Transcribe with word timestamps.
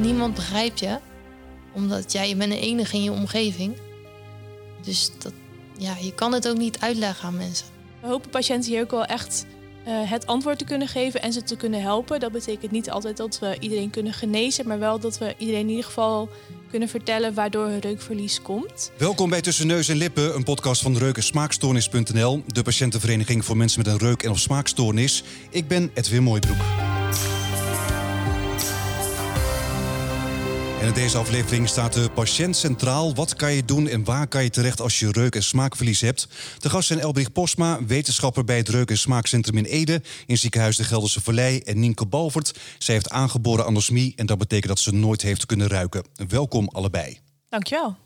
niemand 0.00 0.34
begrijpt 0.34 0.80
je. 0.80 0.98
Omdat 1.72 2.12
ja, 2.12 2.22
je 2.22 2.36
bent 2.36 2.52
de 2.52 2.60
enige 2.60 2.96
in 2.96 3.02
je 3.02 3.12
omgeving. 3.12 3.76
Dus 4.82 5.10
dat, 5.18 5.32
ja, 5.78 5.96
je 6.00 6.14
kan 6.14 6.32
het 6.32 6.48
ook 6.48 6.58
niet 6.58 6.80
uitleggen 6.80 7.28
aan 7.28 7.36
mensen. 7.36 7.66
We 8.00 8.06
hopen 8.06 8.30
patiënten 8.30 8.70
hier 8.70 8.82
ook 8.82 8.90
wel 8.90 9.04
echt 9.04 9.46
uh, 9.88 10.10
het 10.10 10.26
antwoord 10.26 10.58
te 10.58 10.64
kunnen 10.64 10.88
geven 10.88 11.22
en 11.22 11.32
ze 11.32 11.42
te 11.42 11.56
kunnen 11.56 11.82
helpen. 11.82 12.20
Dat 12.20 12.32
betekent 12.32 12.70
niet 12.70 12.90
altijd 12.90 13.16
dat 13.16 13.38
we 13.38 13.56
iedereen 13.60 13.90
kunnen 13.90 14.12
genezen, 14.12 14.66
maar 14.66 14.78
wel 14.78 15.00
dat 15.00 15.18
we 15.18 15.34
iedereen 15.38 15.60
in 15.60 15.68
ieder 15.68 15.84
geval 15.84 16.28
kunnen 16.70 16.88
vertellen 16.88 17.34
waardoor 17.34 17.66
een 17.66 17.80
reukverlies 17.80 18.42
komt. 18.42 18.90
Welkom 18.96 19.30
bij 19.30 19.40
Tussen 19.40 19.66
Neus 19.66 19.88
en 19.88 19.96
Lippen, 19.96 20.34
een 20.34 20.44
podcast 20.44 20.82
van 20.82 20.96
reuk- 20.96 21.16
en 21.16 21.22
smaakstoornis.nl, 21.22 22.42
de 22.46 22.62
patiëntenvereniging 22.62 23.44
voor 23.44 23.56
mensen 23.56 23.82
met 23.82 23.92
een 23.92 23.98
reuk- 23.98 24.22
en 24.22 24.30
of 24.30 24.38
smaakstoornis. 24.38 25.24
Ik 25.50 25.68
ben 25.68 25.90
Edwin 25.94 26.22
Mooibroek. 26.22 26.56
En 30.80 30.86
in 30.86 30.92
deze 30.92 31.18
aflevering 31.18 31.68
staat 31.68 31.92
de 31.92 32.10
patiënt 32.10 32.56
centraal. 32.56 33.14
Wat 33.14 33.34
kan 33.34 33.52
je 33.52 33.64
doen 33.64 33.88
en 33.88 34.04
waar 34.04 34.26
kan 34.28 34.42
je 34.42 34.50
terecht 34.50 34.80
als 34.80 34.98
je 34.98 35.12
reuk- 35.12 35.34
en 35.34 35.42
smaakverlies 35.42 36.00
hebt? 36.00 36.28
De 36.58 36.70
gast 36.70 36.86
zijn 36.86 37.00
Elbrich 37.00 37.32
Posma, 37.32 37.84
wetenschapper 37.84 38.44
bij 38.44 38.56
het 38.56 38.68
Reuk- 38.68 38.90
en 38.90 38.98
Smaakcentrum 38.98 39.56
in 39.56 39.64
Ede... 39.64 40.02
in 40.26 40.38
ziekenhuis 40.38 40.76
de 40.76 40.84
Gelderse 40.84 41.20
Vallei 41.20 41.58
en 41.58 41.80
Nienke 41.80 42.06
Balvert. 42.06 42.58
Zij 42.78 42.94
heeft 42.94 43.10
aangeboren 43.10 43.64
anosmie 43.64 44.12
en 44.16 44.26
dat 44.26 44.38
betekent 44.38 44.68
dat 44.68 44.78
ze 44.78 44.94
nooit 44.94 45.22
heeft 45.22 45.46
kunnen 45.46 45.68
ruiken. 45.68 46.04
Welkom 46.28 46.68
allebei. 46.68 47.18
Dankjewel. 47.48 47.96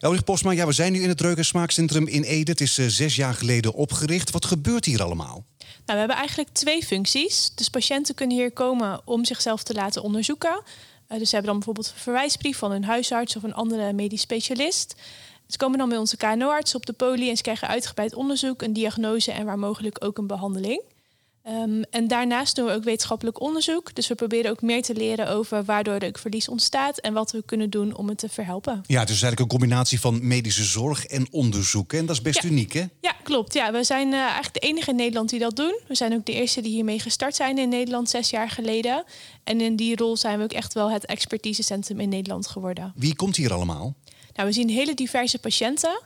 Elbrich 0.00 0.24
Posma, 0.24 0.50
ja, 0.50 0.66
we 0.66 0.72
zijn 0.72 0.92
nu 0.92 1.02
in 1.02 1.08
het 1.08 1.20
Reuk- 1.20 1.38
en 1.38 1.44
Smaakcentrum 1.44 2.06
in 2.06 2.22
Ede. 2.22 2.50
Het 2.50 2.60
is 2.60 2.78
uh, 2.78 2.86
zes 2.86 3.16
jaar 3.16 3.34
geleden 3.34 3.74
opgericht. 3.74 4.30
Wat 4.30 4.44
gebeurt 4.44 4.84
hier 4.84 5.02
allemaal? 5.02 5.44
Nou, 5.58 5.70
we 5.84 5.98
hebben 5.98 6.16
eigenlijk 6.16 6.48
twee 6.52 6.82
functies. 6.82 7.50
Dus 7.54 7.68
patiënten 7.68 8.14
kunnen 8.14 8.36
hier 8.36 8.52
komen 8.52 9.00
om 9.04 9.24
zichzelf 9.24 9.62
te 9.62 9.74
laten 9.74 10.02
onderzoeken... 10.02 10.62
Uh, 11.08 11.18
dus 11.18 11.28
ze 11.28 11.34
hebben 11.34 11.52
dan 11.52 11.56
bijvoorbeeld 11.56 11.86
een 11.94 12.02
verwijsbrief 12.02 12.58
van 12.58 12.72
een 12.72 12.84
huisarts 12.84 13.36
of 13.36 13.42
een 13.42 13.54
andere 13.54 13.92
medisch 13.92 14.20
specialist. 14.20 14.94
Ze 15.46 15.56
komen 15.56 15.78
dan 15.78 15.88
bij 15.88 15.98
onze 15.98 16.16
KNO-arts 16.16 16.74
op 16.74 16.86
de 16.86 16.92
poli 16.92 17.30
en 17.30 17.36
ze 17.36 17.42
krijgen 17.42 17.68
uitgebreid 17.68 18.14
onderzoek, 18.14 18.62
een 18.62 18.72
diagnose 18.72 19.32
en 19.32 19.46
waar 19.46 19.58
mogelijk 19.58 20.04
ook 20.04 20.18
een 20.18 20.26
behandeling. 20.26 20.82
Um, 21.48 21.84
en 21.90 22.08
daarnaast 22.08 22.56
doen 22.56 22.66
we 22.66 22.72
ook 22.72 22.84
wetenschappelijk 22.84 23.40
onderzoek. 23.40 23.94
Dus 23.94 24.08
we 24.08 24.14
proberen 24.14 24.50
ook 24.50 24.62
meer 24.62 24.82
te 24.82 24.94
leren 24.94 25.28
over 25.28 25.64
waardoor 25.64 25.96
reukverlies 25.96 26.48
ontstaat 26.48 26.98
en 26.98 27.12
wat 27.12 27.30
we 27.30 27.42
kunnen 27.42 27.70
doen 27.70 27.96
om 27.96 28.08
het 28.08 28.18
te 28.18 28.28
verhelpen. 28.28 28.82
Ja, 28.86 29.00
het 29.00 29.08
is 29.08 29.22
eigenlijk 29.22 29.40
een 29.40 29.58
combinatie 29.58 30.00
van 30.00 30.26
medische 30.26 30.64
zorg 30.64 31.06
en 31.06 31.26
onderzoek. 31.30 31.92
En 31.92 32.06
dat 32.06 32.16
is 32.16 32.22
best 32.22 32.42
ja. 32.42 32.48
uniek, 32.48 32.72
hè? 32.72 32.84
Ja, 33.00 33.14
klopt. 33.22 33.54
Ja, 33.54 33.72
we 33.72 33.84
zijn 33.84 34.08
uh, 34.08 34.18
eigenlijk 34.18 34.54
de 34.54 34.60
enige 34.60 34.90
in 34.90 34.96
Nederland 34.96 35.30
die 35.30 35.38
dat 35.38 35.56
doen. 35.56 35.80
We 35.86 35.94
zijn 35.94 36.14
ook 36.14 36.26
de 36.26 36.32
eerste 36.32 36.60
die 36.60 36.72
hiermee 36.72 37.00
gestart 37.00 37.36
zijn 37.36 37.58
in 37.58 37.68
Nederland 37.68 38.10
zes 38.10 38.30
jaar 38.30 38.50
geleden. 38.50 39.04
En 39.44 39.60
in 39.60 39.76
die 39.76 39.96
rol 39.96 40.16
zijn 40.16 40.38
we 40.38 40.44
ook 40.44 40.52
echt 40.52 40.74
wel 40.74 40.90
het 40.90 41.06
expertisecentrum 41.06 42.00
in 42.00 42.08
Nederland 42.08 42.46
geworden. 42.46 42.92
Wie 42.96 43.16
komt 43.16 43.36
hier 43.36 43.52
allemaal? 43.52 43.94
Nou, 44.34 44.48
we 44.48 44.54
zien 44.54 44.68
hele 44.68 44.94
diverse 44.94 45.38
patiënten. 45.38 46.00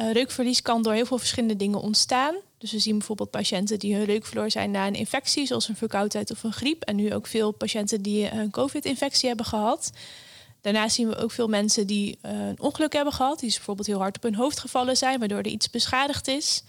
Uh, 0.00 0.12
reukverlies 0.12 0.62
kan 0.62 0.82
door 0.82 0.92
heel 0.92 1.06
veel 1.06 1.18
verschillende 1.18 1.56
dingen 1.56 1.80
ontstaan. 1.80 2.34
Dus 2.58 2.72
we 2.72 2.78
zien 2.78 2.98
bijvoorbeeld 2.98 3.30
patiënten 3.30 3.78
die 3.78 3.94
hun 3.94 4.04
reuk 4.04 4.26
verloren 4.26 4.50
zijn 4.50 4.70
na 4.70 4.86
een 4.86 4.94
infectie, 4.94 5.46
zoals 5.46 5.68
een 5.68 5.76
verkoudheid 5.76 6.30
of 6.30 6.42
een 6.42 6.52
griep. 6.52 6.82
En 6.82 6.96
nu 6.96 7.14
ook 7.14 7.26
veel 7.26 7.52
patiënten 7.52 8.02
die 8.02 8.30
een 8.32 8.50
COVID-infectie 8.50 9.28
hebben 9.28 9.46
gehad. 9.46 9.90
Daarnaast 10.60 10.94
zien 10.94 11.08
we 11.08 11.16
ook 11.16 11.30
veel 11.30 11.48
mensen 11.48 11.86
die 11.86 12.18
uh, 12.22 12.30
een 12.48 12.60
ongeluk 12.60 12.92
hebben 12.92 13.12
gehad, 13.12 13.40
die 13.40 13.50
bijvoorbeeld 13.50 13.86
heel 13.86 13.98
hard 13.98 14.16
op 14.16 14.22
hun 14.22 14.34
hoofd 14.34 14.60
gevallen 14.60 14.96
zijn, 14.96 15.18
waardoor 15.18 15.38
er 15.38 15.46
iets 15.46 15.70
beschadigd 15.70 16.28
is. 16.28 16.62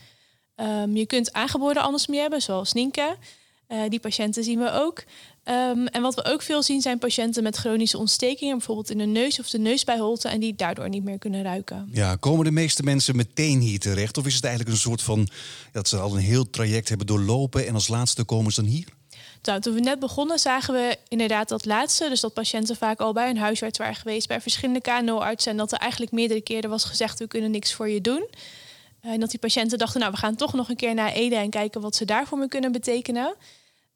Um, 0.56 0.95
je 0.95 1.06
kunt 1.06 1.34
aangeboren 1.34 1.82
anosmie 1.82 2.20
hebben, 2.20 2.42
zoals 2.42 2.73
Nienke. 2.73 3.16
Uh, 3.67 3.82
die 3.89 4.00
patiënten 4.00 4.44
zien 4.44 4.60
we 4.60 4.72
ook. 4.72 5.04
Um, 5.46 5.88
en 5.88 6.02
wat 6.02 6.16
we 6.16 6.26
ook 6.26 6.42
veel 6.42 6.64
zien 6.64 6.82
zijn 6.82 6.98
patiënten 6.98 7.44
met 7.44 7.58
chronische 7.58 7.98
ontstekingen, 7.98 8.58
bijvoorbeeld 8.58 8.90
in 8.90 8.98
de 8.98 9.06
neus 9.06 9.40
of 9.40 9.50
de 9.50 9.60
neusbijholte, 9.60 10.28
en 10.28 10.40
die 10.40 10.56
daardoor 10.56 10.90
niet 10.90 11.04
meer 11.04 11.18
kunnen 11.18 11.44
ruiken. 11.44 11.90
Ja, 11.92 12.16
komen 12.16 12.46
de 12.46 12.52
meeste 12.52 12.84
mensen 12.84 13.16
meteen 13.16 13.60
hier 13.60 13.80
terecht? 13.80 14.18
Of 14.18 14.26
is 14.26 14.36
het 14.36 14.44
eigenlijk 14.44 14.76
een 14.76 14.82
soort 14.82 15.02
van 15.02 15.28
dat 15.72 15.88
ze 15.88 15.98
al 15.98 16.16
een 16.16 16.22
heel 16.22 16.50
traject 16.50 16.90
hebben 16.90 17.08
doorlopen 17.08 17.68
en 17.68 17.74
als 17.74 17.88
laatste 17.88 18.24
komen 18.24 18.52
ze 18.52 18.62
dan 18.62 18.70
hier? 18.70 18.88
Nou, 19.42 19.60
toen 19.60 19.74
we 19.74 19.80
net 19.80 20.00
begonnen 20.00 20.40
zagen 20.40 20.74
we 20.74 20.98
inderdaad 21.08 21.50
dat 21.50 21.66
laatste. 21.66 22.10
Dus 22.10 22.20
dat 22.20 22.34
patiënten 22.34 22.76
vaak 22.76 23.00
al 23.00 23.14
bij 23.14 23.30
een 23.30 23.38
huisarts 23.38 23.78
waren 23.78 23.96
geweest, 23.96 24.28
bij 24.28 24.42
verschillende 24.42 24.82
KNO-artsen. 24.82 25.52
En 25.52 25.58
dat 25.58 25.72
er 25.72 25.78
eigenlijk 25.78 26.12
meerdere 26.12 26.42
keren 26.42 26.70
was 26.70 26.84
gezegd, 26.84 27.20
we 27.20 27.28
kunnen 27.28 27.52
niks 27.52 27.73
voor 27.73 27.90
je 27.90 28.02
doen. 28.02 28.28
En 29.02 29.20
dat 29.20 29.30
die 29.30 29.40
patiënten 29.40 29.78
dachten, 29.78 30.00
nou, 30.00 30.12
we 30.12 30.18
gaan 30.18 30.36
toch 30.36 30.54
nog 30.54 30.70
een 30.70 30.76
keer 30.76 30.94
naar 30.94 31.12
Ede 31.12 31.36
en 31.36 31.50
kijken 31.50 31.82
wat 31.82 31.96
ze 31.96 32.06
daarvoor 32.06 32.38
me 32.38 32.48
kunnen 32.48 32.72
betekenen. 32.72 33.36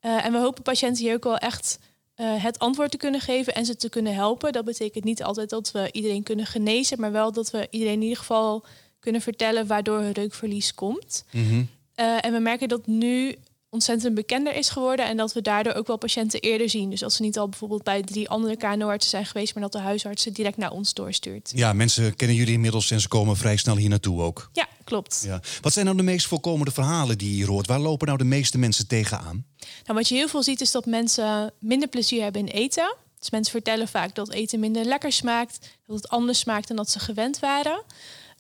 Uh, 0.06 0.26
en 0.26 0.32
we 0.32 0.38
hopen 0.38 0.64
patiënten 0.64 1.04
hier 1.04 1.14
ook 1.14 1.24
wel 1.24 1.38
echt 1.38 1.80
uh, 2.16 2.44
het 2.44 2.60
antwoord 2.60 2.92
te 2.92 2.98
kunnen 2.98 3.22
geven 3.22 3.56
en 3.56 3.66
ze 3.66 3.76
te 3.76 3.90
kunnen 3.90 4.14
helpen. 4.14 4.54
Dat 4.54 4.66
betekent 4.66 5.04
niet 5.04 5.24
altijd 5.24 5.50
dat 5.50 5.72
we 5.72 5.90
iedereen 5.92 6.24
kunnen 6.24 6.46
genezen, 6.46 7.00
maar 7.00 7.12
wel 7.12 7.32
dat 7.32 7.52
we 7.52 7.68
iedereen 7.70 7.94
in 7.94 8.02
ieder 8.02 8.18
geval 8.18 8.66
kunnen 9.00 9.22
vertellen 9.22 9.68
waardoor 9.68 10.00
een 10.00 10.12
reukverlies 10.12 10.74
komt. 10.74 11.26
Mm 11.32 11.48
-hmm. 11.48 11.70
uh, 11.96 12.26
en 12.26 12.34
we 12.34 12.40
merken 12.40 12.68
dat 12.68 12.88
nu 12.88 13.36
ontzettend 13.76 14.16
bekender 14.16 14.56
is 14.56 14.70
geworden 14.70 15.06
en 15.06 15.18
dat 15.18 15.34
we 15.34 15.42
daardoor 15.42 15.74
ook 15.74 15.88
wel 15.88 15.98
patiënten 15.98 16.40
eerder 16.40 16.70
zien. 16.70 16.90
Dus 16.90 17.00
dat 17.00 17.14
ze 17.14 17.22
niet 17.22 17.38
al 17.38 17.50
bijvoorbeeld 17.50 17.84
bij 17.84 18.02
drie 18.02 18.30
andere 18.30 18.58
KNO-artsen 18.58 19.10
zijn 19.10 19.26
geweest, 19.26 19.54
maar 19.54 19.64
dat 19.64 19.72
de 19.72 19.80
huisarts 19.80 20.24
ze 20.24 20.32
direct 20.32 20.58
naar 20.58 20.72
ons 20.72 20.94
doorstuurt. 20.94 21.52
Ja, 21.56 21.74
mensen 21.74 22.16
kennen 22.16 22.38
jullie 22.38 22.54
inmiddels 22.54 22.92
en 22.92 23.02
ze 23.02 23.08
komen 23.08 23.38
vrij 23.38 23.58
snel 23.58 23.76
hier 23.76 23.90
naartoe 23.90 24.22
ook. 24.22 24.50
Ja, 24.54 24.68
klopt. 24.84 25.24
Ja. 25.26 25.42
Wat 25.62 25.74
zijn 25.74 25.86
nou 25.86 25.98
de 25.98 26.04
meest 26.04 26.28
voorkomende 26.28 26.72
verhalen 26.72 27.18
die 27.18 27.30
je 27.30 27.36
hier 27.36 27.48
hoort? 27.48 27.68
Waar 27.68 27.80
lopen 27.80 28.08
nou 28.08 28.20
de 28.20 28.26
meeste 28.26 28.58
mensen 28.58 28.88
tegenaan? 28.88 29.46
Nou, 29.58 29.98
wat 29.98 30.08
je 30.08 30.16
heel 30.16 30.28
veel 30.28 30.44
ziet 30.44 30.62
is 30.62 30.72
dat 30.72 30.86
mensen 30.86 31.54
minder 31.60 31.88
plezier 31.88 32.24
hebben 32.24 32.48
in 32.48 32.54
eten. 32.54 32.96
Dus 33.20 33.30
mensen 33.30 33.52
vertellen 33.52 33.88
vaak 33.88 34.16
dat 34.16 34.32
eten 34.32 34.60
minder 34.60 34.86
lekker 34.86 35.12
smaakt, 35.12 35.60
dat 35.88 35.96
het 35.96 36.10
anders 36.10 36.40
smaakt 36.40 36.68
dan 36.68 36.78
dat 36.78 36.90
ze 36.90 37.00
gewend 37.00 37.40
waren. 37.40 37.84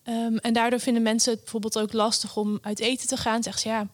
Um, 0.09 0.37
en 0.37 0.53
daardoor 0.53 0.79
vinden 0.79 1.03
mensen 1.03 1.31
het 1.31 1.41
bijvoorbeeld 1.41 1.79
ook 1.79 1.93
lastig 1.93 2.37
om 2.37 2.59
uit 2.61 2.79
eten 2.79 3.07
te 3.07 3.17
gaan. 3.17 3.43
Zeggen 3.43 3.61
ze 3.61 3.67
ja, 3.67 3.87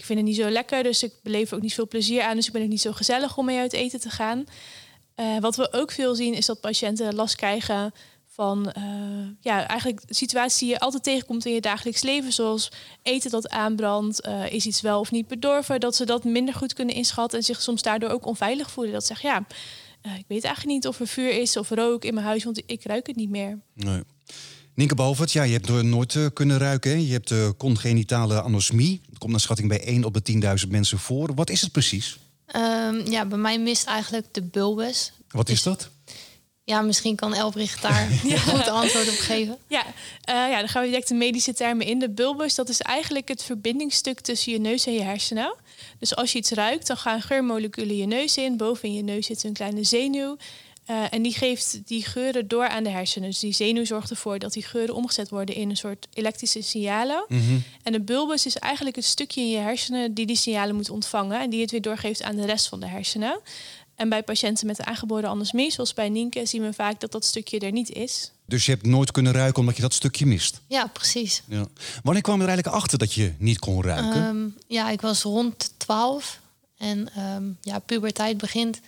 ik 0.00 0.06
vind 0.06 0.18
het 0.18 0.28
niet 0.28 0.36
zo 0.36 0.50
lekker, 0.50 0.82
dus 0.82 1.02
ik 1.02 1.12
beleef 1.22 1.52
ook 1.52 1.60
niet 1.60 1.74
veel 1.74 1.88
plezier 1.88 2.22
aan. 2.22 2.36
Dus 2.36 2.46
ik 2.46 2.52
ben 2.52 2.62
ook 2.62 2.68
niet 2.68 2.80
zo 2.80 2.92
gezellig 2.92 3.36
om 3.36 3.44
mee 3.44 3.58
uit 3.58 3.72
eten 3.72 4.00
te 4.00 4.10
gaan. 4.10 4.44
Uh, 5.16 5.38
wat 5.38 5.56
we 5.56 5.72
ook 5.72 5.90
veel 5.90 6.14
zien 6.14 6.34
is 6.34 6.46
dat 6.46 6.60
patiënten 6.60 7.14
last 7.14 7.36
krijgen 7.36 7.92
van 8.26 8.72
uh, 8.78 9.28
ja, 9.40 9.66
eigenlijk 9.66 10.02
situaties 10.08 10.58
die 10.58 10.68
je 10.68 10.78
altijd 10.78 11.02
tegenkomt 11.02 11.46
in 11.46 11.52
je 11.52 11.60
dagelijks 11.60 12.02
leven, 12.02 12.32
zoals 12.32 12.72
eten 13.02 13.30
dat 13.30 13.48
aanbrandt, 13.48 14.26
uh, 14.26 14.52
is 14.52 14.66
iets 14.66 14.80
wel 14.80 15.00
of 15.00 15.10
niet 15.10 15.28
bedorven, 15.28 15.80
dat 15.80 15.96
ze 15.96 16.04
dat 16.04 16.24
minder 16.24 16.54
goed 16.54 16.72
kunnen 16.72 16.94
inschatten 16.94 17.38
en 17.38 17.44
zich 17.44 17.62
soms 17.62 17.82
daardoor 17.82 18.10
ook 18.10 18.26
onveilig 18.26 18.70
voelen. 18.70 18.92
Dat 18.92 19.06
ze 19.06 19.14
zeggen, 19.14 19.30
ja, 19.30 19.46
ik 20.16 20.24
weet 20.28 20.44
eigenlijk 20.44 20.74
niet 20.74 20.86
of 20.86 21.00
er 21.00 21.06
vuur 21.06 21.30
is 21.40 21.56
of 21.56 21.70
rook 21.70 22.04
in 22.04 22.14
mijn 22.14 22.26
huis, 22.26 22.44
want 22.44 22.62
ik 22.66 22.84
ruik 22.84 23.06
het 23.06 23.16
niet 23.16 23.30
meer. 23.30 23.58
Nee. 23.74 24.02
Nienke 24.80 24.94
Balvert, 24.94 25.32
ja, 25.32 25.42
je 25.42 25.52
hebt 25.52 25.82
nooit 25.82 26.14
uh, 26.14 26.26
kunnen 26.32 26.58
ruiken. 26.58 26.90
Hè? 26.90 26.96
Je 26.96 27.12
hebt 27.12 27.30
uh, 27.30 27.48
congenitale 27.56 28.42
anosmie. 28.42 29.00
Dat 29.08 29.18
komt 29.18 29.30
naar 29.30 29.40
schatting 29.40 29.68
bij 29.68 29.84
1 29.84 30.04
op 30.04 30.24
de 30.24 30.58
10.000 30.64 30.68
mensen 30.68 30.98
voor. 30.98 31.34
Wat 31.34 31.50
is 31.50 31.60
het 31.60 31.72
precies? 31.72 32.18
Um, 32.56 33.10
ja, 33.10 33.26
bij 33.26 33.38
mij 33.38 33.58
mist 33.58 33.86
eigenlijk 33.86 34.26
de 34.34 34.42
bulbus. 34.42 35.12
Wat 35.28 35.48
is 35.48 35.62
dat? 35.62 35.90
Ja, 36.64 36.80
misschien 36.80 37.16
kan 37.16 37.34
Elbricht 37.34 37.82
daar 37.82 38.08
ja. 38.24 38.38
goed 38.38 38.68
antwoord 38.68 39.08
op 39.08 39.18
geven. 39.18 39.58
Ja, 39.68 39.86
uh, 39.86 39.94
ja, 40.24 40.58
dan 40.58 40.68
gaan 40.68 40.82
we 40.82 40.88
direct 40.88 41.08
de 41.08 41.14
medische 41.14 41.54
termen 41.54 41.86
in. 41.86 41.98
De 41.98 42.10
bulbus, 42.10 42.54
dat 42.54 42.68
is 42.68 42.80
eigenlijk 42.80 43.28
het 43.28 43.42
verbindingsstuk 43.42 44.20
tussen 44.20 44.52
je 44.52 44.60
neus 44.60 44.86
en 44.86 44.92
je 44.92 45.02
hersenen. 45.02 45.54
Dus 45.98 46.16
als 46.16 46.32
je 46.32 46.38
iets 46.38 46.50
ruikt, 46.50 46.86
dan 46.86 46.96
gaan 46.96 47.22
geurmoleculen 47.22 47.96
je 47.96 48.06
neus 48.06 48.36
in. 48.36 48.56
Boven 48.56 48.88
in 48.88 48.94
je 48.94 49.02
neus 49.02 49.26
zit 49.26 49.44
een 49.44 49.52
kleine 49.52 49.84
zenuw. 49.84 50.36
Uh, 50.90 51.04
en 51.10 51.22
die 51.22 51.34
geeft 51.34 51.80
die 51.84 52.04
geuren 52.04 52.48
door 52.48 52.68
aan 52.68 52.84
de 52.84 52.90
hersenen. 52.90 53.28
Dus 53.28 53.38
die 53.38 53.52
zenuw 53.52 53.84
zorgt 53.84 54.10
ervoor 54.10 54.38
dat 54.38 54.52
die 54.52 54.62
geuren 54.62 54.94
omgezet 54.94 55.28
worden 55.28 55.54
in 55.54 55.70
een 55.70 55.76
soort 55.76 56.06
elektrische 56.12 56.62
signalen. 56.62 57.24
Mm 57.28 57.40
-hmm. 57.40 57.62
En 57.82 57.92
de 57.92 58.00
bulbus 58.00 58.46
is 58.46 58.56
eigenlijk 58.56 58.96
het 58.96 59.04
stukje 59.04 59.40
in 59.40 59.50
je 59.50 59.58
hersenen 59.58 60.14
die 60.14 60.26
die 60.26 60.36
signalen 60.36 60.74
moet 60.74 60.90
ontvangen 60.90 61.40
en 61.40 61.50
die 61.50 61.60
het 61.60 61.70
weer 61.70 61.82
doorgeeft 61.82 62.22
aan 62.22 62.36
de 62.36 62.46
rest 62.46 62.68
van 62.68 62.80
de 62.80 62.86
hersenen. 62.86 63.40
En 63.94 64.08
bij 64.08 64.22
patiënten 64.22 64.66
met 64.66 64.80
aangeboren 64.80 65.28
anosmie, 65.28 65.72
zoals 65.72 65.94
bij 65.94 66.08
Nienke, 66.08 66.46
zien 66.46 66.62
we 66.62 66.72
vaak 66.72 67.00
dat 67.00 67.12
dat 67.12 67.24
stukje 67.24 67.58
er 67.58 67.72
niet 67.72 67.90
is. 67.90 68.30
Dus 68.46 68.66
je 68.66 68.72
hebt 68.72 68.86
nooit 68.86 69.10
kunnen 69.10 69.32
ruiken 69.32 69.60
omdat 69.60 69.76
je 69.76 69.82
dat 69.82 69.94
stukje 69.94 70.26
mist? 70.26 70.60
Ja, 70.66 70.86
precies. 70.86 71.42
Ja. 71.48 71.66
Wanneer 72.02 72.22
kwam 72.22 72.36
je 72.36 72.42
er 72.42 72.48
eigenlijk 72.48 72.76
achter 72.76 72.98
dat 72.98 73.12
je 73.12 73.32
niet 73.38 73.58
kon 73.58 73.82
ruiken? 73.82 74.24
Um, 74.24 74.56
ja, 74.66 74.90
ik 74.90 75.00
was 75.00 75.22
rond 75.22 75.72
12 75.76 76.40
en 76.76 77.08
um, 77.18 77.58
ja, 77.60 77.78
puberteit 77.78 78.38
begint. 78.38 78.80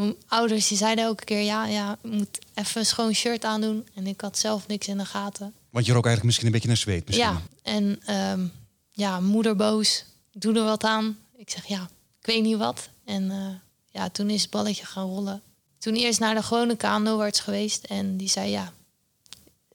Mijn 0.00 0.16
ouders 0.26 0.68
die 0.68 0.76
zeiden 0.76 1.04
elke 1.04 1.24
keer, 1.24 1.40
ja, 1.40 1.66
ja, 1.66 1.98
moet 2.02 2.38
even 2.54 2.80
een 2.80 2.86
schoon 2.86 3.14
shirt 3.14 3.44
aandoen. 3.44 3.88
En 3.94 4.06
ik 4.06 4.20
had 4.20 4.38
zelf 4.38 4.66
niks 4.66 4.88
in 4.88 4.98
de 4.98 5.04
gaten. 5.04 5.54
Want 5.70 5.86
je 5.86 5.92
rook 5.92 6.06
eigenlijk 6.06 6.24
misschien 6.24 6.46
een 6.46 6.52
beetje 6.52 6.68
naar 6.68 6.76
zweet 6.76 7.06
misschien. 7.06 7.28
Ja, 7.28 7.42
en 7.62 8.16
um, 8.32 8.52
ja, 8.90 9.20
moeder 9.20 9.56
boos, 9.56 10.04
doe 10.32 10.54
er 10.54 10.64
wat 10.64 10.84
aan. 10.84 11.18
Ik 11.36 11.50
zeg, 11.50 11.66
ja, 11.66 11.90
ik 12.20 12.26
weet 12.26 12.42
niet 12.42 12.56
wat. 12.56 12.88
En 13.04 13.22
uh, 13.22 13.46
ja, 13.90 14.08
toen 14.08 14.30
is 14.30 14.42
het 14.42 14.50
balletje 14.50 14.86
gaan 14.86 15.06
rollen. 15.06 15.42
Toen 15.78 15.94
eerst 15.94 16.20
naar 16.20 16.34
de 16.34 16.42
gewone 16.42 16.76
KNO-arts 16.76 17.40
geweest. 17.40 17.84
En 17.84 18.16
die 18.16 18.28
zei, 18.28 18.50
ja, 18.50 18.72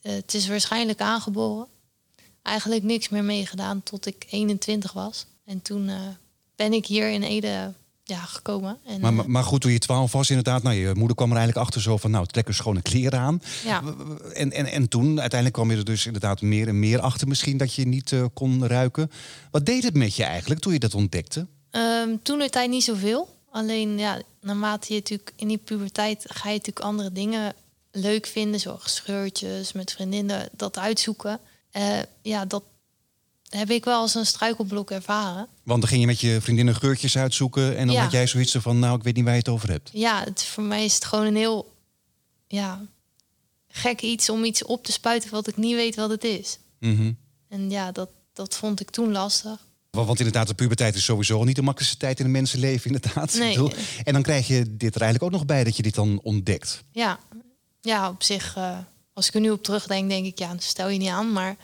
uh, 0.01 0.11
het 0.11 0.33
is 0.33 0.47
waarschijnlijk 0.47 1.01
aangeboren. 1.01 1.67
Eigenlijk 2.41 2.83
niks 2.83 3.09
meer 3.09 3.23
meegedaan 3.23 3.83
tot 3.83 4.05
ik 4.05 4.25
21 4.29 4.93
was. 4.93 5.25
En 5.45 5.61
toen 5.61 5.87
uh, 5.87 5.99
ben 6.55 6.73
ik 6.73 6.85
hier 6.85 7.09
in 7.09 7.23
Ede 7.23 7.73
ja, 8.07 8.19
gekomen. 8.19 8.77
En, 8.85 9.01
Maar, 9.01 9.11
eh, 9.11 9.17
maar, 9.17 9.29
maar 9.29 9.43
goed, 9.43 9.61
toen 9.61 9.71
je 9.71 9.79
twaalf 9.79 10.11
was 10.11 10.29
inderdaad, 10.29 10.63
nou, 10.63 10.75
je 10.75 10.91
moeder 10.95 11.15
kwam 11.15 11.29
er 11.29 11.37
eigenlijk 11.37 11.65
achter 11.65 11.81
zo 11.81 11.97
van, 11.97 12.11
nou, 12.11 12.25
trek 12.25 12.47
eens 12.47 12.57
schone 12.57 12.81
kleren 12.81 13.19
aan. 13.19 13.41
ja. 13.63 13.83
En, 14.33 14.51
en, 14.51 14.65
en 14.65 14.87
toen, 14.87 15.07
uiteindelijk 15.07 15.53
kwam 15.53 15.71
je 15.71 15.77
er 15.77 15.85
dus 15.85 16.05
inderdaad 16.05 16.41
meer 16.41 16.67
en 16.67 16.79
meer 16.79 16.99
achter 16.99 17.27
misschien 17.27 17.57
dat 17.57 17.73
je 17.73 17.87
niet 17.87 18.11
eh, 18.11 18.25
kon 18.33 18.67
ruiken. 18.67 19.11
Wat 19.51 19.65
deed 19.65 19.83
het 19.83 19.93
met 19.93 20.15
je 20.15 20.23
eigenlijk 20.23 20.61
toen 20.61 20.73
je 20.73 20.79
dat 20.79 20.93
ontdekte? 20.93 21.47
Ehm, 21.71 22.15
toen 22.23 22.39
de 22.39 22.49
tijd 22.49 22.69
niet 22.69 22.83
zoveel. 22.83 23.37
Alleen 23.51 23.97
ja, 23.97 24.21
naarmate 24.41 24.93
je 24.93 24.99
natuurlijk 24.99 25.33
in 25.35 25.47
die 25.47 25.57
puberteit 25.57 26.25
ga 26.27 26.49
je 26.49 26.55
natuurlijk 26.57 26.85
andere 26.85 27.11
dingen 27.11 27.53
leuk 27.91 28.25
vinden, 28.25 28.59
zoals 28.59 28.95
scheurtjes 28.95 29.71
met 29.71 29.91
vriendinnen, 29.91 30.49
dat 30.51 30.77
uitzoeken. 30.77 31.39
Eh, 31.71 31.99
ja, 32.21 32.45
dat 32.45 32.63
heb 33.49 33.69
ik 33.69 33.85
wel 33.85 33.99
als 33.99 34.15
een 34.15 34.25
struikelblok 34.25 34.91
ervaren. 34.91 35.47
Want 35.63 35.79
dan 35.79 35.89
ging 35.89 36.01
je 36.01 36.07
met 36.07 36.19
je 36.19 36.41
vriendinnen 36.41 36.75
geurtjes 36.75 37.17
uitzoeken 37.17 37.77
en 37.77 37.85
dan 37.87 37.95
Ja. 37.95 38.01
had 38.01 38.11
jij 38.11 38.27
zoiets 38.27 38.55
van, 38.59 38.79
nou, 38.79 38.97
ik 38.97 39.03
weet 39.03 39.15
niet 39.15 39.23
waar 39.23 39.33
je 39.33 39.39
het 39.39 39.49
over 39.49 39.69
hebt. 39.69 39.89
Ja, 39.93 40.23
het, 40.23 40.43
voor 40.43 40.63
mij 40.63 40.85
is 40.85 40.93
het 40.95 41.05
gewoon 41.05 41.25
een 41.25 41.35
heel 41.35 41.73
ja, 42.47 42.81
gek 43.67 44.01
iets 44.01 44.29
om 44.29 44.43
iets 44.43 44.63
op 44.63 44.83
te 44.83 44.91
spuiten 44.91 45.29
wat 45.31 45.47
ik 45.47 45.57
niet 45.57 45.75
weet 45.75 45.95
wat 45.95 46.09
het 46.09 46.23
is. 46.23 46.57
Mhm. 46.79 47.11
En 47.49 47.69
ja, 47.69 47.91
dat, 47.91 48.09
dat 48.33 48.55
vond 48.55 48.79
ik 48.79 48.89
toen 48.89 49.11
lastig. 49.11 49.57
Want 49.89 50.17
inderdaad, 50.17 50.47
de 50.47 50.53
puberteit 50.53 50.95
is 50.95 51.03
sowieso 51.03 51.43
niet 51.43 51.55
de 51.55 51.61
makkelijkste 51.61 51.99
tijd 51.99 52.19
in 52.19 52.25
een 52.25 52.31
mensenleven, 52.31 52.91
inderdaad. 52.91 53.33
Nee. 53.37 53.57
En 54.03 54.13
dan 54.13 54.21
krijg 54.21 54.47
je 54.47 54.75
dit 54.77 54.95
er 54.95 55.01
eigenlijk 55.01 55.33
ook 55.33 55.39
nog 55.39 55.47
bij 55.47 55.63
dat 55.63 55.77
je 55.77 55.83
dit 55.83 55.95
dan 55.95 56.19
ontdekt. 56.23 56.83
Ja, 56.91 57.19
ja 57.81 58.09
op 58.09 58.23
zich, 58.23 58.55
eh, 58.55 58.77
als 59.13 59.27
ik 59.27 59.33
er 59.33 59.41
nu 59.41 59.49
op 59.49 59.63
terugdenk, 59.63 60.09
denk 60.09 60.25
ik, 60.25 60.39
ja, 60.39 60.55
stel 60.57 60.89
je 60.89 60.97
niet 60.99 61.09
aan. 61.09 61.31
Maar 61.31 61.55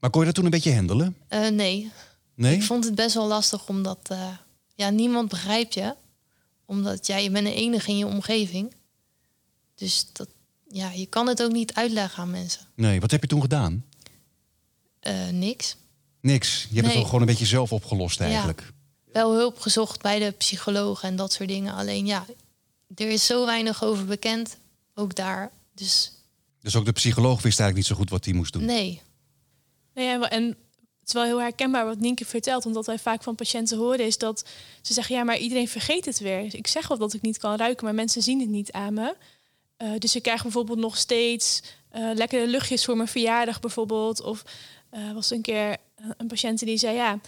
Maar 0.00 0.10
kon 0.10 0.20
je 0.20 0.26
dat 0.26 0.34
toen 0.34 0.44
een 0.44 0.50
beetje 0.50 0.74
handelen? 0.74 1.16
eh, 1.28 1.48
nee, 1.48 1.90
Nee? 2.34 2.54
Ik 2.56 2.62
vond 2.62 2.84
het 2.84 2.94
best 2.94 3.14
wel 3.14 3.26
lastig 3.26 3.68
omdat 3.68 3.98
eh, 4.02 4.28
ja, 4.74 4.90
niemand 4.90 5.28
begrijpt 5.28 5.74
je. 5.74 5.94
Omdat 6.64 7.06
ja, 7.06 7.16
je 7.16 7.30
bent 7.30 7.46
de 7.46 7.54
enige 7.54 7.90
in 7.90 7.96
je 7.96 8.06
omgeving. 8.06 8.74
Dus 9.74 10.06
dat, 10.12 10.28
ja, 10.68 10.90
je 10.90 11.06
kan 11.06 11.26
het 11.26 11.42
ook 11.42 11.52
niet 11.52 11.74
uitleggen 11.74 12.22
aan 12.22 12.30
mensen. 12.30 12.60
Nee, 12.74 13.00
wat 13.00 13.10
heb 13.10 13.20
je 13.22 13.28
toen 13.28 13.40
gedaan? 13.40 13.84
Eh, 15.00 15.28
niks. 15.28 15.76
Niks. 16.20 16.66
Je 16.70 16.74
hebt 16.80 16.86
het 16.86 16.96
ook 16.96 17.04
gewoon 17.04 17.20
een 17.20 17.26
beetje 17.26 17.46
zelf 17.46 17.72
opgelost 17.72 18.20
eigenlijk. 18.20 18.72
Wel 19.12 19.32
hulp 19.34 19.58
gezocht 19.58 20.02
bij 20.02 20.18
de 20.18 20.30
psycholoog 20.30 21.02
en 21.02 21.16
dat 21.16 21.32
soort 21.32 21.48
dingen. 21.48 21.74
Alleen 21.74 22.06
ja, 22.06 22.26
er 22.94 23.08
is 23.08 23.26
zo 23.26 23.46
weinig 23.46 23.84
over 23.84 24.04
bekend. 24.04 24.56
Ook 24.94 25.14
daar. 25.14 25.50
Dus 25.74 26.12
Dus 26.62 26.76
ook 26.76 26.84
de 26.84 26.92
psycholoog 26.92 27.42
wist 27.42 27.60
eigenlijk 27.60 27.76
niet 27.76 27.86
zo 27.86 27.94
goed 27.94 28.10
wat 28.10 28.24
hij 28.24 28.34
moest 28.34 28.52
doen. 28.52 28.64
nee. 28.64 29.00
En 30.08 30.46
het 31.00 31.08
is 31.08 31.12
wel 31.12 31.24
heel 31.24 31.40
herkenbaar 31.40 31.84
wat 31.84 31.98
Nienke 31.98 32.24
vertelt. 32.24 32.64
Wat 32.64 32.86
wij 32.86 32.98
vaak 32.98 33.22
van 33.22 33.34
patiënten 33.34 33.78
horen 33.78 34.06
is 34.06 34.18
dat 34.18 34.48
ze 34.82 34.92
zeggen... 34.92 35.14
ja, 35.14 35.24
maar 35.24 35.38
iedereen 35.38 35.68
vergeet 35.68 36.04
het 36.04 36.18
weer. 36.18 36.54
Ik 36.54 36.66
zeg 36.66 36.88
wel 36.88 36.98
dat 36.98 37.12
ik 37.12 37.22
niet 37.22 37.38
kan 37.38 37.56
ruiken, 37.56 37.84
maar 37.84 37.94
mensen 37.94 38.22
zien 38.22 38.40
het 38.40 38.48
niet 38.48 38.72
aan 38.72 38.94
me. 38.94 39.16
Eh, 39.76 39.92
dus 39.98 40.16
ik 40.16 40.22
krijg 40.22 40.42
bijvoorbeeld 40.42 40.78
nog 40.78 40.96
steeds 40.96 41.62
eh, 41.90 42.10
lekkere 42.14 42.46
luchtjes 42.46 42.84
voor 42.84 42.96
mijn 42.96 43.08
verjaardag 43.08 43.60
bijvoorbeeld. 43.60 44.22
Of 44.22 44.42
eh 44.90 45.12
was 45.12 45.30
een 45.30 45.42
keer 45.42 45.76
een 46.16 46.26
patiënt 46.26 46.58
die 46.58 46.78
zei... 46.78 46.96
ja, 46.96 47.20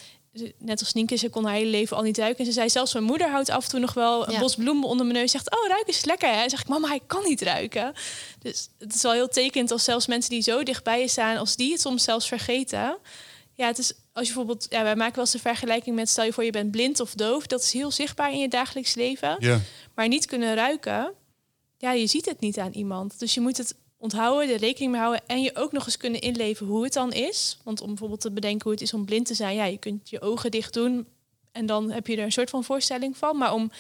net 0.59 0.81
als 0.81 0.93
Nienke, 0.93 1.17
ze 1.17 1.29
kon 1.29 1.45
haar 1.45 1.55
hele 1.55 1.71
leven 1.71 1.97
al 1.97 2.03
niet 2.03 2.19
ruiken. 2.19 2.39
En 2.39 2.45
ze 2.47 2.53
zei 2.53 2.69
zelfs 2.71 2.93
mijn 2.93 3.05
moeder 3.05 3.31
houdt 3.31 3.51
af 3.51 3.65
en 3.65 3.71
toe 3.71 3.81
nog 3.81 3.95
wel 3.95 4.27
een 4.27 4.33
Ja. 4.33 4.41
bos 4.41 4.55
bloemen 4.55 4.89
onder 4.89 5.07
mijn 5.07 5.19
neus. 5.19 5.31
Zegt, 5.31 5.51
oh, 5.51 5.69
ruiken 5.69 5.93
is 5.93 6.05
lekker. 6.05 6.29
Hè? 6.29 6.43
En 6.43 6.51
zeg 6.51 6.61
ik, 6.61 6.69
mama, 6.69 6.89
hij 6.89 7.01
kan 7.07 7.25
niet 7.25 7.43
ruiken. 7.43 7.93
Dus 8.39 8.69
het 8.79 8.95
is 8.95 9.03
wel 9.03 9.13
heel 9.13 9.29
tekend 9.29 9.71
als 9.71 9.85
zelfs 9.85 10.07
mensen 10.07 10.31
die 10.31 10.43
zo 10.43 10.63
dichtbij 10.63 11.01
je 11.01 11.09
staan... 11.09 11.37
als 11.37 11.57
die 11.57 11.73
het 11.73 11.81
soms 11.81 12.05
zelfs 12.05 12.29
vergeten... 12.29 12.99
Ja, 13.55 13.67
het 13.67 13.79
is 13.79 13.93
als 14.13 14.27
je 14.29 14.35
bijvoorbeeld, 14.35 14.67
ja, 14.71 14.83
wij 14.83 14.97
maken 14.97 15.15
wel 15.15 15.25
eens 15.25 15.33
de 15.33 15.39
vergelijking 15.39 15.97
met 15.97 16.09
stel 16.09 16.25
je 16.25 16.33
voor 16.33 16.45
je 16.45 16.51
bent 16.51 16.71
blind 16.71 17.01
of 17.01 17.15
doof, 17.15 17.47
dat 17.47 17.63
is 17.63 17.73
heel 17.73 17.91
zichtbaar 17.91 18.33
in 18.33 18.39
je 18.39 18.49
dagelijks 18.49 18.95
leven, 18.95 19.37
Ja. 19.39 19.61
maar 19.95 20.09
niet 20.09 20.27
kunnen 20.27 20.55
ruiken, 20.55 21.13
ja, 21.79 21.93
je 21.93 22.07
ziet 22.07 22.25
het 22.25 22.41
niet 22.41 22.59
aan 22.59 22.73
iemand. 22.73 23.19
Dus 23.19 23.35
je 23.35 23.41
moet 23.41 23.57
het 23.57 23.75
onthouden, 24.03 24.55
er 24.55 24.61
rekening 24.61 24.93
mee 24.93 25.01
houden 25.01 25.23
en 25.27 25.43
je 25.43 25.57
ook 25.57 25.73
nog 25.73 25.87
eens 25.87 25.97
kunnen 25.97 26.21
inleven 26.21 26.67
hoe 26.67 26.85
het 26.85 26.93
dan 26.93 27.13
is. 27.13 27.59
Want 27.63 27.81
om 27.81 27.89
bijvoorbeeld 27.89 28.21
te 28.21 28.31
bedenken 28.31 28.63
hoe 28.63 28.73
het 28.73 28.81
is 28.81 28.95
om 28.95 29.05
blind 29.05 29.27
te 29.27 29.35
zijn, 29.35 29.55
ja, 29.55 29.65
je 29.65 29.79
kunt 29.79 30.11
je 30.11 30.21
ogen 30.21 30.51
dicht 30.51 30.75
doen 30.75 31.07
en 31.53 31.67
dan 31.67 31.91
heb 31.91 32.07
je 32.07 32.17
er 32.17 32.25
een 32.25 32.33
soort 32.33 32.51
van 32.51 32.65
voorstelling 32.65 33.17
van. 33.17 33.37
Maar 33.37 33.53
om 33.53 33.71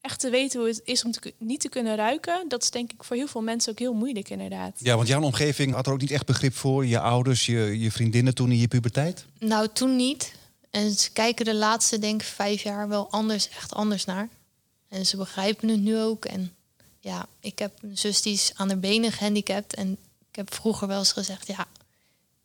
echt 0.00 0.20
te 0.20 0.30
weten 0.30 0.60
hoe 0.60 0.68
het 0.68 0.80
is 0.84 1.04
om 1.04 1.10
te, 1.10 1.34
niet 1.38 1.60
te 1.60 1.68
kunnen 1.68 1.96
ruiken, 1.96 2.44
dat 2.48 2.62
is 2.62 2.70
denk 2.70 2.92
ik 2.92 3.04
voor 3.04 3.16
heel 3.16 3.26
veel 3.26 3.42
mensen 3.42 3.72
ook 3.72 3.78
heel 3.78 3.94
moeilijk 3.94 4.28
inderdaad. 4.28 4.78
ja, 4.78 4.96
want 4.96 5.08
jouw 5.08 5.22
omgeving 5.22 5.74
had 5.74 5.86
er 5.86 5.92
ook 5.92 6.00
niet 6.00 6.10
echt 6.10 6.26
begrip 6.26 6.54
voor. 6.54 6.86
Je 6.86 7.00
ouders, 7.00 7.46
je, 7.46 7.78
je 7.80 7.90
vriendinnen 7.90 8.34
toen 8.34 8.50
in 8.50 8.58
je 8.58 8.68
puberteit? 8.68 9.26
Nou, 9.38 9.68
toen 9.72 9.96
niet. 9.96 10.34
En 10.70 10.90
ze 10.90 11.12
kijken 11.12 11.44
de 11.44 11.54
laatste, 11.54 11.98
denk 11.98 12.20
ik, 12.20 12.26
vijf 12.26 12.62
jaar 12.62 12.88
wel 12.88 13.10
anders, 13.10 13.48
echt 13.48 13.74
anders 13.74 14.04
naar. 14.04 14.28
En 14.88 15.06
ze 15.06 15.16
begrijpen 15.16 15.68
het 15.68 15.80
nu 15.80 15.98
ook. 15.98 16.24
En 16.24 16.53
ja, 17.04 17.26
ik 17.40 17.58
heb 17.58 17.72
een 17.82 17.98
zus 17.98 18.22
die 18.22 18.32
is 18.32 18.52
aan 18.54 18.68
haar 18.68 18.78
benen 18.78 19.12
gehandicapt. 19.12 19.74
En 19.74 19.92
ik 20.30 20.36
heb 20.36 20.54
vroeger 20.54 20.88
wel 20.88 20.98
eens 20.98 21.12
gezegd, 21.12 21.46
ja, 21.46 21.66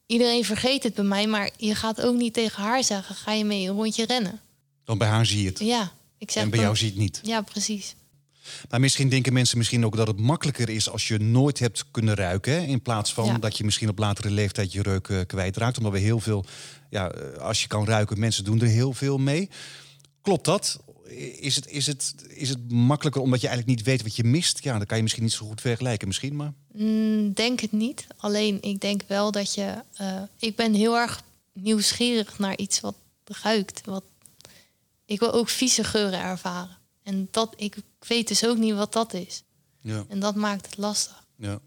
iedereen 0.06 0.46
vergeet 0.46 0.84
het 0.84 0.94
bij 0.94 1.04
mij. 1.04 1.28
Maar 1.28 1.50
je 1.58 1.76
gaat 1.76 2.02
ook 2.02 2.16
niet 2.16 2.34
tegen 2.34 2.64
haar 2.64 2.84
zeggen, 2.84 3.16
ga 3.16 3.32
je 3.34 3.46
mee 3.46 3.68
een 3.68 3.76
rondje 3.76 4.06
rennen? 4.06 4.42
Dan 4.84 4.98
bij 4.98 5.08
haar 5.08 5.26
zie 5.26 5.42
je 5.42 5.50
het. 5.50 5.60
Ja, 5.60 5.92
ik 6.18 6.32
zeg 6.32 6.44
En 6.44 6.50
bij 6.50 6.60
jou 6.60 6.76
zie 6.76 6.86
je 6.86 6.92
het 6.92 7.02
niet. 7.02 7.20
Ja, 7.24 7.42
precies. 7.42 7.96
Maar 8.70 8.80
misschien 8.80 9.10
denken 9.10 9.34
mensen 9.34 9.58
misschien 9.58 9.86
ook 9.86 9.96
dat 9.96 10.08
het 10.08 10.20
makkelijker 10.20 10.70
is 10.70 10.90
als 10.90 11.08
je 11.08 11.18
nooit 11.18 11.60
hebt 11.60 11.86
kunnen 11.92 12.16
ruiken. 12.16 12.54
Hè? 12.54 12.60
In 12.60 12.82
plaats 12.82 13.14
van 13.14 13.26
Ja. 13.26 13.38
dat 13.38 13.58
je 13.58 13.64
misschien 13.64 13.90
op 13.90 13.98
latere 13.98 14.30
leeftijd 14.30 14.72
je 14.72 14.82
reuk 14.82 15.08
eh, 15.08 15.20
kwijtraakt. 15.28 15.78
Omdat 15.78 15.94
we 15.94 16.00
heel 16.00 16.20
veel, 16.20 16.46
ja, 16.90 17.12
eh, 17.12 17.42
als 17.42 17.62
je 17.62 17.68
kan 17.68 17.86
ruiken, 17.86 18.20
mensen 18.20 18.44
doen 18.44 18.62
er 18.62 18.68
heel 18.68 18.94
veel 18.94 19.18
mee. 19.18 19.50
Klopt 20.22 20.46
dat? 20.46 20.80
Is 21.40 21.56
het, 21.56 21.68
is, 21.68 21.88
het, 21.88 22.14
is 22.28 22.50
het 22.50 22.72
makkelijker 22.72 23.22
omdat 23.22 23.42
je 23.42 23.48
eigenlijk 23.48 23.78
niet 23.78 23.88
weet 23.88 24.02
wat 24.02 24.16
je 24.16 24.24
mist? 24.24 24.64
Ja, 24.64 24.78
dan 24.78 24.86
kan 24.86 24.98
je 24.98 25.04
misschien 25.04 25.24
niet 25.24 25.34
zo 25.34 25.46
goed 25.46 25.62
vergelijken, 25.62 26.08
misschien. 26.08 26.36
Maar 26.36 26.54
Mm, 26.74 27.34
denk 27.34 27.60
het 27.60 27.72
niet. 27.72 28.08
Alleen 28.18 28.62
ik 28.62 28.80
denk 28.82 29.02
wel 29.08 29.32
dat 29.32 29.54
je. 29.54 29.84
eh, 29.96 30.22
ik 30.40 30.56
ben 30.56 30.74
heel 30.74 30.98
erg 30.98 31.22
nieuwsgierig 31.54 32.40
naar 32.40 32.58
iets 32.58 32.80
wat 32.80 32.96
ruikt. 33.44 33.82
Wat, 33.86 34.04
ik 35.06 35.20
wil 35.20 35.32
ook 35.34 35.50
vieze 35.50 35.84
geuren 35.84 36.20
ervaren. 36.20 36.78
En 37.04 37.28
dat, 37.32 37.54
ik 37.58 37.76
weet 38.08 38.28
dus 38.28 38.46
ook 38.46 38.58
niet 38.58 38.74
wat 38.74 38.94
dat 38.94 39.14
is. 39.14 39.44
ja, 39.82 40.06
En 40.10 40.20
dat 40.20 40.36
maakt 40.36 40.66
het 40.66 40.78
lastig. 40.78 41.26
ja. 41.38 41.60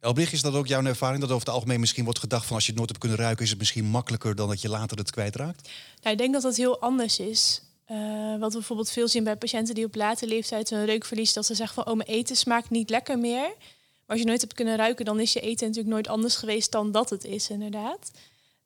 Elbrich, 0.00 0.32
is 0.32 0.40
dat 0.42 0.54
ook 0.54 0.66
jouw 0.66 0.84
ervaring? 0.84 1.20
Dat 1.20 1.30
over 1.30 1.46
het 1.46 1.54
algemeen 1.54 1.80
misschien 1.80 2.04
wordt 2.04 2.18
gedacht 2.18 2.46
van 2.46 2.54
als 2.54 2.64
je 2.64 2.68
het 2.70 2.76
nooit 2.78 2.90
hebt 2.90 3.02
kunnen 3.02 3.18
ruiken, 3.18 3.44
is 3.44 3.50
het 3.50 3.58
misschien 3.58 3.84
makkelijker 3.84 4.34
dan 4.34 4.48
dat 4.48 4.60
je 4.60 4.68
later 4.68 4.98
het 4.98 5.10
kwijtraakt? 5.10 5.68
Nou, 6.02 6.12
ik 6.12 6.18
denk 6.18 6.32
dat 6.32 6.42
dat 6.42 6.56
heel 6.56 6.80
anders 6.80 7.18
is. 7.18 7.62
Eh, 7.88 8.38
wat 8.38 8.52
we 8.52 8.58
bijvoorbeeld 8.58 8.90
veel 8.90 9.08
zien 9.08 9.24
bij 9.24 9.36
patiënten 9.36 9.74
die 9.74 9.84
op 9.84 9.94
late 9.94 10.26
leeftijd 10.26 10.70
hun 10.70 10.84
reuk 10.84 11.04
verliezen, 11.04 11.34
dat 11.34 11.46
ze 11.46 11.54
zeggen 11.54 11.74
van, 11.74 11.92
oh, 11.92 11.96
mijn 11.96 12.08
eten 12.08 12.36
smaakt 12.36 12.70
niet 12.70 12.90
lekker 12.90 13.18
meer. 13.18 13.40
Maar 13.40 14.16
als 14.16 14.18
je 14.18 14.24
nooit 14.24 14.40
hebt 14.40 14.54
kunnen 14.54 14.76
ruiken, 14.76 15.04
dan 15.04 15.20
is 15.20 15.32
je 15.32 15.40
eten 15.40 15.66
natuurlijk 15.66 15.94
nooit 15.94 16.08
anders 16.08 16.36
geweest 16.36 16.72
dan 16.72 16.92
dat 16.92 17.10
het 17.10 17.24
is, 17.24 17.50
inderdaad. 17.50 18.10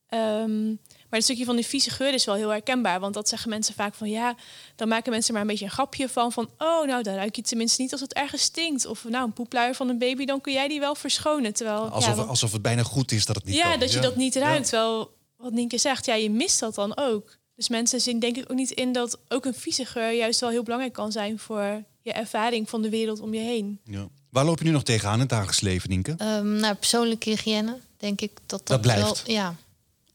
Ehm, 0.08 0.66
maar 0.66 1.20
het 1.20 1.24
stukje 1.24 1.44
van 1.44 1.56
die 1.56 1.66
vieze 1.66 1.90
geur 1.90 2.14
is 2.14 2.24
wel 2.24 2.34
heel 2.34 2.48
herkenbaar. 2.48 3.00
Want 3.00 3.14
dat 3.14 3.28
zeggen 3.28 3.50
mensen 3.50 3.74
vaak 3.74 3.94
van 3.94 4.10
ja, 4.10 4.34
dan 4.76 4.88
maken 4.88 5.12
mensen 5.12 5.32
maar 5.32 5.42
een 5.42 5.48
beetje 5.48 5.64
een 5.64 5.70
grapje 5.70 6.08
van. 6.08 6.32
Van 6.32 6.50
oh, 6.58 6.86
nou 6.86 7.02
dan 7.02 7.14
ruik 7.14 7.36
je 7.36 7.42
tenminste 7.42 7.82
niet 7.82 7.92
als 7.92 8.00
het 8.00 8.12
ergens 8.12 8.42
stinkt. 8.42 8.86
Of 8.86 9.04
nou, 9.04 9.24
een 9.24 9.32
poepluier 9.32 9.74
van 9.74 9.88
een 9.88 9.98
baby, 9.98 10.24
dan 10.24 10.40
kun 10.40 10.52
jij 10.52 10.68
die 10.68 10.80
wel 10.80 10.94
verschonen. 10.94 11.52
Terwijl, 11.52 11.78
Alsof, 11.78 12.10
ja, 12.10 12.16
want- 12.16 12.28
alsof 12.28 12.52
het 12.52 12.62
bijna 12.62 12.82
goed 12.82 13.12
is 13.12 13.24
dat 13.26 13.36
het 13.36 13.44
niet 13.44 13.54
ja, 13.54 13.70
kan. 13.70 13.80
dat 13.80 13.92
je 13.92 14.00
dat 14.00 14.16
niet 14.16 14.36
ruikt. 14.36 14.70
Ja. 14.70 14.78
Terwijl, 14.78 15.14
wat 15.36 15.52
Nienke 15.52 15.78
zegt, 15.78 16.06
ja, 16.06 16.14
je 16.14 16.30
mist 16.30 16.60
dat 16.60 16.74
dan 16.74 16.96
ook. 16.96 17.40
Dus 17.54 17.68
mensen 17.68 18.00
zien 18.00 18.18
denk 18.18 18.36
ik 18.36 18.50
ook 18.50 18.56
niet 18.56 18.70
in 18.70 18.92
dat 18.92 19.18
ook 19.28 19.44
een 19.44 19.54
vieze 19.54 19.84
geur 19.84 20.12
juist 20.12 20.40
wel 20.40 20.50
heel 20.50 20.62
belangrijk 20.62 20.92
kan 20.94 21.12
zijn 21.12 21.38
voor 21.38 21.82
je 22.02 22.12
ervaring 22.12 22.68
van 22.68 22.82
de 22.82 22.88
wereld 22.88 23.20
om 23.20 23.34
je 23.34 23.40
heen. 23.40 23.80
Ja. 23.84 24.08
Waar 24.30 24.44
loop 24.44 24.58
je 24.58 24.64
nu 24.64 24.70
nog 24.70 24.82
tegenaan 24.82 25.14
in 25.14 25.20
het 25.20 25.28
dagelijks 25.28 25.60
leven, 25.60 25.88
Nienke? 25.90 26.14
Ehm 26.16 26.56
nou, 26.56 26.74
persoonlijke 26.74 27.30
hygiëne, 27.30 27.78
denk 27.96 28.20
ik 28.20 28.30
dat 28.34 28.48
dat, 28.48 28.66
Dat 28.66 28.80
blijft. 28.80 29.26
Wel, 29.26 29.34
ja. 29.34 29.54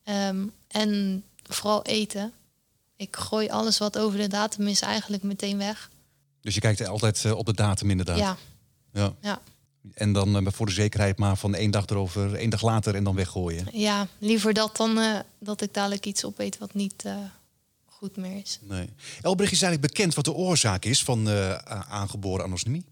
Ehm, 0.04 0.46
en 0.68 1.24
vooral 1.44 1.84
eten. 1.84 2.32
Ik 2.96 3.16
gooi 3.16 3.50
alles 3.50 3.78
wat 3.78 3.98
over 3.98 4.20
de 4.20 4.28
datum 4.28 4.68
is 4.68 4.82
eigenlijk 4.82 5.24
meteen 5.24 5.58
weg. 5.58 5.90
Dus 6.42 6.54
je 6.54 6.62
kijkt 6.62 6.88
altijd 6.88 7.26
eh, 7.26 7.32
op 7.38 7.46
de 7.46 7.54
datum 7.54 7.90
inderdaad. 7.90 8.18
Ja, 8.18 8.38
Ja. 8.94 9.14
ja. 9.22 9.42
En 9.94 10.14
dan 10.14 10.38
eh, 10.48 10.52
voor 10.54 10.66
de 10.66 10.72
zekerheid 10.72 11.18
maar 11.18 11.38
van 11.38 11.56
één 11.56 11.72
dag 11.72 11.86
erover, 11.86 12.36
één 12.36 12.50
dag 12.50 12.62
later 12.62 12.96
en 12.96 13.04
dan 13.04 13.16
weggooien. 13.16 13.68
ja, 13.72 14.08
liever 14.20 14.54
dat 14.54 14.78
dan 14.78 15.00
eh, 15.00 15.20
dat 15.40 15.62
ik 15.62 15.74
dadelijk 15.74 16.06
iets 16.06 16.26
opeet 16.26 16.58
wat 16.58 16.74
niet 16.74 17.04
eh, 17.06 17.16
goed 17.86 18.18
meer 18.18 18.42
is. 18.42 18.60
Nee. 18.62 18.90
Elbrich 19.22 19.52
is 19.52 19.62
eigenlijk 19.62 19.94
bekend 19.94 20.14
wat 20.16 20.26
de 20.26 20.34
oorzaak 20.34 20.86
is 20.86 21.04
van 21.04 21.30
eh, 21.30 21.54
aangeboren 21.90 22.46
anosmie. 22.46 22.86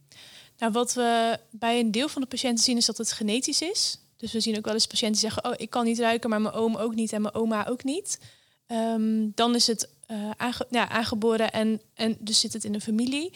Nou, 0.57 0.71
wat 0.71 0.93
we 0.93 1.39
bij 1.51 1.79
een 1.79 1.91
deel 1.91 2.07
van 2.09 2.21
de 2.21 2.27
patiënten 2.27 2.63
zien 2.63 2.77
is 2.77 2.85
dat 2.85 2.97
het 2.97 3.11
genetisch 3.11 3.61
is. 3.61 3.99
Dus 4.17 4.31
we 4.31 4.39
zien 4.39 4.57
ook 4.57 4.65
wel 4.65 4.73
eens 4.73 4.87
patiënten 4.87 5.21
die 5.21 5.29
zeggen: 5.31 5.51
Oh, 5.51 5.53
ik 5.57 5.69
kan 5.69 5.85
niet 5.85 5.99
ruiken, 5.99 6.29
maar 6.29 6.41
mijn 6.41 6.53
oom 6.53 6.75
ook 6.75 6.95
niet 6.95 7.13
en 7.13 7.21
mijn 7.21 7.33
oma 7.33 7.67
ook 7.67 7.83
niet. 7.83 8.19
Ehm, 8.67 9.27
dan 9.33 9.55
is 9.55 9.67
het 9.67 9.89
eh, 10.05 10.29
aange- 10.37 10.67
ja, 10.69 10.89
aangeboren 10.89 11.51
en, 11.51 11.81
en 11.93 12.17
dus 12.19 12.39
zit 12.39 12.53
het 12.53 12.63
in 12.63 12.71
de 12.71 12.81
familie. 12.81 13.31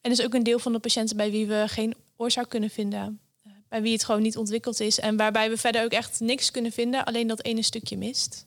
En 0.00 0.10
er 0.10 0.18
is 0.18 0.22
ook 0.24 0.34
een 0.34 0.42
deel 0.42 0.58
van 0.58 0.72
de 0.72 0.78
patiënten 0.78 1.16
bij 1.16 1.30
wie 1.30 1.46
we 1.46 1.64
geen 1.66 1.94
oorzaak 2.18 2.48
kunnen 2.48 2.70
vinden. 2.70 3.20
Eh, 3.44 3.52
bij 3.68 3.82
wie 3.82 3.92
het 3.92 4.04
gewoon 4.04 4.22
niet 4.22 4.36
ontwikkeld 4.36 4.80
is. 4.80 5.00
En 5.00 5.16
waarbij 5.16 5.50
we 5.50 5.56
verder 5.56 5.84
ook 5.84 5.92
echt 5.92 6.20
niks 6.20 6.50
kunnen 6.50 6.72
vinden, 6.72 7.04
alleen 7.04 7.26
dat 7.26 7.44
ene 7.44 7.62
stukje 7.62 7.96
mist. 7.96 8.42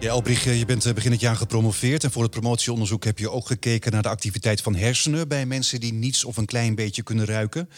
Ja, 0.00 0.08
Elbrich, 0.08 0.44
je 0.44 0.64
bent 0.64 0.86
eh, 0.86 0.92
begin 0.94 1.10
het 1.10 1.20
jaar 1.20 1.36
gepromoveerd. 1.36 2.04
En 2.04 2.10
voor 2.10 2.22
het 2.22 2.30
promotieonderzoek 2.30 3.04
heb 3.04 3.18
je 3.18 3.30
ook 3.30 3.46
gekeken 3.46 3.92
naar 3.92 4.02
de 4.02 4.08
activiteit 4.08 4.60
van 4.60 4.74
hersenen 4.74 5.28
bij 5.28 5.46
mensen 5.46 5.80
die 5.80 5.92
niets 5.92 6.24
of 6.24 6.36
een 6.36 6.46
klein 6.46 6.74
beetje 6.74 7.02
kunnen 7.02 7.24
ruiken. 7.24 7.68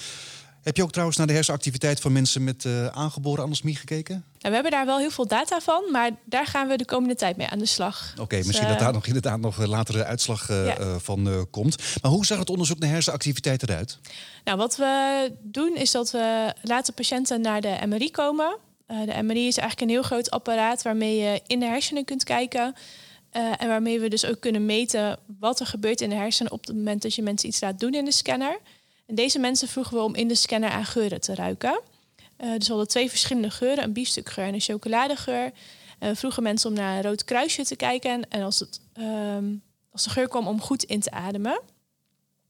Heb 0.63 0.77
je 0.77 0.83
ook 0.83 0.91
trouwens 0.91 1.19
naar 1.19 1.27
de 1.27 1.33
hersenactiviteit 1.33 2.01
van 2.01 2.13
mensen 2.13 2.45
met 2.45 2.65
uh, 2.65 2.87
aangeboren 2.87 3.45
anosmie 3.45 3.77
gekeken? 3.77 4.15
Nou, 4.15 4.25
we 4.39 4.51
hebben 4.51 4.71
daar 4.71 4.87
wel 4.87 4.99
heel 4.99 5.11
veel 5.11 5.27
data 5.27 5.61
van, 5.61 5.85
maar 5.93 6.11
daar 6.25 6.47
gaan 6.47 6.69
we 6.69 6.77
de 6.77 6.85
komende 6.85 7.15
tijd 7.15 7.37
mee 7.37 7.47
aan 7.47 7.59
de 7.59 7.67
slag. 7.67 8.15
Oké, 8.21 8.37
dus, 8.37 8.47
misschien 8.47 8.69
dat 8.69 8.79
daar 8.79 8.93
nog 8.93 9.07
inderdaad 9.07 9.41
nog 9.41 9.59
een 9.59 9.69
latere 9.69 10.05
uitslag 10.05 10.51
uh, 10.51 10.97
van 10.99 11.47
komt. 11.51 11.77
Maar 12.03 12.11
hoe 12.11 12.27
zag 12.27 12.39
het 12.39 12.51
onderzoek 12.51 12.79
naar 12.79 12.91
hersenactiviteit 12.91 13.63
eruit? 13.63 13.99
Nou, 14.45 14.59
wat 14.59 14.77
we 14.77 15.33
doen 15.43 15.77
is 15.77 15.91
dat 15.91 16.11
we 16.11 16.55
laten 16.63 16.95
patiënten 16.95 17.41
naar 17.41 17.61
de 17.61 17.79
MRI 17.87 18.11
komen. 18.11 18.57
De 18.87 19.23
MRI 19.23 19.47
is 19.47 19.57
eigenlijk 19.57 19.81
een 19.81 19.97
heel 19.97 20.03
groot 20.03 20.31
apparaat 20.31 20.83
waarmee 20.83 21.17
je 21.17 21.41
in 21.47 21.61
de 21.61 21.67
hersenen 21.67 22.05
kunt 22.05 22.25
kijken. 22.25 22.75
En 23.31 23.69
waarmee 23.69 24.01
we 24.01 24.09
dus 24.09 24.25
ook 24.25 24.41
kunnen 24.41 24.67
meten 24.67 25.19
wat 25.39 25.61
er 25.61 25.67
gebeurt 25.67 26.01
in 26.01 26.09
de 26.09 26.15
hersenen 26.15 26.53
op 26.53 26.67
het 26.67 26.77
moment 26.77 27.03
dat 27.03 27.15
je 27.15 27.23
mensen 27.23 27.49
iets 27.49 27.61
laat 27.61 27.81
doen 27.81 27.95
in 27.95 28.05
de 28.05 28.13
scanner. 28.13 28.59
En 29.13 29.19
deze 29.19 29.39
mensen 29.39 29.69
vroegen 29.69 29.97
we 29.97 30.03
om 30.03 30.15
in 30.15 30.29
de 30.29 30.35
scanner 30.35 30.71
aan 30.71 30.85
geuren 30.85 31.21
te 31.21 31.35
ruiken. 31.35 31.81
Uh, 32.39 32.53
dus 32.53 32.67
we 32.67 32.69
hadden 32.69 32.89
twee 32.89 33.09
verschillende 33.09 33.51
geuren, 33.51 33.85
een 33.85 33.93
biefstukgeur 33.93 34.45
en 34.45 34.55
een 34.55 34.61
chocoladegeur. 34.61 35.53
We 35.99 36.17
vroegen 36.17 36.43
mensen 36.43 36.71
om 36.71 36.77
naar 36.77 36.97
een 36.97 37.03
rood 37.03 37.25
kruisje 37.25 37.65
te 37.65 37.77
kijken. 37.77 38.29
En 38.29 38.43
als, 38.43 38.59
het, 38.59 38.81
um, 38.99 39.63
als 39.91 40.05
de 40.05 40.11
geur 40.11 40.29
kwam, 40.29 40.47
om 40.47 40.61
goed 40.61 40.83
in 40.83 41.01
te 41.01 41.11
ademen. 41.11 41.61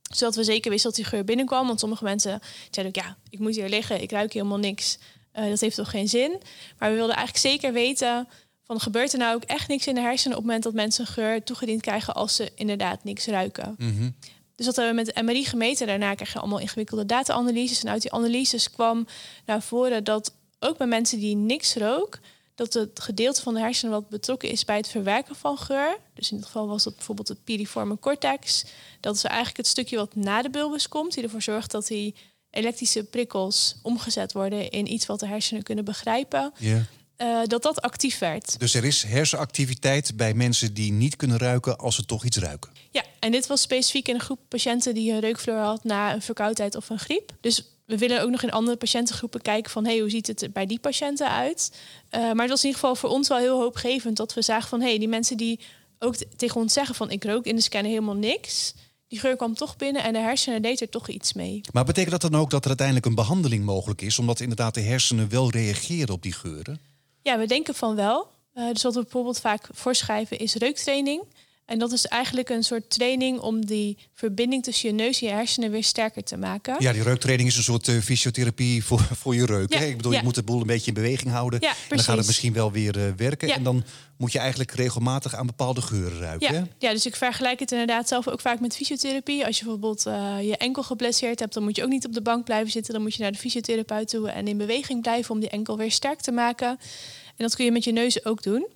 Zodat 0.02 0.36
we 0.36 0.44
zeker 0.44 0.70
wisten 0.70 0.90
dat 0.90 0.98
die 0.98 1.08
geur 1.08 1.24
binnenkwam. 1.24 1.66
Want 1.66 1.80
sommige 1.80 2.04
mensen 2.04 2.40
zeiden 2.70 2.96
ook, 2.96 3.04
ja, 3.04 3.16
ik 3.30 3.38
moet 3.38 3.54
hier 3.54 3.68
liggen, 3.68 4.02
ik 4.02 4.10
ruik 4.10 4.32
helemaal 4.32 4.58
niks. 4.58 4.98
Uh, 5.34 5.48
dat 5.48 5.60
heeft 5.60 5.76
toch 5.76 5.90
geen 5.90 6.08
zin. 6.08 6.40
Maar 6.78 6.90
we 6.90 6.96
wilden 6.96 7.16
eigenlijk 7.16 7.46
zeker 7.46 7.72
weten 7.72 8.28
van 8.64 8.80
gebeurt 8.80 9.12
er 9.12 9.18
nou 9.18 9.34
ook 9.34 9.44
echt 9.44 9.68
niks 9.68 9.86
in 9.86 9.94
de 9.94 10.00
hersenen 10.00 10.36
op 10.36 10.42
het 10.42 10.46
moment 10.46 10.62
dat 10.64 10.74
mensen 10.74 11.06
een 11.06 11.12
geur 11.12 11.42
toegediend 11.44 11.80
krijgen 11.80 12.14
als 12.14 12.36
ze 12.36 12.52
inderdaad 12.54 13.04
niks 13.04 13.26
ruiken. 13.26 13.74
Mm 13.78 14.14
Dus 14.62 14.74
dat 14.74 14.84
hebben 14.84 15.04
we 15.04 15.10
met 15.12 15.14
de 15.14 15.32
MRI 15.32 15.44
gemeten. 15.44 15.86
Daarna 15.86 16.14
krijg 16.14 16.32
je 16.32 16.38
allemaal 16.38 16.58
ingewikkelde 16.58 17.06
data-analyses. 17.06 17.82
En 17.82 17.90
uit 17.90 18.02
die 18.02 18.12
analyses 18.12 18.70
kwam 18.70 19.06
naar 19.46 19.62
voren 19.62 20.04
dat 20.04 20.34
ook 20.58 20.76
bij 20.78 20.86
mensen 20.86 21.18
die 21.18 21.36
niks 21.36 21.74
rook, 21.74 22.18
dat 22.54 22.72
het 22.72 23.00
gedeelte 23.00 23.42
van 23.42 23.54
de 23.54 23.60
hersenen 23.60 23.92
wat 23.92 24.08
betrokken 24.08 24.48
is 24.48 24.64
bij 24.64 24.76
het 24.76 24.88
verwerken 24.88 25.36
van 25.36 25.58
geur. 25.58 25.98
Dus 26.14 26.30
in 26.30 26.36
dit 26.36 26.46
geval 26.46 26.68
was 26.68 26.82
dat 26.82 26.94
bijvoorbeeld 26.96 27.28
het 27.28 27.44
piriforme 27.44 27.98
cortex. 27.98 28.64
Dat 29.00 29.14
is 29.14 29.24
eigenlijk 29.24 29.56
het 29.56 29.66
stukje 29.66 29.96
wat 29.96 30.14
na 30.14 30.42
de 30.42 30.50
bulbus 30.50 30.88
komt, 30.88 31.14
die 31.14 31.22
ervoor 31.22 31.42
zorgt 31.42 31.70
dat 31.70 31.86
die 31.86 32.14
elektrische 32.50 33.04
prikkels 33.04 33.76
omgezet 33.82 34.32
worden 34.32 34.70
in 34.70 34.92
iets 34.92 35.06
wat 35.06 35.20
de 35.20 35.26
hersenen 35.26 35.62
kunnen 35.62 35.84
begrijpen. 35.84 36.52
Uh, 36.58 37.40
dat 37.44 37.62
dat 37.62 37.80
actief 37.80 38.18
werd. 38.18 38.58
Dus 38.58 38.74
er 38.74 38.84
is 38.84 39.02
hersenactiviteit 39.02 40.16
bij 40.16 40.34
mensen 40.34 40.74
die 40.74 40.92
niet 40.92 41.16
kunnen 41.16 41.38
ruiken 41.38 41.78
als 41.78 41.94
ze 41.94 42.04
toch 42.04 42.24
iets 42.24 42.36
ruiken. 42.36 42.70
Ja, 42.90 43.02
en 43.22 43.30
dit 43.30 43.46
was 43.46 43.60
specifiek 43.60 44.08
in 44.08 44.14
een 44.14 44.20
groep 44.20 44.40
patiënten 44.48 44.94
die 44.94 45.12
een 45.12 45.20
reukvloer 45.20 45.56
had 45.56 45.84
na 45.84 46.14
een 46.14 46.22
verkoudheid 46.22 46.76
of 46.76 46.90
een 46.90 46.98
griep. 46.98 47.32
Dus 47.40 47.64
we 47.86 47.98
willen 47.98 48.22
ook 48.22 48.30
nog 48.30 48.42
in 48.42 48.50
andere 48.50 48.76
patiëntengroepen 48.76 49.42
kijken 49.42 49.70
van 49.70 49.84
hey, 49.84 49.98
hoe 49.98 50.10
ziet 50.10 50.26
het 50.26 50.42
er 50.42 50.50
bij 50.50 50.66
die 50.66 50.78
patiënten 50.78 51.28
uit. 51.28 51.72
Uh, 52.10 52.20
maar 52.20 52.40
het 52.40 52.48
was 52.48 52.62
in 52.62 52.68
ieder 52.68 52.80
geval 52.80 52.94
voor 52.94 53.10
ons 53.10 53.28
wel 53.28 53.38
heel 53.38 53.60
hoopgevend 53.60 54.16
dat 54.16 54.34
we 54.34 54.42
zagen 54.42 54.68
van 54.68 54.80
hey, 54.80 54.98
die 54.98 55.08
mensen 55.08 55.36
die 55.36 55.60
ook 55.98 56.14
tegen 56.14 56.60
ons 56.60 56.72
zeggen 56.72 56.94
van 56.94 57.10
ik 57.10 57.24
rook 57.24 57.44
in 57.44 57.56
de 57.56 57.62
scanner 57.62 57.90
helemaal 57.90 58.14
niks 58.14 58.74
die 59.08 59.20
geur 59.20 59.36
kwam 59.36 59.54
toch 59.54 59.76
binnen 59.76 60.02
en 60.02 60.12
de 60.12 60.18
hersenen 60.18 60.62
deed 60.62 60.80
er 60.80 60.88
toch 60.88 61.08
iets 61.08 61.32
mee. 61.32 61.60
Maar 61.72 61.84
betekent 61.84 62.20
dat 62.20 62.30
dan 62.30 62.40
ook 62.40 62.50
dat 62.50 62.62
er 62.62 62.68
uiteindelijk 62.68 63.06
een 63.06 63.14
behandeling 63.14 63.64
mogelijk 63.64 64.00
is, 64.00 64.18
omdat 64.18 64.40
inderdaad 64.40 64.74
de 64.74 64.80
hersenen 64.80 65.28
wel 65.28 65.50
reageren 65.50 66.14
op 66.14 66.22
die 66.22 66.32
geuren? 66.32 66.80
Ja, 67.22 67.38
we 67.38 67.46
denken 67.46 67.74
van 67.74 67.94
wel. 67.94 68.28
Uh, 68.54 68.72
dus 68.72 68.82
wat 68.82 68.94
we 68.94 69.02
bijvoorbeeld 69.02 69.40
vaak 69.40 69.68
voorschrijven 69.70 70.38
is 70.38 70.54
reuktraining. 70.54 71.22
En 71.64 71.78
dat 71.78 71.92
is 71.92 72.06
eigenlijk 72.06 72.48
een 72.48 72.62
soort 72.62 72.90
training 72.90 73.38
om 73.38 73.66
die 73.66 73.98
verbinding 74.14 74.62
tussen 74.62 74.88
je 74.88 74.94
neus 74.94 75.20
en 75.20 75.26
je 75.26 75.32
hersenen 75.32 75.70
weer 75.70 75.84
sterker 75.84 76.24
te 76.24 76.36
maken. 76.36 76.76
Ja, 76.78 76.92
die 76.92 77.02
reuktraining 77.02 77.48
is 77.48 77.56
een 77.56 77.62
soort 77.62 77.88
uh, 77.88 78.00
fysiotherapie 78.00 78.84
voor, 78.84 79.00
voor 79.20 79.34
je 79.34 79.46
reuk. 79.46 79.74
hè? 79.74 79.84
Ik 79.84 79.96
bedoel, 79.96 80.12
je 80.12 80.22
moet 80.22 80.34
de 80.34 80.42
boel 80.42 80.60
een 80.60 80.66
beetje 80.66 80.86
in 80.86 80.94
beweging 80.94 81.30
houden. 81.30 81.60
en 81.60 81.68
dan 81.88 81.98
gaat 81.98 82.16
het 82.16 82.26
misschien 82.26 82.52
wel 82.52 82.72
weer 82.72 82.96
uh, 82.96 83.04
werken. 83.16 83.50
En 83.50 83.62
dan 83.62 83.84
moet 84.16 84.32
je 84.32 84.38
eigenlijk 84.38 84.70
regelmatig 84.72 85.34
aan 85.34 85.46
bepaalde 85.46 85.82
geuren 85.82 86.18
ruiken. 86.18 86.54
Ja. 86.54 86.66
ja, 86.78 86.92
dus 86.92 87.06
ik 87.06 87.16
vergelijk 87.16 87.60
het 87.60 87.72
inderdaad 87.72 88.08
zelf 88.08 88.28
ook 88.28 88.40
vaak 88.40 88.60
met 88.60 88.76
fysiotherapie. 88.76 89.46
Als 89.46 89.58
je 89.58 89.64
bijvoorbeeld 89.64 90.06
uh, 90.06 90.36
je 90.42 90.56
enkel 90.56 90.82
geblesseerd 90.82 91.38
hebt, 91.38 91.54
dan 91.54 91.62
moet 91.62 91.76
je 91.76 91.82
ook 91.82 91.88
niet 91.88 92.06
op 92.06 92.12
de 92.12 92.22
bank 92.22 92.44
blijven 92.44 92.70
zitten. 92.70 92.92
Dan 92.92 93.02
moet 93.02 93.14
je 93.14 93.22
naar 93.22 93.32
de 93.32 93.38
fysiotherapeut 93.38 94.08
toe 94.08 94.28
en 94.28 94.48
in 94.48 94.56
beweging 94.56 95.02
blijven 95.02 95.34
om 95.34 95.40
die 95.40 95.50
enkel 95.50 95.76
weer 95.76 95.90
sterk 95.90 96.20
te 96.20 96.32
maken. 96.32 96.68
En 96.68 97.48
dat 97.48 97.54
kun 97.54 97.64
je 97.64 97.72
met 97.72 97.84
je 97.84 97.92
neus 97.92 98.24
ook 98.24 98.42
doen. 98.42 98.66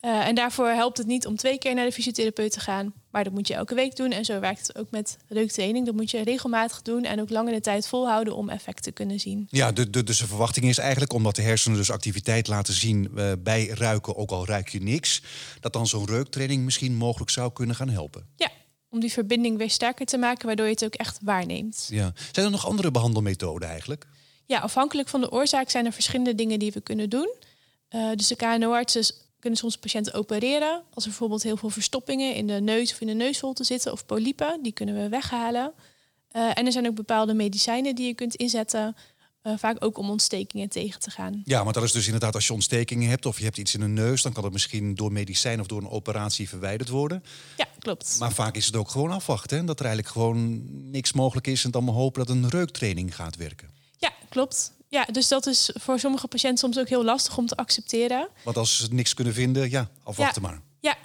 Uh, 0.00 0.26
en 0.26 0.34
daarvoor 0.34 0.68
helpt 0.68 0.98
het 0.98 1.06
niet 1.06 1.26
om 1.26 1.36
twee 1.36 1.58
keer 1.58 1.74
naar 1.74 1.84
de 1.84 1.92
fysiotherapeut 1.92 2.52
te 2.52 2.60
gaan. 2.60 2.92
Maar 3.10 3.24
dat 3.24 3.32
moet 3.32 3.48
je 3.48 3.54
elke 3.54 3.74
week 3.74 3.96
doen. 3.96 4.10
En 4.10 4.24
zo 4.24 4.40
werkt 4.40 4.66
het 4.66 4.78
ook 4.78 4.90
met 4.90 5.16
reuktraining. 5.28 5.86
Dat 5.86 5.94
moet 5.94 6.10
je 6.10 6.22
regelmatig 6.22 6.82
doen 6.82 7.04
en 7.04 7.20
ook 7.20 7.30
langere 7.30 7.60
tijd 7.60 7.88
volhouden 7.88 8.36
om 8.36 8.48
effect 8.48 8.82
te 8.82 8.92
kunnen 8.92 9.20
zien. 9.20 9.46
Ja, 9.50 9.72
de, 9.72 9.90
de, 9.90 10.04
dus 10.04 10.18
de 10.18 10.26
verwachting 10.26 10.66
is 10.66 10.78
eigenlijk 10.78 11.12
omdat 11.12 11.36
de 11.36 11.42
hersenen 11.42 11.78
dus 11.78 11.90
activiteit 11.90 12.48
laten 12.48 12.74
zien 12.74 13.10
uh, 13.16 13.32
bij 13.38 13.66
ruiken, 13.66 14.16
ook 14.16 14.30
al 14.30 14.46
ruik 14.46 14.68
je 14.68 14.82
niks, 14.82 15.22
dat 15.60 15.72
dan 15.72 15.86
zo'n 15.86 16.06
reuktraining 16.06 16.64
misschien 16.64 16.94
mogelijk 16.94 17.30
zou 17.30 17.52
kunnen 17.52 17.76
gaan 17.76 17.88
helpen. 17.88 18.26
Ja, 18.36 18.50
om 18.88 19.00
die 19.00 19.12
verbinding 19.12 19.58
weer 19.58 19.70
sterker 19.70 20.06
te 20.06 20.18
maken, 20.18 20.46
waardoor 20.46 20.66
je 20.66 20.72
het 20.72 20.84
ook 20.84 20.94
echt 20.94 21.18
waarneemt. 21.22 21.86
Ja. 21.90 22.12
Zijn 22.32 22.46
er 22.46 22.52
nog 22.52 22.66
andere 22.66 22.90
behandelmethoden 22.90 23.68
eigenlijk? 23.68 24.06
Ja, 24.46 24.58
afhankelijk 24.58 25.08
van 25.08 25.20
de 25.20 25.30
oorzaak 25.30 25.70
zijn 25.70 25.86
er 25.86 25.92
verschillende 25.92 26.34
dingen 26.34 26.58
die 26.58 26.72
we 26.72 26.80
kunnen 26.80 27.10
doen. 27.10 27.34
Uh, 27.90 28.10
dus 28.14 28.26
de 28.26 28.36
KNO-artsen 28.36 29.04
kunnen 29.38 29.58
soms 29.58 29.76
patiënten 29.76 30.14
opereren. 30.14 30.82
Als 30.94 31.04
er 31.04 31.10
bijvoorbeeld 31.10 31.42
heel 31.42 31.56
veel 31.56 31.70
verstoppingen 31.70 32.34
in 32.34 32.46
de 32.46 32.60
neus 32.60 32.92
of 32.92 33.00
in 33.00 33.06
de 33.06 33.12
neusholte 33.12 33.64
zitten 33.64 33.92
of 33.92 34.06
polypen, 34.06 34.62
die 34.62 34.72
kunnen 34.72 34.94
we 34.94 35.08
weghalen. 35.08 35.72
Uh, 36.32 36.58
en 36.58 36.66
er 36.66 36.72
zijn 36.72 36.86
ook 36.86 36.94
bepaalde 36.94 37.34
medicijnen 37.34 37.94
die 37.94 38.06
je 38.06 38.14
kunt 38.14 38.34
inzetten. 38.34 38.96
Uh, 39.42 39.52
vaak 39.56 39.84
ook 39.84 39.98
om 39.98 40.10
ontstekingen 40.10 40.68
tegen 40.68 41.00
te 41.00 41.10
gaan. 41.10 41.42
Ja, 41.44 41.64
maar 41.64 41.72
dat 41.72 41.82
is 41.82 41.92
dus 41.92 42.04
inderdaad 42.04 42.34
als 42.34 42.46
je 42.46 42.52
ontstekingen 42.52 43.08
hebt 43.08 43.26
of 43.26 43.38
je 43.38 43.44
hebt 43.44 43.58
iets 43.58 43.74
in 43.74 43.80
de 43.80 43.86
neus, 43.86 44.22
dan 44.22 44.32
kan 44.32 44.44
het 44.44 44.52
misschien 44.52 44.94
door 44.94 45.12
medicijn 45.12 45.60
of 45.60 45.66
door 45.66 45.80
een 45.80 45.90
operatie 45.90 46.48
verwijderd 46.48 46.88
worden. 46.88 47.24
Ja, 47.56 47.66
klopt. 47.78 48.16
Maar 48.18 48.32
vaak 48.32 48.56
is 48.56 48.66
het 48.66 48.76
ook 48.76 48.88
gewoon 48.88 49.10
afwachten. 49.10 49.58
Hè? 49.58 49.64
Dat 49.64 49.78
er 49.78 49.86
eigenlijk 49.86 50.14
gewoon 50.14 50.62
niks 50.90 51.12
mogelijk 51.12 51.46
is 51.46 51.64
en 51.64 51.70
dan 51.70 51.84
maar 51.84 51.94
hopen 51.94 52.26
dat 52.26 52.36
een 52.36 52.48
reuktraining 52.48 53.14
gaat 53.14 53.36
werken. 53.36 53.70
Ja, 53.98 54.12
klopt. 54.28 54.72
Ja, 54.88 55.04
dus 55.04 55.28
dat 55.28 55.46
is 55.46 55.70
voor 55.74 55.98
sommige 55.98 56.28
patiënten 56.28 56.58
soms 56.58 56.78
ook 56.78 56.88
heel 56.88 57.04
lastig 57.04 57.38
om 57.38 57.46
te 57.46 57.56
accepteren. 57.56 58.28
Want 58.44 58.56
als 58.56 58.76
ze 58.76 58.86
niks 58.90 59.14
kunnen 59.14 59.34
vinden, 59.34 59.70
ja, 59.70 59.88
afwachten 60.02 60.42
ja. 60.42 60.48
maar. 60.48 60.60
Ja, 60.80 60.96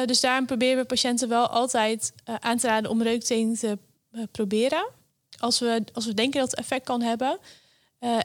uh, 0.00 0.06
dus 0.06 0.20
daarom 0.20 0.46
proberen 0.46 0.76
we 0.76 0.84
patiënten 0.84 1.28
wel 1.28 1.46
altijd 1.46 2.12
uh, 2.28 2.34
aan 2.40 2.58
te 2.58 2.66
raden 2.66 2.90
om 2.90 3.02
reuktraining 3.02 3.58
te 3.58 3.78
uh, 4.12 4.22
proberen. 4.32 4.88
Als 5.38 5.58
we, 5.58 5.84
als 5.92 6.06
we 6.06 6.14
denken 6.14 6.40
dat 6.40 6.50
het 6.50 6.58
effect 6.58 6.84
kan 6.84 7.02
hebben. 7.02 7.38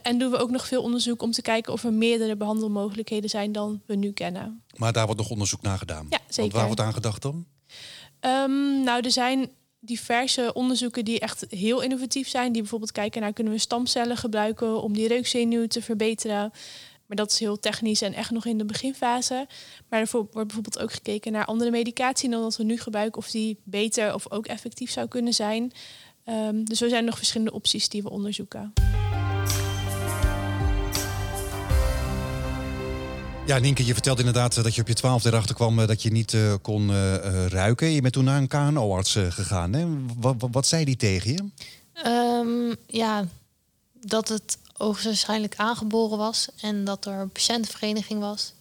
en 0.01 0.17
doen 0.17 0.31
we 0.31 0.37
ook 0.37 0.49
nog 0.49 0.67
veel 0.67 0.81
onderzoek 0.81 1.21
om 1.21 1.31
te 1.31 1.41
kijken 1.41 1.73
of 1.73 1.83
er 1.83 1.93
meerdere 1.93 2.35
behandelmogelijkheden 2.35 3.29
zijn 3.29 3.51
dan 3.51 3.81
we 3.85 3.95
nu 3.95 4.11
kennen. 4.11 4.63
Maar 4.75 4.93
daar 4.93 5.05
wordt 5.05 5.21
nog 5.21 5.29
onderzoek 5.29 5.61
naar 5.61 5.77
gedaan. 5.77 6.07
Ja, 6.09 6.19
zeker. 6.27 6.41
Want 6.41 6.53
waar 6.53 6.65
wordt 6.65 6.81
aan 6.81 6.93
gedacht 6.93 7.21
dan? 7.21 7.45
Um, 8.21 8.83
nou, 8.83 9.01
er 9.01 9.11
zijn 9.11 9.49
diverse 9.79 10.53
onderzoeken 10.53 11.05
die 11.05 11.19
echt 11.19 11.45
heel 11.49 11.81
innovatief 11.81 12.27
zijn. 12.27 12.51
Die 12.51 12.61
bijvoorbeeld 12.61 12.91
kijken 12.91 13.21
naar 13.21 13.33
kunnen 13.33 13.53
we 13.53 13.59
stamcellen 13.59 14.17
gebruiken 14.17 14.81
om 14.81 14.93
die 14.93 15.07
reukzenuw 15.07 15.67
te 15.67 15.81
verbeteren. 15.81 16.51
Maar 17.05 17.17
dat 17.17 17.31
is 17.31 17.39
heel 17.39 17.59
technisch 17.59 18.01
en 18.01 18.13
echt 18.13 18.31
nog 18.31 18.45
in 18.45 18.57
de 18.57 18.65
beginfase. 18.65 19.47
Maar 19.89 19.99
er 19.99 20.07
wordt 20.11 20.31
bijvoorbeeld 20.31 20.79
ook 20.79 20.93
gekeken 20.93 21.31
naar 21.31 21.45
andere 21.45 21.71
medicatie 21.71 22.29
dan 22.29 22.41
dat 22.41 22.57
we 22.57 22.63
nu 22.63 22.77
gebruiken, 22.77 23.21
of 23.21 23.31
die 23.31 23.57
beter 23.63 24.13
of 24.13 24.31
ook 24.31 24.47
effectief 24.47 24.91
zou 24.91 25.07
kunnen 25.07 25.33
zijn. 25.33 25.71
Um, 26.25 26.63
dus 26.63 26.81
er 26.81 26.89
zijn 26.89 27.05
nog 27.05 27.17
verschillende 27.17 27.53
opties 27.53 27.89
die 27.89 28.03
we 28.03 28.09
onderzoeken. 28.09 28.73
Ja, 33.45 33.57
Nienke, 33.59 33.85
je 33.85 33.93
vertelde 33.93 34.19
inderdaad 34.19 34.57
eh, 34.57 34.63
dat 34.63 34.75
je 34.75 34.81
op 34.81 34.87
je 34.87 34.93
twaalfde 34.93 35.29
erachter 35.29 35.55
kwam 35.55 35.79
eh, 35.79 35.87
dat 35.87 36.01
je 36.01 36.11
niet 36.11 36.33
uh, 36.33 36.53
kon 36.61 36.89
uh, 36.89 37.45
ruiken. 37.45 37.91
Je 37.91 38.01
bent 38.01 38.13
toen 38.13 38.23
naar 38.23 38.37
een 38.37 38.47
KNO-arts 38.47 39.11
gegaan. 39.29 39.73
Hè? 39.73 39.85
Wat, 40.15 40.35
wat, 40.37 40.49
wat, 40.51 40.67
zei 40.67 40.85
die 40.85 40.95
tegen 40.95 41.31
je? 41.31 41.43
Um, 42.09 42.75
ja, 42.87 43.27
dat 43.93 44.27
het 44.27 44.57
hoogstwaarschijnlijk 44.73 45.55
aangeboren 45.55 46.17
was 46.17 46.47
en 46.61 46.83
dat 46.83 47.05
er 47.05 47.13
een 47.13 47.29
patiëntenvereniging 47.29 48.19
was. 48.19 48.53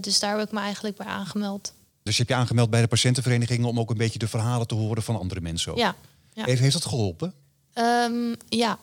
dus 0.00 0.18
daar 0.18 0.38
heb 0.38 0.46
ik 0.46 0.52
me 0.52 0.60
eigenlijk 0.60 0.96
bij 0.96 1.06
aangemeld. 1.06 1.72
Dus 2.02 2.16
je 2.16 2.22
hebt 2.22 2.34
je 2.34 2.40
aangemeld 2.40 2.70
bij 2.70 2.80
de 2.80 2.88
patiëntenvereniging 2.88 3.64
om 3.64 3.80
ook 3.80 3.90
een 3.90 3.96
beetje 3.96 4.18
de 4.18 4.28
verhalen 4.28 4.66
te 4.66 4.74
horen 4.74 5.02
van 5.02 5.18
andere 5.18 5.40
mensen? 5.40 5.72
Ook. 5.72 5.78
Ja. 5.78 5.96
ja. 6.32 6.44
Heeft, 6.44 6.60
heeft 6.60 6.72
dat 6.72 6.84
geholpen? 6.84 7.34
Um, 7.74 8.34
ja, 8.48 8.78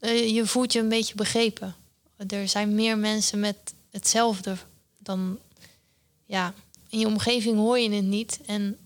je 0.00 0.42
voelt 0.44 0.72
je 0.72 0.78
een 0.78 0.88
beetje 0.88 1.14
begrepen. 1.14 1.74
Er 2.28 2.48
zijn 2.48 2.74
meer 2.74 2.98
mensen 2.98 3.40
met 3.40 3.56
hetzelfde. 3.94 4.56
Dan 4.98 5.38
ja, 6.26 6.54
in 6.88 6.98
je 6.98 7.06
omgeving 7.06 7.56
hoor 7.56 7.78
je 7.78 7.90
het 7.90 8.04
niet. 8.04 8.40
En 8.46 8.78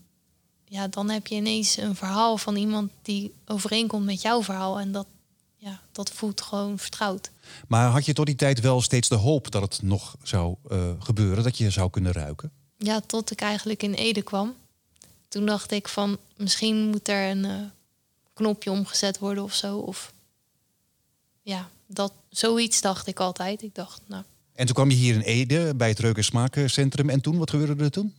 ja, 0.65 0.87
dan 0.87 1.09
heb 1.09 1.27
je 1.27 1.35
ineens 1.35 1.77
een 1.77 1.95
verhaal 1.95 2.37
van 2.37 2.55
iemand 2.55 2.91
die 3.01 3.33
overeenkomt 3.45 4.05
met 4.05 4.21
jouw 4.21 4.43
verhaal. 4.43 4.79
En 4.79 4.91
dat, 4.91 5.07
ja, 5.55 5.81
dat 5.91 6.11
voelt 6.11 6.41
gewoon 6.41 6.79
vertrouwd. 6.79 7.31
Maar 7.67 7.89
had 7.89 8.05
je 8.05 8.13
tot 8.13 8.25
die 8.25 8.35
tijd 8.35 8.59
wel 8.59 8.81
steeds 8.81 9.07
de 9.07 9.15
hoop 9.15 9.51
dat 9.51 9.61
het 9.61 9.81
nog 9.81 10.15
zou 10.23 10.55
uh, 10.71 10.91
gebeuren, 10.99 11.43
dat 11.43 11.57
je 11.57 11.69
zou 11.69 11.89
kunnen 11.89 12.11
ruiken? 12.11 12.51
Ja, 12.77 12.99
tot 12.99 13.31
ik 13.31 13.41
eigenlijk 13.41 13.83
in 13.83 13.93
Ede 13.93 14.21
kwam. 14.21 14.55
Toen 15.27 15.45
dacht 15.45 15.71
ik 15.71 15.87
van 15.87 16.17
misschien 16.37 16.89
moet 16.89 17.07
er 17.07 17.29
een 17.29 17.45
uh, 17.45 17.61
knopje 18.33 18.71
omgezet 18.71 19.19
worden 19.19 19.43
of 19.43 19.53
zo. 19.53 19.77
Of 19.77 20.13
ja, 21.41 21.69
dat, 21.87 22.13
zoiets 22.29 22.81
dacht 22.81 23.07
ik 23.07 23.19
altijd. 23.19 23.61
Ik 23.61 23.75
dacht, 23.75 24.01
nou. 24.05 24.23
En 24.59 24.65
toen 24.65 24.75
kwam 24.75 24.89
je 24.89 24.95
hier 24.95 25.13
in 25.13 25.21
Ede 25.21 25.75
bij 25.75 25.87
het 25.87 25.99
Reuk- 25.99 26.17
en 26.17 26.23
Smaakcentrum. 26.23 27.09
En 27.09 27.21
toen, 27.21 27.37
wat 27.37 27.49
gebeurde 27.49 27.83
er 27.83 27.91
toen? 27.91 28.15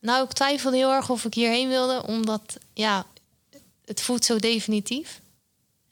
Nou, 0.00 0.24
ik 0.24 0.32
twijfelde 0.32 0.76
heel 0.76 0.92
erg 0.92 1.10
of 1.10 1.24
ik 1.24 1.34
hierheen 1.34 1.68
wilde, 1.68 2.06
omdat 2.06 2.58
ja, 2.72 3.06
het 3.84 4.00
voelt 4.00 4.24
zo 4.24 4.38
definitief. 4.38 5.20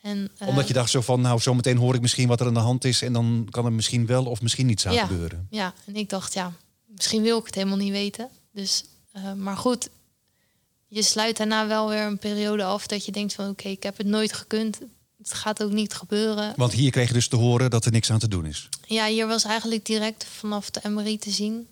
En, 0.00 0.30
uh, 0.42 0.48
Omdat 0.48 0.68
je 0.68 0.74
dacht 0.74 0.90
zo 0.90 1.00
van, 1.00 1.20
nou, 1.20 1.40
zometeen 1.40 1.76
hoor 1.76 1.94
ik 1.94 2.00
misschien 2.00 2.28
wat 2.28 2.40
er 2.40 2.46
aan 2.46 2.54
de 2.54 2.60
hand 2.60 2.84
is 2.84 3.02
en 3.02 3.12
dan 3.12 3.46
kan 3.50 3.64
er 3.64 3.72
misschien 3.72 4.06
wel 4.06 4.24
of 4.24 4.42
misschien 4.42 4.66
niets 4.66 4.86
aan 4.86 4.92
ja, 4.92 5.06
gebeuren. 5.06 5.46
Ja, 5.50 5.74
en 5.86 5.96
ik 5.96 6.08
dacht, 6.08 6.34
ja, 6.34 6.52
misschien 6.86 7.22
wil 7.22 7.38
ik 7.38 7.46
het 7.46 7.54
helemaal 7.54 7.76
niet 7.76 7.92
weten. 7.92 8.28
Dus, 8.52 8.84
uh, 9.16 9.32
maar 9.32 9.56
goed, 9.56 9.88
je 10.88 11.02
sluit 11.02 11.36
daarna 11.36 11.66
wel 11.66 11.88
weer 11.88 12.02
een 12.02 12.18
periode 12.18 12.64
af 12.64 12.86
dat 12.86 13.04
je 13.04 13.12
denkt 13.12 13.34
van, 13.34 13.48
oké, 13.48 13.68
ik 13.68 13.82
heb 13.82 13.96
het 13.96 14.06
nooit 14.06 14.32
gekund. 14.32 14.78
Het 15.22 15.34
gaat 15.34 15.62
ook 15.62 15.70
niet 15.70 15.94
gebeuren. 15.94 16.52
Want 16.56 16.72
hier 16.72 16.90
kreeg 16.90 17.08
je 17.08 17.14
dus 17.14 17.28
te 17.28 17.36
horen 17.36 17.70
dat 17.70 17.84
er 17.84 17.92
niks 17.92 18.10
aan 18.10 18.18
te 18.18 18.28
doen 18.28 18.46
is. 18.46 18.68
Ja, 18.86 19.06
hier 19.06 19.26
was 19.26 19.44
eigenlijk 19.44 19.86
direct 19.86 20.24
vanaf 20.24 20.70
de 20.70 20.88
MRI 20.88 21.18
te 21.18 21.30
zien. 21.30 21.68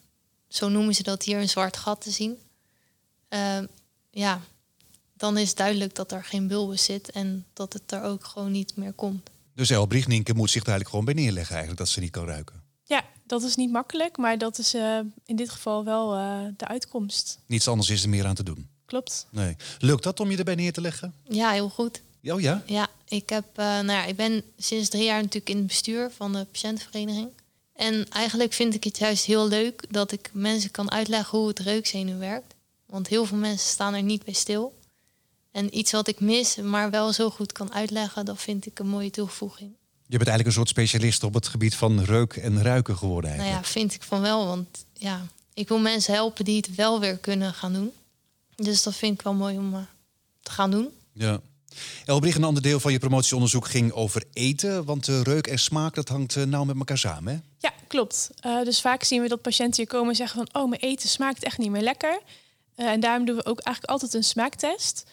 Zo 0.49 0.69
noemen 0.69 0.95
ze 0.95 1.03
dat 1.03 1.23
hier 1.23 1.39
een 1.39 1.49
zwart 1.49 1.77
gat 1.77 2.01
te 2.01 2.11
zien. 2.11 2.39
Uh, 3.31 3.59
ja, 4.11 4.41
dan 5.17 5.39
is 5.39 5.55
duidelijk 5.55 5.95
dat 5.95 6.13
er 6.13 6.25
geen 6.25 6.47
bulbus 6.47 6.85
zit 6.85 7.11
en 7.11 7.47
dat 7.53 7.73
het 7.73 7.93
er 7.93 8.03
ook 8.03 8.25
gewoon 8.25 8.51
niet 8.51 8.77
meer 8.77 8.93
komt. 8.93 9.31
Dus 9.55 9.71
Elbrich 9.71 10.07
Nienke 10.07 10.35
moet 10.35 10.51
zich 10.51 10.63
eigenlijk 10.65 10.89
gewoon 10.89 11.05
bij 11.05 11.15
neerleggen 11.15 11.55
eigenlijk 11.55 11.79
dat 11.79 11.89
ze 11.89 12.01
niet 12.01 12.11
kan 12.11 12.27
ruiken. 12.27 12.63
Ja, 12.85 13.05
dat 13.27 13.43
is 13.43 13.57
niet 13.57 13.71
makkelijk, 13.71 14.17
maar 14.17 14.39
dat 14.39 14.59
is 14.59 14.75
uh, 14.75 14.99
in 15.25 15.37
dit 15.37 15.51
geval 15.51 15.85
wel 15.85 16.17
uh, 16.17 16.39
de 16.57 16.67
uitkomst. 16.67 17.39
Niets 17.47 17.69
anders 17.69 17.91
is 17.91 18.03
er 18.03 18.09
meer 18.09 18.27
aan 18.27 18.35
te 18.35 18.43
doen. 18.43 18.69
Klopt. 18.87 19.27
Nee. 19.31 19.57
Lukt 19.79 20.03
dat 20.03 20.21
om 20.21 20.31
je 20.31 20.37
erbij 20.37 20.55
neer 20.55 20.73
te 20.73 20.81
leggen? 20.81 21.15
Ja, 21.29 21.51
heel 21.51 21.69
goed. 21.69 22.03
Oh 22.25 22.41
ja? 22.41 22.63
Ja, 22.67 22.89
ik, 23.09 23.29
heb, 23.29 23.45
uh, 23.57 23.65
nou 23.65 23.91
ja, 23.93 24.05
ik 24.05 24.17
ben 24.17 24.43
sinds 24.59 24.89
drie 24.89 25.05
jaar 25.05 25.21
natuurlijk 25.21 25.51
in 25.51 25.57
het 25.57 25.67
bestuur 25.67 26.11
van 26.17 26.33
de 26.33 26.47
patiëntenvereniging. 26.53 27.29
En 27.75 28.07
eigenlijk 28.09 28.53
vind 28.53 28.75
ik 28.75 28.85
het 28.85 28.99
juist 28.99 29.25
heel 29.25 29.49
leuk 29.49 29.85
dat 29.91 30.13
ik 30.13 30.31
mensen 30.33 30.71
kan 30.71 30.91
uitleggen 30.91 31.39
hoe 31.39 31.49
het 31.49 31.59
reukzenuw 31.59 32.19
werkt. 32.19 32.55
Want 32.87 33.09
heel 33.09 33.25
veel 33.25 33.37
mensen 33.39 33.69
staan 33.69 33.95
er 33.95 34.03
niet 34.03 34.25
bij 34.25 34.35
stil. 34.35 34.79
En 35.53 35.79
iets 35.79 35.93
wat 35.93 36.09
ik 36.09 36.21
mis, 36.21 36.57
maar 36.57 36.91
wel 36.91 37.13
zo 37.13 37.31
goed 37.31 37.53
kan 37.53 37.73
uitleggen, 37.73 38.25
dat 38.25 38.41
vind 38.41 38.67
ik 38.67 38.79
een 38.79 38.89
mooie 38.89 39.11
toevoeging. 39.11 39.71
Je 40.07 40.17
bent 40.17 40.29
eigenlijk 40.29 40.47
een 40.47 40.53
soort 40.53 40.69
specialist 40.69 41.23
op 41.23 41.35
het 41.35 41.49
gebied 41.49 41.75
van 41.75 42.05
reuk 42.05 42.37
en 42.37 42.63
ruiken 42.63 42.97
geworden 42.97 43.31
Nou 43.31 43.43
eigenlijk. 43.43 43.67
ja, 43.67 43.73
vind 43.81 43.95
ik 43.95 44.03
van 44.03 44.21
wel. 44.21 44.47
Want 44.47 44.85
ja, 44.93 45.27
ik 45.55 45.69
wil 45.69 45.79
mensen 45.79 46.15
helpen 46.15 46.45
die 46.45 46.57
het 46.57 46.75
wel 46.75 47.01
weer 47.01 47.19
kunnen 47.19 47.55
gaan 47.55 47.73
doen. 47.73 47.93
Dus 48.57 48.83
dat 48.83 48.95
vind 48.95 49.15
ik 49.15 49.23
wel 49.23 49.35
mooi 49.35 49.59
om 49.59 49.75
uh, 49.75 49.81
te 50.43 50.51
gaan 50.51 50.71
doen. 50.71 50.89
Ja. 51.13 51.41
Elbrich, 52.05 52.37
een 52.37 52.45
ander 52.45 52.63
deel 52.63 52.81
van 52.81 52.93
je 52.93 52.99
promotieonderzoek 52.99 53.67
ging 53.67 53.93
over 53.93 54.25
eten. 54.33 54.85
Want 54.85 55.09
uh, 55.09 55.21
reuk 55.21 55.47
en 55.47 55.59
smaak, 55.59 55.95
dat 55.95 56.09
hangt 56.09 56.37
uh, 56.37 56.45
nauw 56.45 56.65
met 56.65 56.77
elkaar 56.77 56.99
samen? 56.99 57.45
Ja, 57.59 57.73
klopt. 57.87 58.31
Uh, 58.47 58.63
dus 58.65 58.81
vaak 58.81 59.03
zien 59.03 59.23
we 59.23 59.29
dat 59.29 59.43
patiënten 59.43 59.77
hier 59.77 59.87
komen 59.87 60.09
en 60.09 60.17
zeggen 60.17 60.47
van... 60.47 60.63
oh, 60.63 60.69
mijn 60.69 60.81
eten 60.81 61.09
smaakt 61.09 61.45
echt 61.45 61.59
niet 61.59 61.71
meer 61.71 61.83
lekker. 61.83 62.21
en 62.75 63.01
daarom 63.01 63.25
doen 63.25 63.37
we 63.37 63.47
ook 63.47 63.61
eigenlijk 63.61 63.93
altijd 63.93 64.15
een 64.15 64.25
smaaktest. 64.25 65.05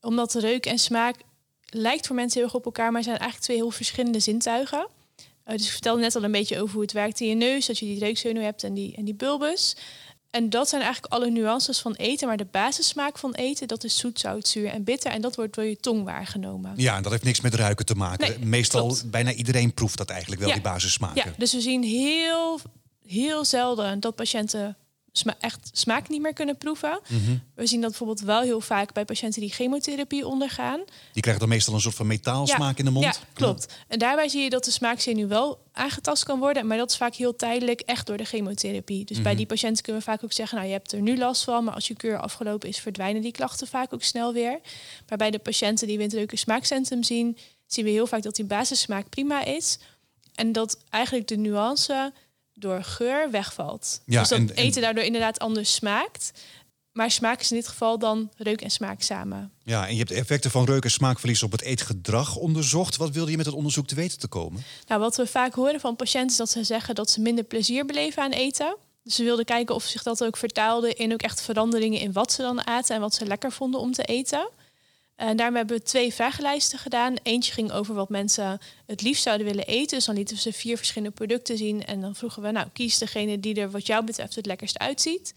Omdat 0.00 0.34
reuk 0.34 0.66
en 0.66 0.78
smaak 0.78 1.16
lijkt 1.66 2.06
voor 2.06 2.16
mensen 2.16 2.38
heel 2.38 2.48
erg 2.48 2.58
op 2.58 2.64
elkaar... 2.64 2.92
maar 2.92 3.02
zijn 3.02 3.16
eigenlijk 3.16 3.44
twee 3.44 3.56
heel 3.56 3.70
verschillende 3.70 4.20
zintuigen. 4.20 4.86
dus 5.44 5.64
ik 5.64 5.72
vertelde 5.72 6.00
net 6.00 6.16
al 6.16 6.24
een 6.24 6.32
beetje 6.32 6.60
over 6.60 6.74
hoe 6.74 6.82
het 6.82 6.92
werkt 6.92 7.20
in 7.20 7.28
je 7.28 7.34
neus... 7.34 7.66
dat 7.66 7.78
je 7.78 7.86
die 7.86 7.98
reukzenuw 7.98 8.42
hebt 8.42 8.64
en 8.64 8.74
die, 8.74 8.96
en 8.96 9.04
die 9.04 9.14
bulbus... 9.14 9.76
En 10.32 10.50
dat 10.50 10.68
zijn 10.68 10.82
eigenlijk 10.82 11.12
alle 11.12 11.30
nuances 11.30 11.78
van 11.80 11.92
eten. 11.94 12.28
Maar 12.28 12.36
de 12.36 12.46
basissmaak 12.50 13.18
van 13.18 13.32
eten, 13.34 13.68
dat 13.68 13.84
is 13.84 13.96
zoet, 13.98 14.20
zout, 14.20 14.48
zuur 14.48 14.66
en 14.68 14.84
bitter. 14.84 15.10
En 15.10 15.20
dat 15.20 15.36
wordt 15.36 15.54
door 15.54 15.64
je 15.64 15.76
tong 15.76 16.04
waargenomen. 16.04 16.72
Ja, 16.76 16.96
en 16.96 17.02
dat 17.02 17.12
heeft 17.12 17.24
niks 17.24 17.40
met 17.40 17.54
ruiken 17.54 17.86
te 17.86 17.94
maken. 17.94 18.28
Nee, 18.28 18.38
Meestal, 18.46 18.86
klopt. 18.86 19.10
bijna 19.10 19.32
iedereen 19.32 19.74
proeft 19.74 19.98
dat 19.98 20.10
eigenlijk 20.10 20.40
wel, 20.40 20.48
Ja. 20.50 20.54
die 20.56 20.64
basissmaken. 20.64 21.22
Ja, 21.24 21.34
dus 21.38 21.52
we 21.52 21.60
zien 21.60 21.82
heel, 21.82 22.60
heel 23.06 23.44
zelden 23.44 24.00
dat 24.00 24.14
patiënten 24.14 24.76
sma 25.12 25.34
echt 25.40 25.70
smaak 25.72 26.08
niet 26.08 26.20
meer 26.20 26.32
kunnen 26.32 26.56
proeven. 26.56 27.00
Mhm. 27.08 27.36
We 27.54 27.66
zien 27.66 27.80
dat 27.80 27.90
bijvoorbeeld 27.90 28.20
wel 28.20 28.40
heel 28.40 28.60
vaak 28.60 28.92
bij 28.92 29.04
patiënten 29.04 29.40
die 29.40 29.50
chemotherapie 29.52 30.26
ondergaan. 30.26 30.80
Die 31.12 31.22
krijgen 31.22 31.40
dan 31.40 31.48
meestal 31.48 31.74
een 31.74 31.80
soort 31.80 31.94
van 31.94 32.06
metaalsmaak 32.06 32.78
in 32.78 32.84
de 32.84 32.90
mond. 32.90 33.04
Ja, 33.04 33.14
klopt. 33.32 33.74
En 33.88 33.98
daarbij 33.98 34.28
zie 34.28 34.42
je 34.42 34.50
dat 34.50 34.64
de 34.64 34.70
smaakzenuw 34.70 35.28
wel 35.28 35.58
aangetast 35.72 36.24
kan 36.24 36.38
worden, 36.38 36.66
maar 36.66 36.76
dat 36.76 36.90
is 36.90 36.96
vaak 36.96 37.14
heel 37.14 37.36
tijdelijk, 37.36 37.80
echt 37.80 38.06
door 38.06 38.16
de 38.16 38.24
chemotherapie. 38.24 39.04
Dus 39.04 39.16
Mhm. 39.16 39.24
bij 39.24 39.34
die 39.34 39.46
patiënten 39.46 39.82
kunnen 39.82 40.02
we 40.02 40.08
vaak 40.10 40.24
ook 40.24 40.32
zeggen, 40.32 40.56
nou 40.56 40.68
je 40.68 40.74
hebt 40.74 40.92
er 40.92 41.00
nu 41.00 41.18
last 41.18 41.44
van, 41.44 41.64
maar 41.64 41.74
als 41.74 41.88
je 41.88 41.94
keur 41.94 42.18
afgelopen 42.18 42.68
is, 42.68 42.78
verdwijnen 42.78 43.22
die 43.22 43.32
klachten 43.32 43.66
vaak 43.66 43.92
ook 43.94 44.02
snel 44.02 44.32
weer. 44.32 44.60
Maar 45.08 45.18
bij 45.18 45.30
de 45.30 45.38
patiënten 45.38 45.86
die 45.86 45.96
we 45.96 46.02
in 46.02 46.08
het 46.08 46.18
leuke 46.18 46.36
smaakcentrum 46.36 47.02
zien, 47.02 47.38
zien 47.66 47.84
we 47.84 47.90
heel 47.90 48.06
vaak 48.06 48.22
dat 48.22 48.36
die 48.36 48.44
basissmaak 48.44 49.08
prima 49.08 49.44
is. 49.44 49.78
En 50.34 50.52
dat 50.52 50.78
eigenlijk 50.90 51.28
de 51.28 51.36
nuance 51.36 52.12
door 52.54 52.82
geur 52.84 53.30
wegvalt. 53.30 54.00
Ja, 54.06 54.20
dus 54.20 54.28
dat 54.28 54.38
en- 54.38 54.48
en- 54.56 54.64
eten 54.64 54.82
daardoor 54.82 55.04
inderdaad 55.04 55.38
anders 55.38 55.74
smaakt. 55.74 56.32
Maar 56.92 57.10
smaak 57.10 57.40
is 57.40 57.50
in 57.50 57.56
dit 57.56 57.68
geval 57.68 57.98
dan 57.98 58.30
reuk 58.36 58.60
en 58.60 58.70
smaak 58.70 59.02
samen. 59.02 59.52
Ja, 59.64 59.84
en 59.86 59.92
je 59.92 59.98
hebt 59.98 60.08
de 60.08 60.14
effecten 60.14 60.50
van 60.50 60.64
reuk 60.64 60.84
en 60.84 60.90
smaakverlies 60.90 61.42
op 61.42 61.52
het 61.52 61.62
eetgedrag 61.62 62.36
onderzocht. 62.36 62.96
Wat 62.96 63.10
wilde 63.10 63.30
je 63.30 63.36
met 63.36 63.46
het 63.46 63.54
onderzoek 63.54 63.86
te 63.86 63.94
weten 63.94 64.18
te 64.18 64.28
komen? 64.28 64.62
Nou, 64.86 65.00
wat 65.00 65.16
we 65.16 65.26
vaak 65.26 65.54
horen 65.54 65.80
van 65.80 65.96
patiënten 65.96 66.30
is 66.30 66.36
dat 66.36 66.50
ze 66.50 66.64
zeggen 66.64 66.94
dat 66.94 67.10
ze 67.10 67.20
minder 67.20 67.44
plezier 67.44 67.86
beleven 67.86 68.22
aan 68.22 68.30
eten. 68.30 68.76
Dus 69.02 69.14
ze 69.14 69.22
wilden 69.24 69.44
kijken 69.44 69.74
of 69.74 69.84
zich 69.84 70.02
dat 70.02 70.24
ook 70.24 70.36
vertaalde 70.36 70.94
in 70.94 71.12
ook 71.12 71.22
echt 71.22 71.42
veranderingen 71.42 72.00
in 72.00 72.12
wat 72.12 72.32
ze 72.32 72.42
dan 72.42 72.66
aten 72.66 72.94
en 72.94 73.00
wat 73.00 73.14
ze 73.14 73.26
lekker 73.26 73.52
vonden 73.52 73.80
om 73.80 73.92
te 73.92 74.02
eten. 74.04 74.48
En 75.16 75.36
daarmee 75.36 75.56
hebben 75.58 75.76
we 75.76 75.82
twee 75.82 76.14
vragenlijsten 76.14 76.78
gedaan. 76.78 77.14
Eentje 77.22 77.52
ging 77.52 77.72
over 77.72 77.94
wat 77.94 78.08
mensen 78.08 78.60
het 78.86 79.02
liefst 79.02 79.22
zouden 79.22 79.46
willen 79.46 79.66
eten. 79.66 79.96
Dus 79.96 80.04
dan 80.06 80.14
lieten 80.14 80.34
we 80.36 80.40
ze 80.42 80.52
vier 80.52 80.76
verschillende 80.76 81.14
producten 81.14 81.56
zien. 81.56 81.84
En 81.84 82.00
dan 82.00 82.14
vroegen 82.14 82.42
we, 82.42 82.50
nou, 82.50 82.66
kies 82.72 82.98
degene 82.98 83.40
die 83.40 83.54
er 83.54 83.70
wat 83.70 83.86
jou 83.86 84.04
betreft 84.04 84.34
het 84.34 84.46
lekkerst 84.46 84.78
uitziet. 84.78 85.34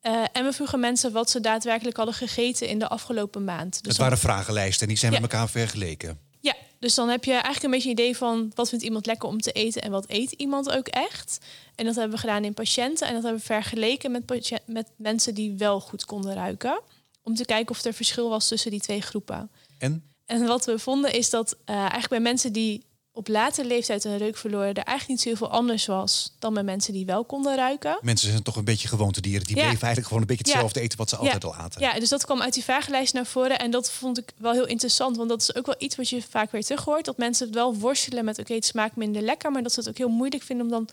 Eh, 0.00 0.24
en 0.32 0.44
we 0.44 0.52
vroegen 0.52 0.80
mensen 0.80 1.12
wat 1.12 1.30
ze 1.30 1.40
daadwerkelijk 1.40 1.96
hadden 1.96 2.14
gegeten 2.14 2.68
in 2.68 2.78
de 2.78 2.88
afgelopen 2.88 3.44
maand. 3.44 3.72
Dus 3.72 3.80
het 3.82 3.90
dan- 3.96 4.04
waren 4.04 4.18
vragenlijsten 4.18 4.82
en 4.82 4.88
die 4.88 4.96
zijn 4.98 5.12
Ja. 5.12 5.20
met 5.20 5.32
elkaar 5.32 5.48
vergeleken. 5.48 6.18
ja, 6.40 6.54
dus 6.78 6.94
dan 6.94 7.08
heb 7.08 7.24
je 7.24 7.32
eigenlijk 7.32 7.62
een 7.64 7.70
beetje 7.70 7.88
een 7.88 7.94
idee 7.98 8.16
van 8.16 8.52
wat 8.54 8.68
vindt 8.68 8.84
iemand 8.84 9.06
lekker 9.06 9.28
om 9.28 9.40
te 9.40 9.52
eten 9.52 9.82
en 9.82 9.90
wat 9.90 10.04
eet 10.08 10.32
iemand 10.32 10.70
ook 10.70 10.88
echt. 10.88 11.38
En 11.74 11.84
dat 11.84 11.94
hebben 11.94 12.14
we 12.14 12.20
gedaan 12.20 12.44
in 12.44 12.54
patiënten 12.54 13.06
en 13.06 13.14
dat 13.14 13.22
hebben 13.22 13.40
we 13.40 13.46
vergeleken 13.46 14.10
met, 14.10 14.22
met 14.66 14.88
mensen 14.96 15.34
die 15.34 15.52
wel 15.58 15.80
goed 15.80 16.04
konden 16.04 16.34
ruiken. 16.34 16.80
Om 17.24 17.34
te 17.34 17.44
kijken 17.44 17.70
of 17.70 17.84
er 17.84 17.92
verschil 17.94 18.28
was 18.28 18.48
tussen 18.48 18.70
die 18.70 18.80
twee 18.80 19.00
groepen. 19.00 19.50
En? 19.78 20.04
En 20.26 20.46
wat 20.46 20.64
we 20.64 20.78
vonden 20.78 21.12
is 21.12 21.30
dat 21.30 21.56
eh, 21.64 21.74
eigenlijk 21.76 22.08
bij 22.08 22.20
mensen 22.20 22.52
die 22.52 22.84
op 23.12 23.28
latere 23.28 23.68
leeftijd 23.68 24.04
een 24.04 24.18
reuk 24.18 24.36
verloren, 24.36 24.74
er 24.74 24.82
eigenlijk 24.84 25.08
niet 25.08 25.32
zoveel 25.34 25.50
anders 25.50 25.86
was 25.86 26.34
dan 26.38 26.54
bij 26.54 26.62
mensen 26.62 26.92
die 26.92 27.06
wel 27.06 27.24
konden 27.24 27.56
ruiken. 27.56 27.98
Mensen 28.02 28.30
zijn 28.30 28.42
toch 28.42 28.56
een 28.56 28.64
beetje 28.64 28.88
gewoontedieren. 28.88 29.46
Die 29.46 29.56
Ja. 29.56 29.62
bleven 29.62 29.82
eigenlijk 29.82 30.06
gewoon 30.06 30.22
een 30.22 30.28
beetje 30.28 30.44
Ja. 30.46 30.52
hetzelfde 30.52 30.80
eten 30.80 30.98
wat 30.98 31.08
ze 31.08 31.16
altijd 31.16 31.44
al 31.44 31.54
aten. 31.54 31.80
Ja, 31.80 31.98
dus 31.98 32.08
dat 32.08 32.24
kwam 32.24 32.42
uit 32.42 32.54
die 32.54 32.64
vragenlijst 32.64 33.14
naar 33.14 33.26
voren. 33.26 33.58
En 33.58 33.70
dat 33.70 33.90
vond 33.90 34.18
ik 34.18 34.32
wel 34.36 34.52
heel 34.52 34.66
interessant. 34.66 35.16
Want 35.16 35.28
dat 35.28 35.40
is 35.40 35.54
ook 35.54 35.66
wel 35.66 35.74
iets 35.78 35.96
wat 35.96 36.08
je 36.08 36.22
vaak 36.22 36.50
weer 36.52 36.64
terug 36.64 36.84
hoort. 36.84 37.04
Dat 37.04 37.16
mensen 37.16 37.46
het 37.46 37.54
wel 37.54 37.74
worstelen 37.74 38.24
met... 38.24 38.38
oké, 38.38 38.54
het 38.54 38.64
smaakt 38.64 38.96
minder 38.96 39.22
lekker... 39.22 39.52
maar 39.52 39.62
dat 39.62 39.72
ze 39.72 39.80
het 39.80 39.88
ook 39.88 39.98
heel 39.98 40.08
moeilijk 40.08 40.42
vinden 40.42 40.66
om 40.66 40.72
dan 40.72 40.88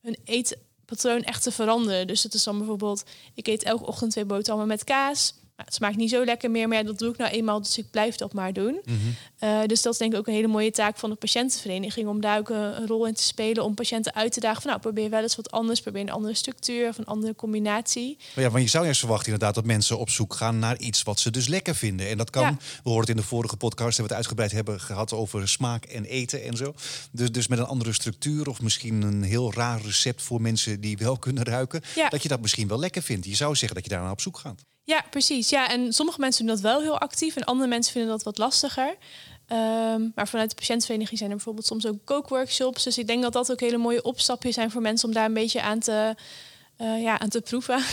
hun 0.00 0.16
eetpatroon 0.24 1.22
echt 1.22 1.42
te 1.42 1.52
veranderen. 1.52 2.06
Dus 2.06 2.22
het 2.22 2.34
is 2.34 2.42
dan 2.42 2.58
bijvoorbeeld... 2.58 3.02
ik 3.34 3.46
eet 3.46 3.62
elke 3.62 3.86
ochtend 3.86 4.10
twee 4.10 4.24
boterhammen 4.24 4.68
met 4.68 4.84
kaas... 4.84 5.34
Het 5.64 5.74
smaakt 5.74 5.96
niet 5.96 6.10
zo 6.10 6.24
lekker 6.24 6.50
meer, 6.50 6.68
maar 6.68 6.78
ja, 6.78 6.84
dat 6.84 6.98
doe 6.98 7.10
ik 7.10 7.16
nou 7.16 7.30
eenmaal, 7.30 7.62
dus 7.62 7.78
ik 7.78 7.90
blijf 7.90 8.14
dat 8.16 8.32
maar 8.32 8.52
doen. 8.52 8.80
Mhm. 8.84 8.96
Eh, 9.38 9.58
dus 9.66 9.82
dat 9.82 9.92
is 9.92 9.98
denk 9.98 10.12
ik 10.12 10.18
ook 10.18 10.26
een 10.26 10.34
hele 10.34 10.46
mooie 10.46 10.70
taak 10.70 10.98
van 10.98 11.10
de 11.10 11.16
patiëntenvereniging 11.16 12.08
om 12.08 12.20
daar 12.20 12.38
ook 12.38 12.48
een, 12.48 12.56
een 12.80 12.86
rol 12.86 13.06
in 13.06 13.14
te 13.14 13.22
spelen 13.22 13.64
om 13.64 13.74
patiënten 13.74 14.14
uit 14.14 14.32
te 14.32 14.40
dagen 14.40 14.62
van 14.62 14.70
nou 14.70 14.82
probeer 14.82 15.10
wel 15.10 15.22
eens 15.22 15.36
wat 15.36 15.50
anders, 15.50 15.80
probeer 15.80 16.00
een 16.00 16.10
andere 16.10 16.34
structuur 16.34 16.88
of 16.88 16.98
een 16.98 17.06
andere 17.06 17.34
combinatie. 17.34 18.16
Maar 18.34 18.44
ja, 18.44 18.50
want 18.50 18.62
je 18.64 18.70
zou 18.70 18.84
juist 18.84 18.98
verwachten 19.00 19.26
inderdaad 19.32 19.54
dat 19.54 19.64
mensen 19.64 19.98
op 19.98 20.10
zoek 20.10 20.34
gaan 20.34 20.58
naar 20.58 20.78
iets 20.78 21.02
wat 21.02 21.20
ze 21.20 21.30
dus 21.30 21.46
lekker 21.46 21.74
vinden. 21.74 22.08
En 22.08 22.16
dat 22.16 22.30
kan, 22.30 22.42
Ja. 22.42 22.56
we 22.56 22.90
hoorden 22.90 23.00
het 23.00 23.08
in 23.08 23.16
de 23.16 23.28
vorige 23.28 23.56
podcast, 23.56 23.96
hebben 23.96 24.16
we 24.16 24.18
het 24.18 24.26
uitgebreid 24.28 24.52
hebben 24.52 24.80
gehad 24.80 25.12
over 25.12 25.48
smaak 25.48 25.84
en 25.84 26.04
eten 26.04 26.44
en 26.44 26.56
zo. 26.56 26.74
Dus, 27.12 27.30
dus 27.32 27.46
met 27.48 27.58
een 27.58 27.64
andere 27.64 27.92
structuur 27.92 28.48
of 28.48 28.60
misschien 28.62 29.02
een 29.02 29.22
heel 29.22 29.52
raar 29.54 29.80
recept 29.82 30.22
voor 30.22 30.40
mensen 30.40 30.80
die 30.80 30.96
wel 30.98 31.18
kunnen 31.26 31.44
ruiken. 31.44 31.80
Ja. 31.94 32.08
Dat 32.08 32.22
je 32.22 32.28
dat 32.28 32.40
misschien 32.40 32.68
wel 32.68 32.78
lekker 32.78 33.02
vindt. 33.02 33.26
Je 33.26 33.34
zou 33.34 33.54
zeggen 33.56 33.74
dat 33.74 33.84
je 33.84 33.90
daar 33.94 34.02
naar 34.02 34.12
op 34.12 34.20
zoek 34.20 34.38
gaat. 34.38 34.64
Ja, 34.90 35.04
precies. 35.10 35.48
Ja, 35.48 35.68
en 35.68 35.92
sommige 35.92 36.20
mensen 36.20 36.46
doen 36.46 36.54
dat 36.54 36.62
wel 36.62 36.80
heel 36.80 36.98
actief 36.98 37.36
en 37.36 37.44
andere 37.44 37.68
mensen 37.68 37.92
vinden 37.92 38.10
dat 38.10 38.22
wat 38.22 38.38
lastiger. 38.38 38.96
Ehm, 39.46 40.08
maar 40.14 40.28
vanuit 40.28 40.50
de 40.50 40.56
patiëntenvereniging 40.56 41.18
zijn 41.18 41.30
er 41.30 41.36
bijvoorbeeld 41.36 41.66
soms 41.66 41.86
ook 41.86 42.04
kookworkshops. 42.04 42.84
Dus 42.84 42.98
ik 42.98 43.06
denk 43.06 43.22
dat 43.22 43.32
dat 43.32 43.52
ook 43.52 43.60
hele 43.60 43.76
mooie 43.76 44.02
opstapjes 44.02 44.54
zijn 44.54 44.70
voor 44.70 44.82
mensen 44.82 45.08
om 45.08 45.14
daar 45.14 45.24
een 45.24 45.32
beetje 45.32 45.62
aan 45.62 45.78
te, 45.78 46.14
eh, 46.76 47.02
ja, 47.02 47.18
aan 47.18 47.28
te 47.28 47.40
proeven. 47.40 47.82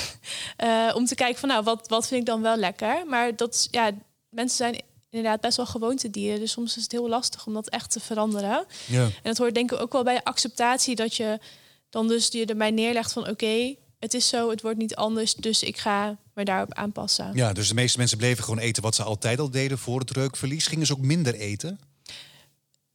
Eh, 0.57 0.91
om 0.95 1.05
te 1.05 1.15
kijken 1.15 1.39
van 1.39 1.49
nou, 1.49 1.63
wat, 1.63 1.87
wat 1.87 2.07
vind 2.07 2.19
ik 2.19 2.25
dan 2.25 2.41
wel 2.41 2.55
lekker? 2.57 3.03
Maar 3.07 3.35
dat, 3.35 3.67
ja, 3.71 3.91
mensen 4.29 4.57
zijn 4.57 4.81
inderdaad 5.09 5.41
best 5.41 5.57
wel 5.57 5.65
gewoontedieren. 5.65 6.39
Dus 6.39 6.51
soms 6.51 6.77
is 6.77 6.83
het 6.83 6.91
heel 6.91 7.09
lastig 7.09 7.45
om 7.45 7.53
dat 7.53 7.69
echt 7.69 7.91
te 7.91 7.99
veranderen. 7.99 8.65
Ja. 8.87 9.03
En 9.03 9.11
dat 9.23 9.37
hoort 9.37 9.55
denk 9.55 9.71
ik 9.71 9.79
ook 9.79 9.91
wel 9.91 10.03
bij 10.03 10.23
acceptatie 10.23 10.95
dat 10.95 11.15
je 11.15 11.39
dan 11.89 12.07
dus 12.07 12.27
je 12.27 12.45
erbij 12.45 12.71
neerlegt 12.71 13.13
van 13.13 13.27
oké, 13.27 13.75
het 13.99 14.13
is 14.13 14.27
zo, 14.27 14.49
het 14.49 14.61
wordt 14.61 14.77
niet 14.77 14.95
anders, 14.95 15.33
dus 15.33 15.63
ik 15.63 15.77
ga 15.77 16.17
me 16.33 16.43
daarop 16.43 16.73
aanpassen. 16.73 17.31
ja, 17.33 17.53
dus 17.53 17.67
de 17.67 17.73
meeste 17.73 17.97
mensen 17.97 18.17
bleven 18.17 18.43
gewoon 18.43 18.59
eten 18.59 18.83
wat 18.83 18.95
ze 18.95 19.03
altijd 19.03 19.39
al 19.39 19.49
deden 19.51 19.77
voor 19.77 19.99
het 19.99 20.11
reukverlies. 20.11 20.67
Gingen 20.67 20.85
ze 20.85 20.93
ook 20.93 21.01
minder 21.01 21.33
eten? 21.33 21.79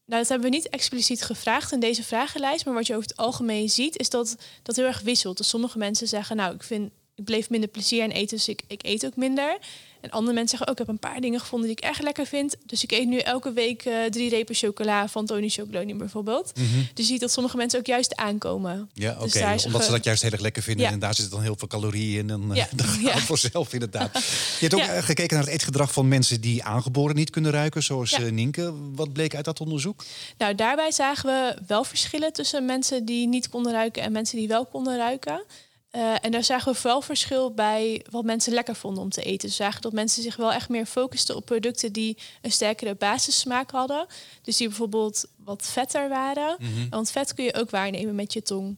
Nou, 0.04 0.20
dat 0.20 0.28
hebben 0.28 0.50
we 0.50 0.56
niet 0.56 0.68
expliciet 0.68 1.22
gevraagd 1.22 1.72
in 1.72 1.80
deze 1.80 2.04
vragenlijst. 2.04 2.64
Maar 2.64 2.74
wat 2.74 2.86
je 2.86 2.94
over 2.96 3.08
het 3.08 3.16
algemeen 3.18 3.70
ziet, 3.70 3.98
is 3.98 4.10
dat 4.10 4.36
dat 4.62 4.76
heel 4.76 4.86
erg 4.86 5.00
wisselt. 5.00 5.36
Dus 5.36 5.48
sommige 5.48 5.78
mensen 5.78 6.08
zeggen, 6.08 6.36
nou, 6.36 6.54
ik 6.54 6.62
vind 6.62 6.90
ik 7.22 7.28
bleef 7.28 7.50
minder 7.50 7.68
plezier 7.68 8.02
aan 8.02 8.10
eten, 8.10 8.36
dus 8.36 8.48
ik, 8.48 8.62
ik 8.66 8.80
eet 8.84 9.06
ook 9.06 9.16
minder. 9.16 9.58
En 10.00 10.10
andere 10.10 10.32
mensen 10.34 10.48
zeggen 10.58 10.66
ook, 10.66 10.72
ik 10.80 10.86
heb 10.86 10.88
een 11.02 11.10
paar 11.10 11.20
dingen 11.20 11.40
gevonden 11.40 11.68
die 11.68 11.76
ik 11.76 11.84
echt 11.84 12.02
lekker 12.02 12.26
vind. 12.26 12.56
Dus 12.66 12.82
ik 12.82 12.92
eet 12.92 13.06
nu 13.08 13.18
elke 13.18 13.52
week 13.52 13.84
eh, 13.84 13.94
drie 14.10 14.28
repen 14.28 14.54
chocola 14.54 15.08
van 15.08 15.26
Tony 15.26 15.48
Chocoloni 15.48 15.94
bijvoorbeeld. 15.94 16.52
Dus 16.54 17.06
je 17.06 17.12
ziet 17.12 17.20
dat 17.20 17.30
sommige 17.32 17.56
mensen 17.56 17.78
ook 17.78 17.86
juist 17.86 18.16
aankomen. 18.16 18.90
Ja, 18.92 19.12
oké. 19.12 19.22
Dus 19.22 19.34
is 19.54 19.64
Omdat 19.64 19.84
ze 19.84 19.90
dat 19.90 20.04
juist 20.04 20.22
heel 20.22 20.30
erg 20.30 20.40
lekker 20.40 20.62
vinden. 20.62 20.86
Ja. 20.86 20.92
En 20.92 20.98
daar 20.98 21.14
zit 21.14 21.30
dan 21.30 21.42
heel 21.42 21.54
veel 21.58 21.68
calorieën 21.68 22.18
in. 22.18 22.30
En 22.30 22.50
eh, 22.50 22.56
Ja. 22.56 22.68
dat 22.76 22.86
gaat 22.86 23.00
Ja. 23.00 23.18
vanzelf 23.18 23.72
inderdaad. 23.72 24.10
Je 24.60 24.68
hebt 24.68 24.74
ook 24.74 24.80
Ja. 24.80 24.94
eh, 24.94 25.02
gekeken 25.02 25.36
naar 25.36 25.44
het 25.44 25.52
eetgedrag 25.54 25.92
van 25.92 26.08
mensen 26.08 26.40
die 26.40 26.64
aangeboren 26.64 27.14
niet 27.16 27.30
kunnen 27.30 27.50
ruiken. 27.50 27.82
Zoals 27.82 28.18
Nienke. 28.30 28.72
Wat 28.94 29.12
bleek 29.12 29.34
uit 29.34 29.44
dat 29.44 29.60
onderzoek? 29.60 30.04
Nou, 30.38 30.54
daarbij 30.54 30.90
zagen 30.92 31.26
we 31.28 31.56
wel 31.66 31.84
verschillen 31.84 32.32
tussen 32.32 32.64
mensen 32.64 33.04
die 33.04 33.28
niet 33.28 33.48
konden 33.48 33.72
ruiken 33.72 34.02
en 34.02 34.12
mensen 34.12 34.38
die 34.38 34.48
wel 34.48 34.66
konden 34.66 34.96
ruiken. 34.96 35.42
Eh, 35.92 36.14
en 36.20 36.30
daar 36.30 36.44
zagen 36.44 36.72
we 36.72 36.78
vooral 36.78 37.00
verschil 37.02 37.54
bij 37.54 38.04
wat 38.10 38.24
mensen 38.24 38.52
lekker 38.52 38.74
vonden 38.76 39.02
om 39.02 39.10
te 39.10 39.22
eten. 39.22 39.48
We 39.48 39.54
zagen 39.54 39.80
dat 39.80 39.92
mensen 39.92 40.22
zich 40.22 40.36
wel 40.36 40.52
echt 40.52 40.68
meer 40.68 40.86
focusten 40.86 41.36
op 41.36 41.44
producten 41.44 41.92
die 41.92 42.18
een 42.42 42.52
sterkere 42.52 42.94
basissmaak 42.94 43.70
hadden. 43.70 44.06
Dus 44.42 44.56
die 44.56 44.68
bijvoorbeeld 44.68 45.24
wat 45.36 45.66
vetter 45.66 46.08
waren. 46.08 46.56
Want 46.90 47.10
vet 47.10 47.34
kun 47.34 47.44
je 47.44 47.54
ook 47.54 47.70
waarnemen 47.70 48.14
met 48.14 48.32
je 48.32 48.42
tong. 48.42 48.76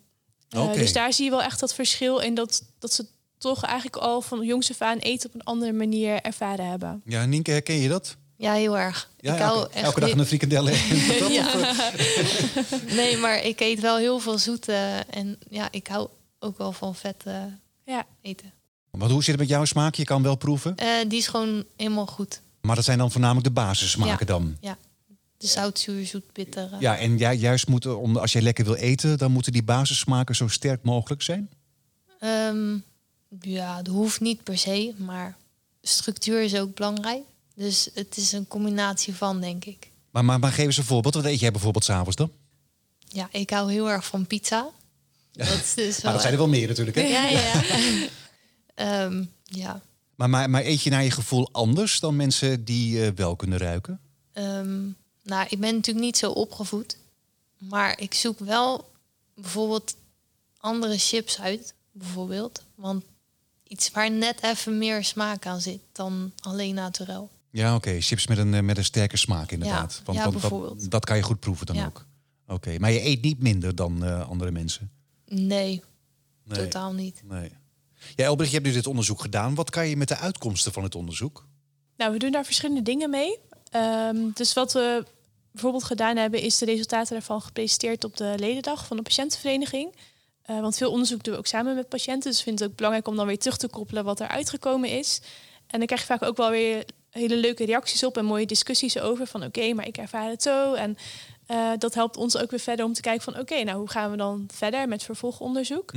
Eh, 0.49 0.63
Oké. 0.65 0.79
Dus 0.79 0.93
daar 0.93 1.13
zie 1.13 1.25
je 1.25 1.31
wel 1.31 1.43
echt 1.43 1.61
dat 1.61 1.75
verschil 1.75 2.19
in 2.19 2.35
dat, 2.35 2.63
dat 2.79 2.93
ze 2.93 3.07
toch 3.39 3.63
eigenlijk 3.65 3.97
al 3.97 4.21
van 4.21 4.43
jongs 4.43 4.71
af 4.71 4.81
aan 4.81 4.99
eten 4.99 5.29
op 5.29 5.35
een 5.35 5.45
andere 5.45 5.73
manier 5.73 6.21
ervaren 6.21 6.67
hebben. 6.69 7.03
Ja, 7.05 7.25
Nienke, 7.25 7.51
herken 7.51 7.75
je 7.81 7.89
dat? 7.89 8.17
Ja, 8.37 8.53
heel 8.53 8.79
erg. 8.79 9.11
Ja, 9.21 9.35
ik 9.35 9.41
hou 9.41 9.59
elke, 9.59 9.75
echt 9.75 9.85
elke 9.85 10.01
dag 10.01 10.11
een 10.11 10.27
frikandel. 10.27 10.69
Ja. 11.31 11.83
Nee, 12.87 13.17
maar 13.17 13.45
ik 13.45 13.61
eet 13.61 13.81
wel 13.81 13.97
heel 13.97 14.19
veel 14.19 14.39
zoete. 14.39 15.05
En 15.11 15.39
ja, 15.51 15.69
ik 15.71 15.87
hou 15.87 16.09
ook 16.45 16.59
wel 16.59 16.73
van 16.73 16.95
vet 16.95 17.23
eh, 17.25 17.43
Ja. 17.85 18.07
eten. 18.23 18.53
Want 18.91 19.11
hoe 19.11 19.21
zit 19.23 19.31
het 19.31 19.39
met 19.41 19.49
jouw 19.49 19.65
smaak? 19.65 19.95
Je 19.95 20.05
kan 20.05 20.23
wel 20.23 20.35
proeven. 20.37 20.77
Eh, 20.77 20.89
die 21.09 21.19
is 21.19 21.27
gewoon 21.27 21.65
helemaal 21.77 22.07
goed. 22.07 22.41
Maar 22.61 22.77
dat 22.77 22.85
zijn 22.85 22.99
dan 22.99 23.11
voornamelijk 23.11 23.47
de 23.47 23.53
basissmaken 23.53 24.27
Ja. 24.27 24.33
dan. 24.33 24.57
De 25.37 25.47
zout, 25.47 25.79
zuur, 25.79 26.07
zoet, 26.07 26.33
bitter. 26.33 26.73
eh. 26.73 26.81
Ja, 26.81 26.97
en 26.99 27.17
jij, 27.19 27.37
juist 27.37 27.69
moeten, 27.69 27.99
om, 27.99 28.17
als 28.17 28.33
jij 28.33 28.43
lekker 28.43 28.65
wil 28.65 28.75
eten, 28.75 29.19
dan 29.19 29.33
moeten 29.33 29.53
die 29.53 29.63
basissmaken 29.63 30.35
zo 30.35 30.49
sterk 30.49 30.83
mogelijk 30.83 31.23
zijn. 31.23 31.51
Ehm, 32.19 32.77
ja, 33.41 33.83
dat 33.83 33.95
hoeft 33.95 34.21
niet 34.21 34.43
per 34.43 34.59
se, 34.59 34.95
maar 34.97 35.37
structuur 35.83 36.43
is 36.43 36.55
ook 36.57 36.75
belangrijk. 36.75 37.23
Dus 37.55 37.89
het 37.95 38.17
is 38.17 38.33
een 38.33 38.47
combinatie 38.49 39.15
van, 39.15 39.41
denk 39.41 39.65
ik. 39.65 39.91
Maar, 40.11 40.25
maar, 40.25 40.39
maar 40.39 40.53
geef 40.53 40.67
eens 40.67 40.77
een 40.77 40.85
voorbeeld. 40.85 41.15
Wat 41.15 41.25
eet 41.25 41.41
jij 41.41 41.51
bijvoorbeeld 41.51 41.85
s'avonds 41.85 42.17
dan? 42.17 42.31
Ja, 43.09 43.29
ik 43.33 43.51
hou 43.51 43.73
heel 43.73 43.91
erg 43.91 44.07
van 44.07 44.27
pizza. 44.27 44.69
Dat 45.37 45.49
is 45.49 45.75
dus 45.85 45.97
dat 46.01 46.21
zijn 46.21 46.33
er 46.33 46.39
wel 46.39 46.49
meer 46.49 46.69
natuurlijk. 46.69 46.97
Hè? 46.97 47.03
Ja, 47.03 47.29
ja. 47.39 47.63
Ehm, 48.75 49.25
ja. 49.43 49.81
Maar, 50.15 50.31
maar, 50.31 50.51
maar 50.51 50.65
eet 50.65 50.83
je 50.83 50.91
naar 50.91 51.05
je 51.05 51.11
gevoel 51.11 51.49
anders 51.53 52.01
dan 52.01 52.17
mensen 52.17 52.65
die 52.65 53.05
eh, 53.05 53.11
wel 53.15 53.37
kunnen 53.37 53.59
ruiken? 53.59 54.01
Ehm, 54.33 54.83
nou, 55.23 55.47
ik 55.49 55.61
ben 55.61 55.75
natuurlijk 55.75 56.05
niet 56.05 56.17
zo 56.17 56.31
opgevoed. 56.31 56.97
Maar 57.59 58.01
ik 58.01 58.15
zoek 58.15 58.39
wel 58.39 58.91
bijvoorbeeld 59.35 59.97
andere 60.59 60.99
chips 60.99 61.41
uit, 61.41 61.75
bijvoorbeeld. 61.93 62.63
Want 62.75 63.05
iets 63.69 63.91
waar 63.91 64.11
net 64.11 64.43
even 64.43 64.79
meer 64.79 65.05
smaak 65.05 65.47
aan 65.47 65.61
zit 65.61 65.81
dan 65.93 66.33
alleen 66.41 66.75
naturel. 66.75 67.31
Ja, 67.51 67.75
oké. 67.75 68.01
Chips 68.01 68.27
met 68.27 68.39
een, 68.39 68.55
eh, 68.55 68.61
met 68.63 68.77
een 68.79 68.85
sterke 68.85 69.17
smaak 69.17 69.51
inderdaad. 69.51 70.03
Ja, 70.07 70.13
ja, 70.13 70.23
dat, 70.23 70.33
bijvoorbeeld. 70.33 70.91
dat 70.91 71.05
kan 71.05 71.17
je 71.17 71.23
goed 71.23 71.41
proeven 71.41 71.67
dan 71.67 71.77
Ja. 71.77 71.87
ook. 71.87 72.07
Oké, 72.47 72.79
maar 72.79 72.91
je 72.91 73.05
eet 73.05 73.23
niet 73.23 73.43
minder 73.43 73.75
dan 73.75 74.05
eh, 74.05 74.29
andere 74.29 74.51
mensen? 74.51 74.91
Nee, 75.35 75.83
Nee. 76.45 76.59
totaal 76.59 76.93
niet. 76.93 77.23
nee. 77.25 77.51
Ja, 78.17 78.25
Elbrich, 78.25 78.49
je 78.49 78.55
hebt 78.55 78.67
nu 78.67 78.73
dit 78.73 78.87
onderzoek 78.87 79.21
gedaan. 79.21 79.55
Wat 79.55 79.71
kan 79.71 79.89
je 79.89 79.97
met 79.97 80.09
de 80.09 80.17
uitkomsten 80.17 80.73
van 80.73 80.83
het 80.83 80.95
onderzoek? 80.95 81.47
Nou, 81.97 82.13
we 82.13 82.19
doen 82.19 82.31
daar 82.33 82.45
verschillende 82.45 82.83
dingen 82.83 83.11
mee. 83.11 83.39
Ehm, 83.71 84.17
dus 84.35 84.53
wat 84.53 84.73
we 84.73 85.05
bijvoorbeeld 85.51 85.85
gedaan 85.85 86.17
hebben, 86.17 86.41
is 86.41 86.59
de 86.59 86.65
resultaten 86.65 87.13
daarvan 87.13 87.41
gepresenteerd 87.43 88.05
op 88.05 88.17
de 88.17 88.35
ledendag 88.39 88.87
van 88.87 88.97
de 88.97 89.03
patiëntenvereniging. 89.03 89.95
Eh, 90.43 90.61
want 90.61 90.77
veel 90.77 90.91
onderzoek 90.91 91.23
doen 91.25 91.33
we 91.33 91.39
ook 91.39 91.47
samen 91.47 91.75
met 91.75 91.89
patiënten. 91.89 92.31
Dus 92.31 92.39
ik 92.39 92.45
vind 92.45 92.59
het 92.59 92.69
ook 92.69 92.77
belangrijk 92.77 93.09
om 93.09 93.17
dan 93.17 93.27
weer 93.27 93.39
terug 93.39 93.57
te 93.57 93.69
koppelen 93.69 94.05
wat 94.05 94.21
er 94.21 94.29
uitgekomen 94.29 94.89
is. 94.91 95.21
En 95.67 95.79
dan 95.79 95.87
krijg 95.87 96.01
je 96.01 96.07
vaak 96.07 96.23
ook 96.23 96.37
wel 96.37 96.51
weer 96.51 96.85
hele 97.11 97.37
leuke 97.37 97.65
reacties 97.65 98.05
op 98.05 98.17
en 98.17 98.25
mooie 98.25 98.47
discussies 98.47 98.99
over. 98.99 99.27
Van 99.27 99.45
oké, 99.45 99.73
maar 99.73 99.87
ik 99.87 99.97
ervaar 99.97 100.29
het 100.31 100.43
zo. 100.43 100.75
En 100.75 100.97
eh, 101.47 101.71
dat 101.79 101.95
helpt 101.95 102.17
ons 102.17 102.37
ook 102.37 102.51
weer 102.51 102.61
verder 102.61 102.85
om 102.85 102.93
te 102.93 103.01
kijken 103.01 103.23
van 103.23 103.39
oké, 103.39 103.63
nou 103.63 103.79
hoe 103.79 103.91
gaan 103.91 104.11
we 104.11 104.17
dan 104.17 104.49
verder 104.53 104.89
met 104.89 105.03
vervolgonderzoek? 105.03 105.93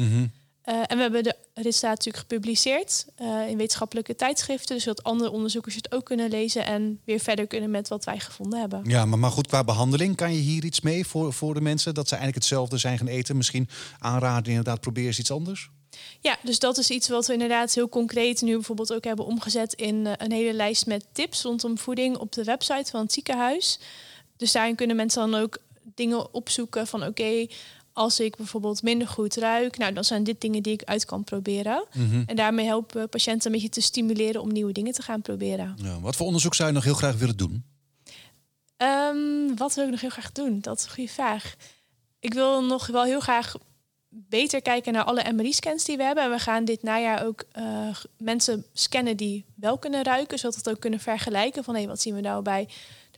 Eh, 0.68 0.76
en 0.76 0.96
we 0.96 1.02
hebben 1.02 1.24
de 1.24 1.36
resultaten 1.54 1.90
natuurlijk 1.90 2.18
gepubliceerd 2.18 3.06
eh, 3.16 3.50
in 3.50 3.58
wetenschappelijke 3.58 4.16
tijdschriften, 4.16 4.76
dus 4.76 4.84
zodat 4.84 5.04
andere 5.04 5.32
onderzoekers 5.32 5.76
het 5.76 5.92
ook 5.92 6.06
kunnen 6.06 6.30
lezen 6.30 6.66
en 6.66 7.00
weer 7.06 7.20
verder 7.20 7.48
kunnen 7.48 7.72
met 7.72 7.88
wat 7.88 8.06
wij 8.06 8.20
gevonden 8.20 8.60
hebben. 8.60 8.82
Ja, 8.84 9.06
maar, 9.06 9.20
maar 9.20 9.32
goed, 9.32 9.48
qua 9.48 9.64
behandeling 9.64 10.16
kan 10.16 10.34
je 10.34 10.40
hier 10.40 10.66
iets 10.66 10.82
mee 10.82 11.06
voor, 11.06 11.34
voor 11.34 11.54
de 11.54 11.62
mensen? 11.62 11.94
Dat 11.94 12.08
ze 12.08 12.16
eigenlijk 12.16 12.44
hetzelfde 12.44 12.78
zijn 12.78 12.98
gaan 12.98 13.08
eten? 13.08 13.38
Misschien 13.38 13.70
aanraden, 14.00 14.50
inderdaad, 14.50 14.82
probeer 14.82 15.06
eens 15.06 15.20
iets 15.20 15.32
anders? 15.32 15.70
Ja, 16.20 16.38
dus 16.44 16.60
dat 16.60 16.78
is 16.78 16.90
iets 16.90 17.10
wat 17.10 17.28
we 17.28 17.34
inderdaad 17.34 17.74
heel 17.74 17.90
concreet 17.90 18.42
nu 18.42 18.54
bijvoorbeeld 18.54 18.94
ook 18.94 19.04
hebben 19.04 19.26
omgezet 19.26 19.74
in 19.74 20.08
een 20.18 20.32
hele 20.32 20.54
lijst 20.54 20.86
met 20.86 21.06
tips 21.12 21.42
rondom 21.42 21.78
voeding 21.78 22.18
op 22.18 22.32
de 22.32 22.44
website 22.44 22.92
van 22.92 23.02
het 23.02 23.14
ziekenhuis. 23.14 23.80
Dus 24.38 24.52
daarin 24.52 24.76
kunnen 24.76 24.96
mensen 24.96 25.32
dan 25.32 25.42
ook 25.42 25.58
dingen 25.96 26.34
opzoeken 26.34 26.88
van 26.88 27.04
oké, 27.04 27.48
als 27.94 28.20
ik 28.20 28.36
bijvoorbeeld 28.36 28.84
minder 28.84 29.08
goed 29.08 29.36
ruik, 29.36 29.78
nou 29.78 29.94
dan 29.94 30.04
zijn 30.04 30.24
dit 30.24 30.42
dingen 30.42 30.64
die 30.64 30.74
ik 30.74 30.84
uit 30.84 31.06
kan 31.06 31.24
proberen. 31.24 31.86
En 32.26 32.36
daarmee 32.36 32.66
helpen 32.66 33.10
patiënten 33.10 33.46
een 33.46 33.52
beetje 33.52 33.70
te 33.70 33.82
stimuleren 33.82 34.42
om 34.42 34.52
nieuwe 34.52 34.72
dingen 34.72 34.94
te 34.94 35.02
gaan 35.02 35.22
proberen. 35.22 35.78
Ja, 35.82 36.00
wat 36.00 36.16
voor 36.16 36.26
onderzoek 36.26 36.56
zou 36.56 36.70
je 36.70 36.76
nog 36.76 36.84
heel 36.84 36.94
graag 36.94 37.16
willen 37.16 37.38
doen? 37.38 37.64
Ehm, 38.78 39.56
wat 39.56 39.74
wil 39.74 39.84
ik 39.84 39.92
nog 39.92 40.02
heel 40.02 40.10
graag 40.10 40.32
doen? 40.32 40.60
Dat 40.62 40.78
is 40.78 40.84
een 40.84 40.92
goede 40.92 41.10
vraag. 41.10 41.56
Ik 42.20 42.34
wil 42.34 42.64
nog 42.64 42.88
wel 42.88 43.04
heel 43.04 43.20
graag 43.20 43.56
beter 44.10 44.62
kijken 44.62 44.94
naar 44.94 45.04
alle 45.04 45.32
MRI-scans 45.34 45.84
die 45.84 45.98
we 45.98 46.04
hebben. 46.04 46.24
En 46.24 46.30
we 46.30 46.40
gaan 46.40 46.66
dit 46.66 46.84
najaar 46.84 47.26
ook 47.26 47.44
eh, 47.52 47.88
mensen 48.18 48.66
scannen 48.74 49.18
die 49.18 49.46
wel 49.56 49.78
kunnen 49.78 50.04
ruiken, 50.04 50.40
zodat 50.40 50.56
we 50.56 50.62
het 50.62 50.70
ook 50.70 50.82
kunnen 50.82 51.00
vergelijken 51.00 51.64
van 51.64 51.76
hé, 51.76 51.88
wat 51.88 52.02
zien 52.02 52.16
we 52.16 52.22
nou 52.22 52.42
bij 52.42 52.68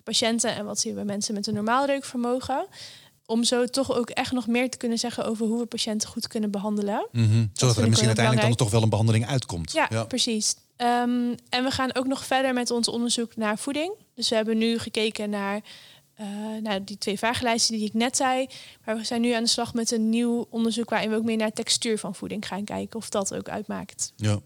patiënten 0.09 0.55
en 0.55 0.65
wat 0.65 0.79
zien 0.79 0.91
we 0.91 0.97
bij 0.97 1.13
mensen 1.13 1.33
met 1.33 1.47
een 1.47 1.53
normaal 1.53 1.85
reukvermogen. 1.85 2.67
Om 3.25 3.43
zo 3.43 3.65
toch 3.65 3.93
ook 3.93 4.09
echt 4.09 4.31
nog 4.31 4.47
meer 4.47 4.69
te 4.69 4.77
kunnen 4.77 4.97
zeggen 4.97 5.25
over 5.25 5.45
hoe 5.45 5.59
we 5.59 5.65
patiënten 5.65 6.09
goed 6.09 6.27
kunnen 6.27 6.51
behandelen. 6.51 7.07
Zodat 7.53 7.77
er 7.77 7.87
misschien 7.87 8.07
uiteindelijk 8.07 8.47
dan 8.47 8.55
toch 8.55 8.71
wel 8.71 8.83
een 8.83 8.89
behandeling 8.89 9.27
uitkomt. 9.27 9.71
Ja, 9.71 10.03
precies. 10.03 10.55
Ehm, 10.75 11.35
en 11.49 11.63
we 11.63 11.71
gaan 11.71 11.95
ook 11.95 12.07
nog 12.07 12.25
verder 12.25 12.53
met 12.53 12.71
ons 12.71 12.87
onderzoek 12.87 13.35
naar 13.35 13.57
voeding. 13.57 13.93
Dus 14.15 14.29
we 14.29 14.35
hebben 14.35 14.57
nu 14.57 14.79
gekeken 14.79 15.29
naar, 15.29 15.61
eh, 16.19 16.27
naar 16.61 16.85
die 16.85 16.97
twee 16.97 17.17
vragenlijsten 17.17 17.77
die 17.77 17.85
ik 17.85 17.93
net 17.93 18.15
zei. 18.15 18.47
Maar 18.85 18.97
we 18.97 19.03
zijn 19.03 19.21
nu 19.21 19.33
aan 19.33 19.43
de 19.43 19.49
slag 19.49 19.73
met 19.73 19.91
een 19.91 20.09
nieuw 20.09 20.47
onderzoek 20.49 20.89
waarin 20.89 21.09
we 21.09 21.15
ook 21.15 21.23
meer 21.23 21.37
naar 21.37 21.51
textuur 21.51 21.97
van 21.97 22.15
voeding 22.15 22.47
gaan 22.47 22.63
kijken 22.63 22.99
of 22.99 23.09
dat 23.09 23.33
ook 23.33 23.49
uitmaakt. 23.49 24.13
Ja. 24.15 24.39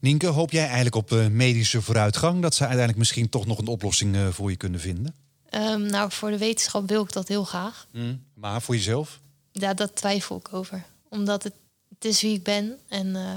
Nienke, 0.00 0.26
hoop 0.26 0.50
jij 0.50 0.64
eigenlijk 0.64 0.94
op 0.94 1.12
eh, 1.12 1.26
medische 1.26 1.82
vooruitgang? 1.82 2.42
Dat 2.42 2.54
ze 2.54 2.60
uiteindelijk 2.60 2.98
misschien 2.98 3.28
toch 3.28 3.46
nog 3.46 3.58
een 3.58 3.66
oplossing 3.66 4.16
eh, 4.16 4.28
voor 4.28 4.50
je 4.50 4.56
kunnen 4.56 4.80
vinden? 4.80 5.14
Ehm, 5.48 5.86
nou, 5.86 6.10
voor 6.10 6.30
de 6.30 6.38
wetenschap 6.38 6.88
wil 6.88 7.02
ik 7.02 7.12
dat 7.12 7.28
heel 7.28 7.44
graag. 7.44 7.86
Maar 8.34 8.62
voor 8.62 8.74
jezelf? 8.74 9.20
Ja, 9.52 9.74
dat 9.74 9.96
twijfel 9.96 10.36
ik 10.36 10.54
over. 10.54 10.84
Omdat 11.08 11.42
het, 11.42 11.54
het 11.88 12.04
is 12.04 12.20
wie 12.20 12.34
ik 12.34 12.42
ben. 12.42 12.78
En 12.88 13.16
eh, 13.16 13.36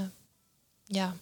ja, 0.84 1.16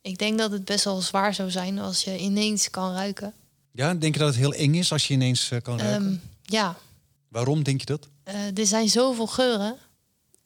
ik 0.00 0.18
denk 0.18 0.38
dat 0.38 0.50
het 0.50 0.64
best 0.64 0.84
wel 0.84 1.00
zwaar 1.00 1.34
zou 1.34 1.50
zijn 1.50 1.78
als 1.78 2.04
je 2.04 2.18
ineens 2.18 2.70
kan 2.70 2.92
ruiken. 2.92 3.34
Ja, 3.72 3.94
denk 3.94 4.12
je 4.14 4.18
dat 4.20 4.28
het 4.28 4.36
heel 4.38 4.54
eng 4.54 4.74
is 4.74 4.92
als 4.92 5.06
je 5.08 5.14
ineens 5.14 5.50
eh, 5.50 5.60
kan 5.62 5.78
ruiken? 5.78 6.06
Ehm, 6.06 6.16
ja, 6.54 6.76
Waarom 7.28 7.62
denk 7.62 7.80
je 7.80 7.86
dat? 7.86 8.08
eh, 8.22 8.58
er 8.58 8.66
zijn 8.66 8.88
zoveel 8.88 9.26
geuren. 9.26 9.76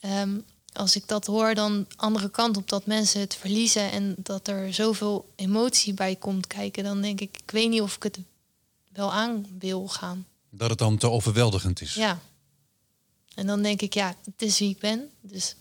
Ehm, 0.01 0.39
als 0.73 0.97
ik 0.97 1.09
dat 1.09 1.27
hoor, 1.27 1.55
dan 1.55 1.87
andere 1.97 2.31
kant 2.31 2.57
op 2.57 2.69
dat 2.69 2.87
mensen 2.87 3.21
het 3.21 3.35
verliezen 3.35 3.91
en 3.91 4.15
dat 4.19 4.49
er 4.49 4.75
zoveel 4.75 5.33
emotie 5.37 5.95
bij 5.95 6.17
komt 6.17 6.47
kijken, 6.47 6.85
dan 6.85 7.01
denk 7.01 7.21
ik, 7.21 7.37
ik 7.45 7.51
weet 7.51 7.69
niet 7.71 7.81
of 7.81 7.97
ik 7.97 8.03
het 8.03 8.19
wel 8.93 9.13
aan 9.13 9.47
wil 9.59 9.89
gaan. 9.89 10.27
Dat 10.51 10.71
het 10.71 10.79
dan 10.79 10.97
te 10.99 11.11
overweldigend 11.11 11.81
is? 11.81 11.95
Ja. 11.95 12.19
En 13.35 13.47
dan 13.47 13.63
denk 13.63 13.81
ik, 13.83 13.95
ja, 13.95 14.15
het 14.25 14.43
is 14.43 14.59
wie 14.59 14.71
ik 14.71 14.79
ben. 14.79 15.11
Dus 15.21 15.57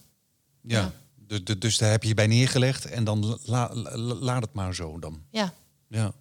Ja. 0.61 0.79
Ja. 0.79 0.93
Dus, 1.27 1.43
dus, 1.43 1.59
dus 1.59 1.77
daar 1.77 1.91
heb 1.91 2.01
je 2.01 2.07
je 2.07 2.13
bij 2.15 2.27
neergelegd 2.27 2.85
en 2.85 3.03
dan 3.03 3.39
la- 3.45 3.73
la- 3.73 3.97
la- 3.97 4.13
laat 4.15 4.41
het 4.41 4.53
maar 4.53 4.75
zo 4.75 4.99
dan. 4.99 5.21
ja, 5.29 5.53
Ja. 5.87 6.13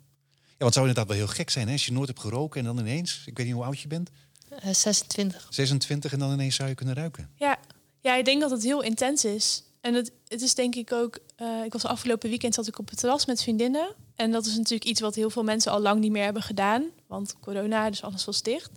Ja, 0.61 0.67
wat 0.67 0.75
zou 0.75 0.87
inderdaad 0.89 1.17
wel 1.17 1.25
heel 1.25 1.35
gek 1.35 1.51
zijn 1.51 1.67
hè? 1.67 1.73
als 1.73 1.87
je 1.87 1.93
nooit 1.93 2.09
hebt 2.09 2.21
geroken 2.21 2.61
en 2.61 2.67
dan 2.67 2.79
ineens, 2.79 3.23
ik 3.27 3.37
weet 3.37 3.47
niet 3.47 3.55
hoe 3.55 3.65
oud 3.65 3.81
je 3.81 3.89
bent, 3.89 4.11
Eh, 4.49 4.73
26. 4.75 5.47
26 5.51 6.13
en 6.13 6.19
dan 6.19 6.33
ineens 6.33 6.55
zou 6.55 6.69
je 6.69 6.75
kunnen 6.75 6.95
ruiken. 6.95 7.31
Ja. 7.35 7.59
ja, 8.01 8.15
ik 8.17 8.25
denk 8.25 8.41
dat 8.41 8.51
het 8.51 8.63
heel 8.63 8.83
intens 8.83 9.25
is. 9.25 9.63
En 9.81 9.95
het, 9.95 10.13
het 10.29 10.41
is 10.43 10.55
denk 10.55 10.75
ik 10.75 10.93
ook... 10.93 11.19
eh, 11.37 11.65
ik 11.65 11.73
was 11.73 11.85
afgelopen 11.85 12.29
weekend 12.29 12.55
zat 12.55 12.67
ik 12.67 12.79
op 12.79 12.89
het 12.91 12.99
terras 12.99 13.27
met 13.27 13.43
vriendinnen. 13.43 13.95
En 14.15 14.31
dat 14.31 14.47
is 14.47 14.57
natuurlijk 14.57 14.85
iets 14.91 15.01
wat 15.01 15.15
heel 15.15 15.31
veel 15.31 15.43
mensen 15.43 15.73
al 15.73 15.81
lang 15.81 16.01
niet 16.01 16.11
meer 16.13 16.25
hebben 16.25 16.43
gedaan. 16.43 16.85
Want 17.11 17.35
corona, 17.41 17.91
dus 17.91 18.03
alles 18.03 18.25
was 18.25 18.43
dicht. 18.43 18.71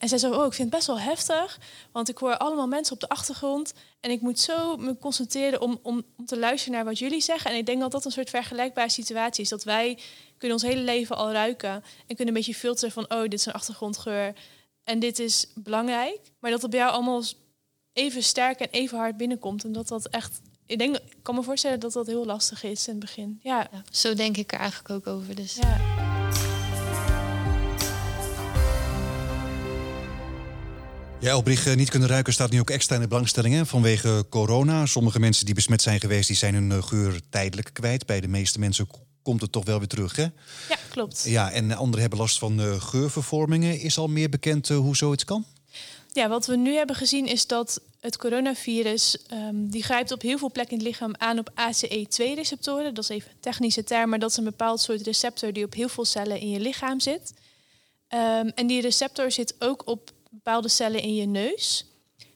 En 0.00 0.08
zij 0.08 0.18
zei, 0.18 0.34
oh, 0.34 0.46
ik 0.46 0.52
vind 0.52 0.68
het 0.68 0.76
best 0.76 0.86
wel 0.86 1.00
heftig. 1.00 1.58
Want 1.92 2.08
ik 2.08 2.18
hoor 2.18 2.36
allemaal 2.36 2.66
mensen 2.66 2.94
op 2.94 3.00
de 3.00 3.08
achtergrond. 3.08 3.72
En 4.00 4.10
ik 4.10 4.20
moet 4.20 4.38
zo 4.38 4.76
me 4.76 4.98
concentreren 4.98 5.60
om, 5.60 5.78
om, 5.82 6.04
om 6.16 6.26
te 6.26 6.38
luisteren 6.38 6.74
naar 6.74 6.84
wat 6.84 6.98
jullie 6.98 7.20
zeggen. 7.20 7.50
En 7.50 7.56
ik 7.56 7.66
denk 7.66 7.80
dat 7.80 7.90
dat 7.90 8.04
een 8.04 8.10
soort 8.10 8.30
vergelijkbare 8.30 8.88
situatie 8.88 9.42
is. 9.42 9.48
Dat 9.48 9.64
wij 9.64 9.98
kunnen 10.38 10.56
ons 10.56 10.66
hele 10.66 10.80
leven 10.80 11.16
al 11.16 11.32
ruiken. 11.32 11.70
En 12.06 12.16
kunnen 12.16 12.28
een 12.28 12.34
beetje 12.34 12.54
filteren 12.54 12.92
van, 12.92 13.10
oh, 13.10 13.22
dit 13.22 13.32
is 13.32 13.46
een 13.46 13.52
achtergrondgeur. 13.52 14.34
En 14.84 14.98
dit 14.98 15.18
is 15.18 15.46
belangrijk. 15.54 16.20
Maar 16.38 16.50
dat 16.50 16.62
het 16.62 16.70
bij 16.70 16.80
jou 16.80 16.92
allemaal 16.92 17.22
even 17.92 18.22
sterk 18.22 18.60
en 18.60 18.68
even 18.70 18.98
hard 18.98 19.16
binnenkomt. 19.16 19.64
En 19.64 19.72
dat 19.72 19.88
dat 19.88 20.08
echt... 20.08 20.40
Ik, 20.66 20.78
denk, 20.78 20.96
ik 20.96 21.16
kan 21.22 21.34
me 21.34 21.42
voorstellen 21.42 21.80
dat 21.80 21.92
dat 21.92 22.06
heel 22.06 22.24
lastig 22.24 22.62
is 22.62 22.86
in 22.86 22.92
het 22.92 23.02
begin. 23.02 23.40
Ja, 23.42 23.68
Ja, 23.72 23.82
zo 23.90 24.14
denk 24.14 24.36
ik 24.36 24.52
er 24.52 24.58
eigenlijk 24.58 24.90
ook 24.90 25.06
over. 25.06 25.34
Dus 25.34 25.54
ja. 25.54 26.09
Ja, 31.20 31.30
Elbrich, 31.30 31.66
eh, 31.66 31.76
niet 31.76 31.90
kunnen 31.90 32.08
ruiken 32.08 32.32
staat 32.32 32.50
nu 32.50 32.60
ook 32.60 32.70
extra 32.70 32.94
in 32.94 33.00
de 33.00 33.08
belangstelling 33.08 33.54
hè, 33.54 33.66
vanwege 33.66 34.26
corona. 34.28 34.86
Sommige 34.86 35.20
mensen 35.20 35.44
die 35.44 35.54
besmet 35.54 35.82
zijn 35.82 36.00
geweest, 36.00 36.26
die 36.26 36.36
zijn 36.36 36.54
hun 36.54 36.72
eh, 36.72 36.82
geur 36.82 37.20
tijdelijk 37.30 37.70
kwijt. 37.72 38.06
Bij 38.06 38.20
de 38.20 38.28
meeste 38.28 38.58
mensen 38.58 38.88
komt 39.22 39.40
het 39.40 39.52
toch 39.52 39.64
wel 39.64 39.78
weer 39.78 39.88
terug, 39.88 40.16
hè? 40.16 40.22
ja 40.68 40.76
klopt. 40.90 41.24
Ja, 41.26 41.50
en 41.50 41.72
anderen 41.72 42.00
hebben 42.00 42.18
last 42.18 42.38
van 42.38 42.60
eh, 42.60 42.80
geurvervormingen. 42.82 43.80
Is 43.80 43.98
al 43.98 44.08
meer 44.08 44.28
bekend 44.28 44.70
eh, 44.70 44.76
hoe 44.76 44.96
zoiets 44.96 45.24
kan? 45.24 45.44
Ja, 46.12 46.28
wat 46.28 46.46
we 46.46 46.56
nu 46.56 46.74
hebben 46.74 46.96
gezien 46.96 47.26
is 47.26 47.46
dat 47.46 47.80
het 48.00 48.16
coronavirus... 48.16 49.26
ehm, 49.26 49.68
die 49.68 49.82
grijpt 49.82 50.12
op 50.12 50.22
heel 50.22 50.38
veel 50.38 50.50
plekken 50.50 50.78
in 50.78 50.84
het 50.84 50.88
lichaam 50.88 51.14
aan 51.18 51.38
op 51.38 51.50
ACE2-receptoren. 51.50 52.94
Dat 52.94 53.04
is 53.04 53.10
even 53.10 53.30
een 53.30 53.40
technische 53.40 53.84
term, 53.84 54.10
maar 54.10 54.18
dat 54.18 54.30
is 54.30 54.36
een 54.36 54.44
bepaald 54.44 54.80
soort 54.80 55.02
receptor... 55.02 55.52
die 55.52 55.64
op 55.64 55.74
heel 55.74 55.88
veel 55.88 56.04
cellen 56.04 56.40
in 56.40 56.50
je 56.50 56.60
lichaam 56.60 57.00
zit. 57.00 57.32
Ehm, 58.08 58.48
en 58.54 58.66
die 58.66 58.80
receptor 58.80 59.30
zit 59.30 59.54
ook 59.58 59.82
op 59.88 60.10
bepaalde 60.30 60.68
cellen 60.68 61.02
in 61.02 61.14
je 61.14 61.26
neus. 61.26 61.84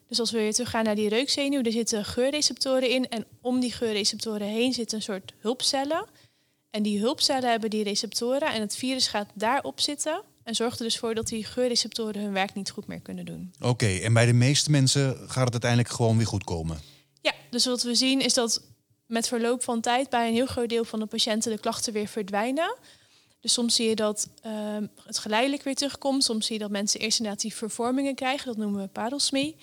Dus 0.09 0.21
als 0.21 0.31
we 0.31 0.39
weer 0.39 0.53
teruggaan 0.53 0.85
naar 0.85 0.95
die 0.95 1.09
reukzenuw, 1.09 1.63
er 1.63 1.73
zitten 1.73 2.05
geurreceptoren 2.05 2.91
in. 2.91 3.09
En 3.09 3.27
om 3.41 3.61
die 3.61 3.73
geurreceptoren 3.73 4.47
heen 4.47 4.73
zitten 4.73 4.97
een 4.97 5.03
soort 5.03 5.33
hulpcellen. 5.39 6.07
En 6.71 6.83
die 6.83 7.01
hulpcellen 7.01 7.51
hebben 7.51 7.71
die 7.71 7.85
receptoren 7.85 8.53
en 8.53 8.61
het 8.61 8.77
virus 8.77 9.07
gaat 9.07 9.29
daarop 9.35 9.81
zitten. 9.81 10.23
En 10.45 10.55
zorgt 10.55 10.79
er 10.79 10.85
dus 10.85 10.99
voor 10.99 11.15
dat 11.15 11.27
die 11.27 11.45
geurreceptoren 11.45 12.23
hun 12.23 12.33
werk 12.33 12.55
niet 12.55 12.71
goed 12.71 12.87
meer 12.87 13.01
kunnen 13.01 13.25
doen. 13.25 13.53
Oké, 13.61 13.87
en 13.87 14.13
bij 14.13 14.27
de 14.27 14.33
meeste 14.33 14.71
mensen 14.71 15.17
gaat 15.17 15.45
het 15.45 15.53
uiteindelijk 15.53 15.91
gewoon 15.91 16.17
weer 16.17 16.27
goed 16.27 16.45
komen. 16.45 16.79
Ja, 17.21 17.33
dus 17.51 17.65
wat 17.65 17.83
we 17.83 17.95
zien 17.95 18.21
is 18.21 18.35
dat 18.35 18.63
met 19.07 19.29
verloop 19.29 19.63
van 19.63 19.81
tijd 19.81 20.11
bij 20.11 20.29
een 20.29 20.35
heel 20.35 20.47
groot 20.47 20.69
deel 20.69 20.85
van 20.85 20.99
de 20.99 21.07
patiënten 21.07 21.53
de 21.53 21.59
klachten 21.59 21.93
weer 21.93 22.07
verdwijnen. 22.07 22.77
Dus 23.45 23.53
soms 23.53 23.75
zie 23.75 23.89
je 23.89 23.95
dat 23.95 24.29
ehm, 24.43 24.87
het 25.07 25.19
geleidelijk 25.19 25.63
weer 25.63 25.75
terugkomt. 25.75 26.25
Soms 26.25 26.47
zie 26.47 26.55
je 26.55 26.61
dat 26.61 26.71
mensen 26.71 27.01
eerst 27.01 27.19
inderdaad 27.19 27.43
die 27.43 27.55
vervormingen 27.55 28.15
krijgen. 28.15 28.47
Dat 28.47 28.57
noemen 28.57 28.81
we 28.81 28.89
parelsmie. 28.89 29.57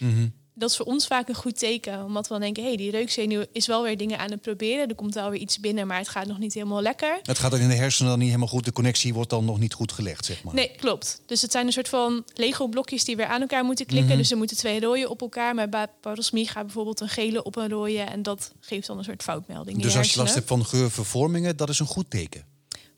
Dat 0.53 0.69
is 0.69 0.75
voor 0.75 0.85
ons 0.85 1.07
vaak 1.07 1.29
een 1.29 1.35
goed 1.35 1.57
teken. 1.57 2.05
Omdat 2.05 2.27
we 2.27 2.33
dan 2.33 2.41
denken, 2.41 2.63
hé, 2.63 2.67
hey, 2.67 2.77
die 2.77 2.91
reukzenuw 2.91 3.43
is 3.51 3.67
wel 3.67 3.83
weer 3.83 3.97
dingen 3.97 4.19
aan 4.19 4.31
het 4.31 4.41
proberen. 4.41 4.87
Er 4.87 4.95
komt 4.95 5.13
wel 5.13 5.29
weer 5.29 5.39
iets 5.39 5.59
binnen, 5.59 5.87
maar 5.87 5.97
het 5.97 6.09
gaat 6.09 6.27
nog 6.27 6.37
niet 6.37 6.53
helemaal 6.53 6.81
lekker. 6.81 7.19
Het 7.23 7.39
gaat 7.39 7.51
dan 7.51 7.59
in 7.59 7.69
de 7.69 7.75
hersenen 7.75 8.09
dan 8.09 8.19
niet 8.19 8.27
helemaal 8.27 8.47
goed. 8.47 8.65
De 8.65 8.71
connectie 8.71 9.13
wordt 9.13 9.29
dan 9.29 9.45
nog 9.45 9.59
niet 9.59 9.73
goed 9.73 9.91
gelegd, 9.91 10.25
zeg 10.25 10.43
maar. 10.43 10.53
Nee, 10.53 10.71
klopt. 10.75 11.21
Dus 11.25 11.41
het 11.41 11.51
zijn 11.51 11.65
een 11.65 11.73
soort 11.73 11.89
van 11.89 12.23
Lego-blokjes 12.33 13.03
die 13.03 13.15
weer 13.15 13.25
aan 13.25 13.41
elkaar 13.41 13.63
moeten 13.63 13.85
klikken. 13.85 14.17
Dus 14.17 14.31
er 14.31 14.37
moeten 14.37 14.57
twee 14.57 14.79
rooien 14.79 15.09
op 15.09 15.21
elkaar. 15.21 15.55
Maar 15.55 15.69
bij 15.69 15.87
parosmie 16.01 16.47
gaat 16.47 16.65
bijvoorbeeld 16.65 16.99
een 16.99 17.09
gele 17.09 17.43
op 17.43 17.55
een 17.55 17.69
rode. 17.69 17.99
En 17.99 18.23
dat 18.23 18.51
geeft 18.59 18.87
dan 18.87 18.97
een 18.97 19.03
soort 19.03 19.23
foutmelding. 19.23 19.77
in 19.77 19.83
Dus 19.83 19.97
als 19.97 20.13
je 20.13 20.19
last 20.19 20.33
hebt 20.33 20.47
van 20.47 20.65
geurvervormingen, 20.65 21.57
dat 21.57 21.69
is 21.69 21.79
een 21.79 21.85
goed 21.85 22.09
teken. 22.09 22.50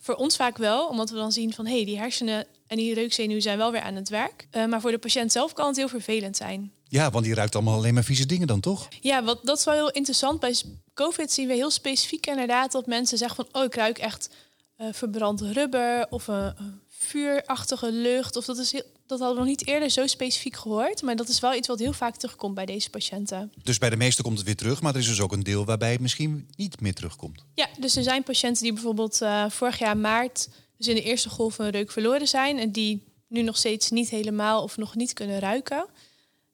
Voor 0.04 0.16
ons 0.16 0.36
vaak 0.36 0.58
wel, 0.58 0.88
omdat 0.88 1.10
we 1.10 1.16
dan 1.16 1.32
zien 1.32 1.54
van... 1.54 1.66
hé, 1.66 1.76
hey, 1.76 1.86
die 1.86 1.98
hersenen 1.98 2.46
en 2.68 2.78
die 2.78 2.94
reukzenuw 2.94 3.40
zijn 3.40 3.58
wel 3.58 3.72
weer 3.72 3.82
aan 3.82 3.96
het 3.96 4.10
werk. 4.10 4.48
Eh, 4.52 4.66
maar 4.66 4.82
voor 4.82 4.92
de 4.92 4.98
patiënt 4.98 5.32
zelf 5.32 5.54
kan 5.54 5.68
het 5.68 5.76
heel 5.76 5.88
vervelend 5.88 6.38
zijn. 6.38 6.72
Ja, 6.88 7.12
want 7.12 7.26
die 7.26 7.34
ruikt 7.34 7.56
allemaal 7.56 7.76
alleen 7.76 7.94
maar 7.94 8.04
vieze 8.04 8.26
dingen 8.26 8.48
dan, 8.48 8.60
toch? 8.60 8.88
Ja, 9.02 9.24
wat, 9.24 9.40
dat 9.44 9.58
is 9.58 9.64
wel 9.64 9.74
heel 9.74 9.92
interessant. 9.92 10.40
Bij 10.40 10.56
COVID 10.94 11.32
zien 11.32 11.48
we 11.48 11.54
heel 11.54 11.70
specifiek 11.70 12.28
inderdaad 12.28 12.72
dat 12.72 12.86
mensen 12.86 13.18
zeggen 13.18 13.46
van... 13.46 13.62
oh, 13.62 13.68
ik 13.68 13.76
ruik 13.76 13.98
echt 13.98 14.30
eh, 14.76 14.88
verbrand 14.92 15.42
rubber 15.42 16.08
of 16.10 16.28
een, 16.28 16.54
een 16.58 16.82
vuurachtige 16.90 17.92
lucht. 17.92 18.36
Of 18.36 18.46
dat, 18.46 18.58
is 18.58 18.72
heel, 18.72 18.86
dat 19.18 19.28
hadden 19.28 19.44
we 19.44 19.50
nog 19.50 19.58
niet 19.60 19.68
eerder 19.68 19.90
zo 19.90 20.08
specifiek 20.08 20.56
gehoord. 20.56 21.02
Maar 21.02 21.16
dat 21.16 21.28
is 21.28 21.40
wel 21.40 21.54
iets 21.54 21.68
wat 21.68 21.80
heel 21.80 21.94
vaak 21.94 22.16
terugkomt 22.16 22.56
bij 22.56 22.66
deze 22.66 22.90
patiënten. 22.90 23.52
Dus 23.64 23.78
bij 23.78 23.90
de 23.90 23.96
meesten 23.96 24.24
komt 24.24 24.38
het 24.38 24.46
weer 24.46 24.56
terug, 24.56 24.82
maar 24.82 24.94
er 24.94 25.00
is 25.00 25.08
dus 25.08 25.22
ook 25.22 25.32
een 25.32 25.44
deel 25.44 25.66
waarbij 25.66 25.92
het 25.92 26.00
misschien 26.00 26.50
niet 26.56 26.82
meer 26.82 26.94
terugkomt. 26.94 27.44
Ja, 27.54 27.68
dus 27.80 27.96
er 27.96 28.04
zijn 28.04 28.24
patiënten 28.24 28.64
die 28.64 28.74
bijvoorbeeld 28.74 29.22
eh, 29.22 29.46
vorig 29.50 29.80
jaar 29.80 29.98
maart... 29.98 30.50
dus 30.78 30.88
in 30.88 30.96
de 30.96 31.04
eerste 31.04 31.30
golf 31.30 31.60
een 31.60 31.70
reuk 31.70 31.92
verloren 31.92 32.28
zijn... 32.28 32.60
en 32.60 32.72
die 32.72 33.04
nu 33.28 33.42
nog 33.42 33.58
steeds 33.58 33.90
niet 33.90 34.10
helemaal 34.10 34.64
of 34.64 34.78
nog 34.78 34.96
niet 34.96 35.14
kunnen 35.14 35.40
ruiken. 35.40 35.86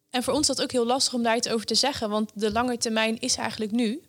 En 0.10 0.24
voor 0.24 0.34
ons 0.34 0.50
is 0.50 0.56
dat 0.56 0.62
ook 0.62 0.72
heel 0.72 0.86
lastig 0.86 1.14
om 1.14 1.24
daar 1.24 1.38
iets 1.38 1.50
over 1.50 1.66
te 1.66 1.76
zeggen... 1.76 2.10
want 2.10 2.32
de 2.34 2.52
lange 2.52 2.78
termijn 2.78 3.20
is 3.20 3.36
eigenlijk 3.36 3.72
nu. 3.72 4.02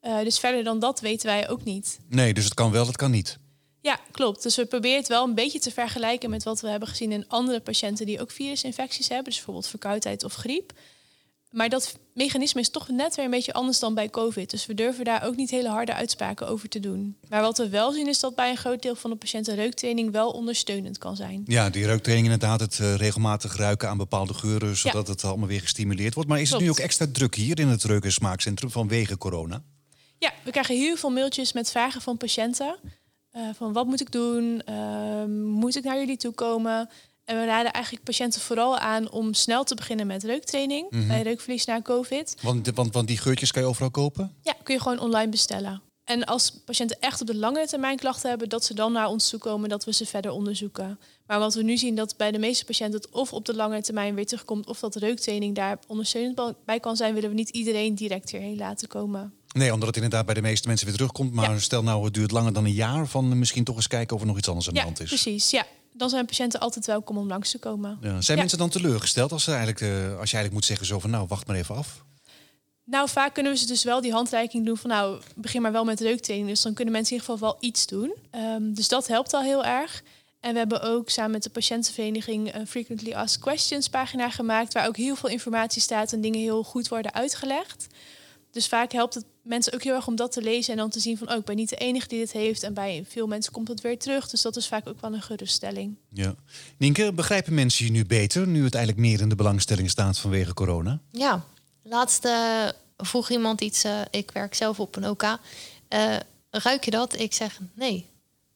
Eh, 0.00 0.20
dus 0.22 0.38
verder 0.38 0.64
dan 0.64 0.78
dat 0.78 1.00
weten 1.00 1.26
wij 1.26 1.48
ook 1.48 1.64
niet. 1.64 1.98
Nee, 2.08 2.34
dus 2.34 2.44
het 2.44 2.54
kan 2.54 2.70
wel, 2.70 2.86
het 2.86 2.96
kan 2.96 3.10
niet. 3.10 3.38
Ja, 3.86 4.00
klopt. 4.10 4.42
Dus 4.42 4.56
we 4.56 4.66
proberen 4.66 4.98
het 4.98 5.08
wel 5.08 5.24
een 5.24 5.34
beetje 5.34 5.58
te 5.58 5.70
vergelijken 5.70 6.30
met 6.30 6.42
wat 6.42 6.60
we 6.60 6.68
hebben 6.68 6.88
gezien 6.88 7.12
in 7.12 7.28
andere 7.28 7.60
patiënten 7.60 8.06
die 8.06 8.20
ook 8.20 8.30
virusinfecties 8.30 9.08
hebben. 9.08 9.24
Dus 9.24 9.34
bijvoorbeeld 9.34 9.66
verkoudheid 9.66 10.24
of 10.24 10.34
griep. 10.34 10.72
Maar 11.50 11.68
dat 11.68 11.98
mechanisme 12.14 12.60
is 12.60 12.70
toch 12.70 12.88
net 12.88 13.14
weer 13.14 13.24
een 13.24 13.30
beetje 13.30 13.52
anders 13.52 13.78
dan 13.78 13.94
bij 13.94 14.10
COVID. 14.10 14.50
Dus 14.50 14.66
we 14.66 14.74
durven 14.74 15.04
daar 15.04 15.24
ook 15.24 15.36
niet 15.36 15.50
hele 15.50 15.68
harde 15.68 15.94
uitspraken 15.94 16.48
over 16.48 16.68
te 16.68 16.80
doen. 16.80 17.16
Maar 17.28 17.40
wat 17.40 17.58
we 17.58 17.68
wel 17.68 17.92
zien 17.92 18.08
is 18.08 18.20
dat 18.20 18.34
bij 18.34 18.50
een 18.50 18.56
groot 18.56 18.82
deel 18.82 18.94
van 18.94 19.10
de 19.10 19.16
patiënten 19.16 19.54
reuktraining 19.54 20.12
wel 20.12 20.30
ondersteunend 20.30 20.98
kan 20.98 21.16
zijn. 21.16 21.42
Ja, 21.46 21.70
die 21.70 21.86
reuktraining 21.86 22.32
inderdaad, 22.32 22.60
het 22.60 22.78
eh, 22.80 22.94
regelmatig 22.94 23.56
ruiken 23.56 23.88
aan 23.88 23.96
bepaalde 23.96 24.34
geuren, 24.34 24.76
zodat 24.76 25.08
het 25.08 25.24
allemaal 25.24 25.48
weer 25.48 25.60
gestimuleerd 25.60 26.14
wordt. 26.14 26.28
Maar 26.28 26.40
is 26.40 26.50
het 26.50 26.60
nu 26.60 26.70
ook 26.70 26.78
extra 26.78 27.06
druk 27.12 27.34
hier 27.34 27.58
in 27.58 27.68
het 27.68 27.84
reuk- 27.84 28.04
en 28.04 28.12
smaakcentrum 28.12 28.70
vanwege 28.70 29.18
corona? 29.18 29.62
Ja, 30.18 30.32
we 30.44 30.50
krijgen 30.50 30.76
heel 30.76 30.96
veel 30.96 31.10
mailtjes 31.10 31.52
met 31.52 31.70
vragen 31.70 32.00
van 32.00 32.16
patiënten. 32.16 32.78
Eh, 33.36 33.42
van 33.54 33.72
wat 33.72 33.86
moet 33.86 34.00
ik 34.00 34.12
doen? 34.12 34.62
Ehm, 34.64 35.42
moet 35.42 35.76
ik 35.76 35.84
naar 35.84 35.98
jullie 35.98 36.16
toe 36.16 36.32
komen? 36.32 36.88
En 37.24 37.40
we 37.40 37.44
raden 37.44 37.72
eigenlijk 37.72 38.04
patiënten 38.04 38.40
vooral 38.40 38.78
aan 38.78 39.10
om 39.10 39.34
snel 39.34 39.64
te 39.64 39.74
beginnen 39.74 40.06
met 40.06 40.22
reuktraining 40.22 41.06
bij 41.06 41.22
reukverlies 41.22 41.64
na 41.64 41.82
COVID. 41.82 42.36
Want, 42.42 42.70
want, 42.74 42.92
want 42.92 43.08
die 43.08 43.18
geurtjes 43.18 43.52
kan 43.52 43.62
je 43.62 43.68
overal 43.68 43.90
kopen? 43.90 44.34
Ja, 44.42 44.54
kun 44.62 44.74
je 44.74 44.80
gewoon 44.80 44.98
online 44.98 45.30
bestellen. 45.30 45.82
En 46.04 46.24
als 46.24 46.50
patiënten 46.50 47.00
echt 47.00 47.20
op 47.20 47.26
de 47.26 47.36
langere 47.36 47.66
termijn 47.66 47.96
klachten 47.96 48.28
hebben, 48.28 48.48
dat 48.48 48.64
ze 48.64 48.74
dan 48.74 48.92
naar 48.92 49.08
ons 49.08 49.28
toe 49.28 49.38
komen, 49.38 49.68
dat 49.68 49.84
we 49.84 49.92
ze 49.92 50.06
verder 50.06 50.30
onderzoeken. 50.30 50.98
Maar 51.26 51.38
wat 51.38 51.54
we 51.54 51.62
nu 51.62 51.76
zien, 51.76 51.94
dat 51.94 52.16
bij 52.16 52.30
de 52.30 52.38
meeste 52.38 52.64
patiënten 52.64 53.00
het 53.00 53.10
of 53.10 53.32
op 53.32 53.44
de 53.44 53.54
langere 53.54 53.82
termijn 53.82 54.14
weer 54.14 54.26
terugkomt, 54.26 54.66
of 54.66 54.80
dat 54.80 54.94
reuktraining 54.94 55.54
daar 55.54 55.78
ondersteunend 55.86 56.54
bij 56.64 56.80
kan 56.80 56.96
zijn, 56.96 57.14
willen 57.14 57.28
we 57.28 57.34
niet 57.34 57.48
iedereen 57.48 57.94
direct 57.94 58.30
hierheen 58.30 58.56
laten 58.56 58.88
komen. 58.88 59.34
Nee, 59.56 59.72
omdat 59.72 59.86
het 59.86 59.96
inderdaad 59.96 60.26
bij 60.26 60.34
de 60.34 60.42
meeste 60.42 60.68
mensen 60.68 60.86
weer 60.86 60.96
terugkomt. 60.96 61.32
Maar 61.32 61.50
Ja. 61.50 61.58
stel 61.58 61.82
nou, 61.82 62.04
het 62.04 62.14
duurt 62.14 62.30
langer 62.30 62.52
dan 62.52 62.64
een 62.64 62.72
jaar, 62.72 63.06
van 63.06 63.38
misschien 63.38 63.64
toch 63.64 63.76
eens 63.76 63.86
kijken 63.88 64.14
of 64.16 64.20
er 64.22 64.26
nog 64.28 64.38
iets 64.38 64.48
anders 64.48 64.68
aan 64.68 64.74
de 64.74 64.80
hand 64.80 65.00
is. 65.00 65.08
precies. 65.08 65.50
Ja, 65.50 65.66
dan 65.92 66.08
zijn 66.10 66.26
patiënten 66.26 66.60
altijd 66.60 66.86
welkom 66.86 67.18
om 67.18 67.26
langs 67.28 67.50
te 67.50 67.58
komen. 67.58 67.98
Ja. 68.00 68.08
Zijn 68.20 68.22
Ja. 68.26 68.34
mensen 68.36 68.58
dan 68.58 68.68
teleurgesteld 68.68 69.32
als, 69.32 69.44
ze 69.44 69.50
eigenlijk, 69.50 69.80
eh, 69.80 69.88
als 69.88 70.30
je 70.30 70.36
eigenlijk 70.36 70.52
moet 70.52 70.64
zeggen 70.64 70.86
zo 70.86 70.98
van 70.98 71.10
nou, 71.10 71.26
wacht 71.28 71.46
maar 71.46 71.56
even 71.56 71.74
af? 71.74 72.04
Nou, 72.84 73.08
vaak 73.08 73.34
kunnen 73.34 73.52
we 73.52 73.58
ze 73.58 73.66
dus 73.66 73.84
wel 73.84 74.00
die 74.00 74.12
handreiking 74.12 74.66
doen 74.66 74.76
van 74.76 74.90
nou, 74.90 75.20
begin 75.34 75.62
maar 75.62 75.72
wel 75.72 75.84
met 75.84 76.00
reuktraining. 76.00 76.48
Dus 76.50 76.62
dan 76.62 76.74
kunnen 76.74 76.92
mensen 76.94 77.14
in 77.16 77.20
ieder 77.20 77.34
geval 77.34 77.50
wel 77.52 77.60
iets 77.68 77.86
doen. 77.86 78.14
Ehm, 78.30 78.72
dus 78.74 78.88
dat 78.88 79.06
helpt 79.06 79.34
al 79.34 79.42
heel 79.42 79.64
erg. 79.64 80.02
En 80.40 80.52
we 80.52 80.58
hebben 80.58 80.82
ook 80.82 81.10
samen 81.10 81.30
met 81.30 81.42
de 81.42 81.50
patiëntenvereniging 81.50 82.54
een 82.54 82.66
Frequently 82.66 83.12
Asked 83.12 83.40
Questions 83.40 83.88
pagina 83.88 84.30
gemaakt... 84.30 84.72
waar 84.72 84.86
ook 84.86 84.96
heel 84.96 85.16
veel 85.16 85.28
informatie 85.28 85.82
staat 85.82 86.12
en 86.12 86.20
dingen 86.20 86.40
heel 86.40 86.62
goed 86.62 86.88
worden 86.88 87.14
uitgelegd. 87.14 87.86
Dus 88.56 88.68
vaak 88.68 88.92
helpt 88.92 89.14
het 89.14 89.24
mensen 89.42 89.72
ook 89.72 89.82
heel 89.82 89.94
erg 89.94 90.06
om 90.06 90.16
dat 90.16 90.32
te 90.32 90.42
lezen 90.42 90.72
en 90.72 90.78
dan 90.78 90.90
te 90.90 91.00
zien 91.00 91.18
van... 91.18 91.30
oh, 91.30 91.36
ik 91.36 91.44
ben 91.44 91.56
niet 91.56 91.68
de 91.68 91.76
enige 91.76 92.08
die 92.08 92.18
dit 92.18 92.32
heeft 92.32 92.62
en 92.62 92.74
bij 92.74 93.04
veel 93.08 93.26
mensen 93.26 93.52
komt 93.52 93.68
het 93.68 93.80
weer 93.80 93.98
terug. 93.98 94.28
Dus 94.28 94.42
dat 94.42 94.56
is 94.56 94.66
vaak 94.66 94.88
ook 94.88 95.00
wel 95.00 95.14
een 95.14 95.22
geruststelling. 95.22 95.96
Ja. 96.08 96.34
Nienke, 96.76 97.12
begrijpen 97.12 97.54
mensen 97.54 97.84
je 97.84 97.90
nu 97.90 98.06
beter, 98.06 98.46
nu 98.46 98.64
het 98.64 98.74
eigenlijk 98.74 99.06
meer 99.06 99.20
in 99.20 99.28
de 99.28 99.34
belangstelling 99.34 99.90
staat 99.90 100.18
vanwege 100.18 100.54
corona? 100.54 101.00
Ja, 101.10 101.44
laatst 101.82 102.24
eh, 102.24 102.68
vroeg 102.96 103.30
iemand 103.30 103.60
iets. 103.60 103.84
eh, 103.84 104.00
ik 104.10 104.30
werk 104.30 104.54
zelf 104.54 104.80
op 104.80 104.96
een 104.96 105.08
OK. 105.08 105.38
Eh, 105.88 106.16
ruik 106.50 106.84
je 106.84 106.90
dat? 106.90 107.18
Ik 107.18 107.34
zeg 107.34 107.60
nee. 107.74 108.06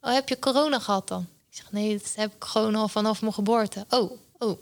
Oh, 0.00 0.12
heb 0.12 0.28
je 0.28 0.38
corona 0.38 0.78
gehad 0.78 1.08
dan? 1.08 1.26
Ik 1.50 1.56
zeg 1.56 1.72
nee, 1.72 1.92
dat 1.98 2.12
heb 2.14 2.34
ik 2.34 2.44
gewoon 2.44 2.74
al 2.74 2.88
vanaf 2.88 3.20
mijn 3.20 3.34
geboorte. 3.34 3.84
Oh, 3.88 4.10
oh. 4.38 4.58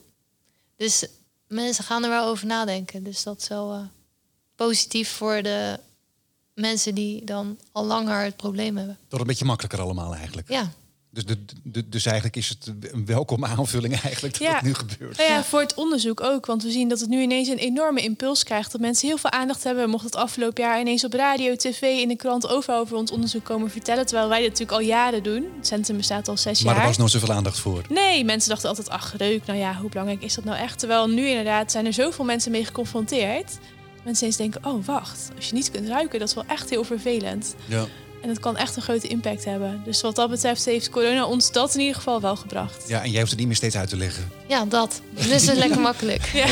Dus 0.76 1.06
mensen 1.46 1.84
gaan 1.84 2.04
er 2.04 2.10
wel 2.10 2.26
over 2.26 2.46
nadenken. 2.46 3.02
Dus 3.02 3.22
dat 3.22 3.40
is 3.40 3.48
wel 3.48 3.72
eh, 3.72 3.80
positief 4.66 5.08
voor 5.10 5.42
de 5.42 5.78
mensen 6.54 6.94
die 6.94 7.24
dan 7.24 7.58
al 7.72 7.84
langer 7.84 8.22
het 8.24 8.36
probleem 8.36 8.76
hebben. 8.76 8.98
Dat 9.08 9.20
een 9.20 9.26
beetje 9.26 9.44
makkelijker 9.44 9.80
allemaal 9.80 10.14
eigenlijk. 10.14 10.48
Ja, 10.48 10.72
Dus 11.10 11.24
Dus, 11.24 11.36
de, 11.36 11.54
de, 11.62 11.88
dus 11.88 12.04
eigenlijk 12.06 12.36
is 12.36 12.48
het 12.48 12.72
een 12.92 13.06
welkome 13.06 13.46
aanvulling 13.46 14.00
eigenlijk 14.00 14.38
dat 14.38 14.46
Ja. 14.48 14.54
het 14.54 14.62
nu 14.62 14.74
gebeurt. 14.74 15.16
Nou 15.16 15.30
ja, 15.30 15.44
voor 15.44 15.60
het 15.60 15.74
onderzoek 15.74 16.20
ook. 16.20 16.46
Want 16.46 16.62
we 16.62 16.70
zien 16.70 16.88
dat 16.88 17.00
het 17.00 17.08
nu 17.08 17.20
ineens 17.22 17.48
een 17.48 17.56
enorme 17.58 18.00
impuls 18.02 18.42
krijgt. 18.44 18.72
Dat 18.72 18.80
mensen 18.80 19.08
heel 19.08 19.18
veel 19.18 19.30
aandacht 19.30 19.64
hebben. 19.64 19.84
We 19.84 19.90
mochten 19.90 20.10
het 20.10 20.18
afgelopen 20.18 20.62
jaar 20.62 20.80
ineens 20.80 21.04
op 21.04 21.12
radio, 21.12 21.56
tv, 21.56 21.82
in 21.82 22.08
de 22.08 22.16
krant 22.16 22.48
overal 22.48 22.80
over 22.80 22.96
ons 22.96 23.10
onderzoek 23.10 23.44
komen 23.44 23.70
vertellen. 23.70 24.06
Terwijl 24.06 24.28
wij 24.28 24.40
dit 24.40 24.48
natuurlijk 24.50 24.78
al 24.80 24.86
jaren 24.86 25.22
doen. 25.22 25.46
Het 25.56 25.66
centrum 25.66 25.96
bestaat 25.96 26.28
al 26.28 26.36
zes 26.36 26.62
Maar 26.62 26.72
jaar. 26.72 26.82
er 26.82 26.88
was 26.88 26.98
nooit 26.98 27.10
zoveel 27.10 27.32
aandacht 27.34 27.58
voor. 27.58 27.82
Nee, 27.88 28.24
mensen 28.24 28.48
dachten 28.50 28.68
altijd, 28.68 28.88
ach, 28.88 29.14
reuk, 29.16 29.46
nou 29.46 29.58
ja, 29.58 29.74
hoe 29.74 29.90
belangrijk 29.90 30.22
is 30.22 30.34
dat 30.34 30.44
nou 30.44 30.58
echt? 30.58 30.78
Terwijl 30.78 31.08
nu 31.08 31.26
inderdaad 31.28 31.72
zijn 31.72 31.86
er 31.86 31.92
zoveel 31.92 32.24
mensen 32.24 32.50
mee 32.50 32.64
geconfronteerd. 32.64 33.58
Mensen 34.08 34.26
eens 34.26 34.36
denken, 34.36 34.60
oh, 34.64 34.86
wacht, 34.86 35.28
als 35.36 35.48
je 35.48 35.54
niet 35.54 35.70
kunt 35.70 35.88
ruiken, 35.88 36.18
dat 36.18 36.28
is 36.28 36.34
wel 36.34 36.44
echt 36.46 36.70
heel 36.70 36.84
vervelend. 36.84 37.54
Ja. 37.66 37.86
En 38.22 38.28
het 38.28 38.38
kan 38.38 38.56
echt 38.56 38.76
een 38.76 38.82
grote 38.82 39.08
impact 39.08 39.44
hebben. 39.44 39.80
Dus 39.84 40.00
wat 40.00 40.16
dat 40.16 40.30
betreft 40.30 40.64
heeft 40.64 40.90
corona 40.90 41.26
ons 41.26 41.52
dat 41.52 41.74
in 41.74 41.80
ieder 41.80 41.94
geval 41.94 42.20
wel 42.20 42.36
gebracht. 42.36 42.84
ja, 42.86 43.02
en 43.02 43.10
jij 43.10 43.18
hoeft 43.18 43.30
het 43.30 43.38
niet 43.38 43.46
meer 43.48 43.56
steeds 43.56 43.76
uit 43.76 43.88
te 43.88 43.96
leggen. 43.96 44.30
Ja, 44.46 44.64
dat. 44.64 45.00
Dus 45.14 45.26
is 45.26 45.44
lekker 45.64 45.80
makkelijk. 45.80 46.46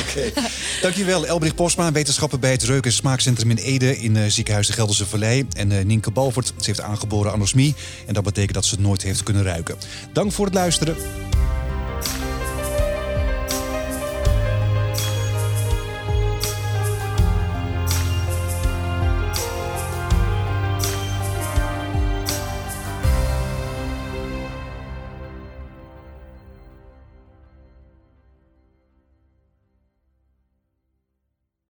Dankjewel, 0.82 1.26
Elbrich 1.26 1.54
Posma, 1.54 1.92
wetenschapper 1.92 2.38
bij 2.38 2.50
het 2.50 2.62
Reuk- 2.62 2.84
en 2.86 2.92
Smaakcentrum 2.92 3.50
in 3.50 3.56
Ede 3.56 3.98
in 3.98 4.16
eh, 4.16 4.26
ziekenhuis 4.26 4.66
de 4.66 4.72
Gelderse 4.72 5.06
Vallei. 5.06 5.46
En 5.52 5.72
eh, 5.72 5.84
Nienke 5.84 6.10
Balvoort, 6.10 6.46
ze 6.46 6.52
heeft 6.64 6.80
aangeboren 6.80 7.32
anosmie. 7.32 7.74
En 8.06 8.14
dat 8.14 8.24
betekent 8.24 8.54
dat 8.54 8.64
ze 8.64 8.74
het 8.74 8.84
nooit 8.84 9.02
heeft 9.02 9.22
kunnen 9.22 9.42
ruiken. 9.42 9.76
Dank 10.12 10.32
voor 10.32 10.44
het 10.44 10.54
luisteren. 10.54 10.96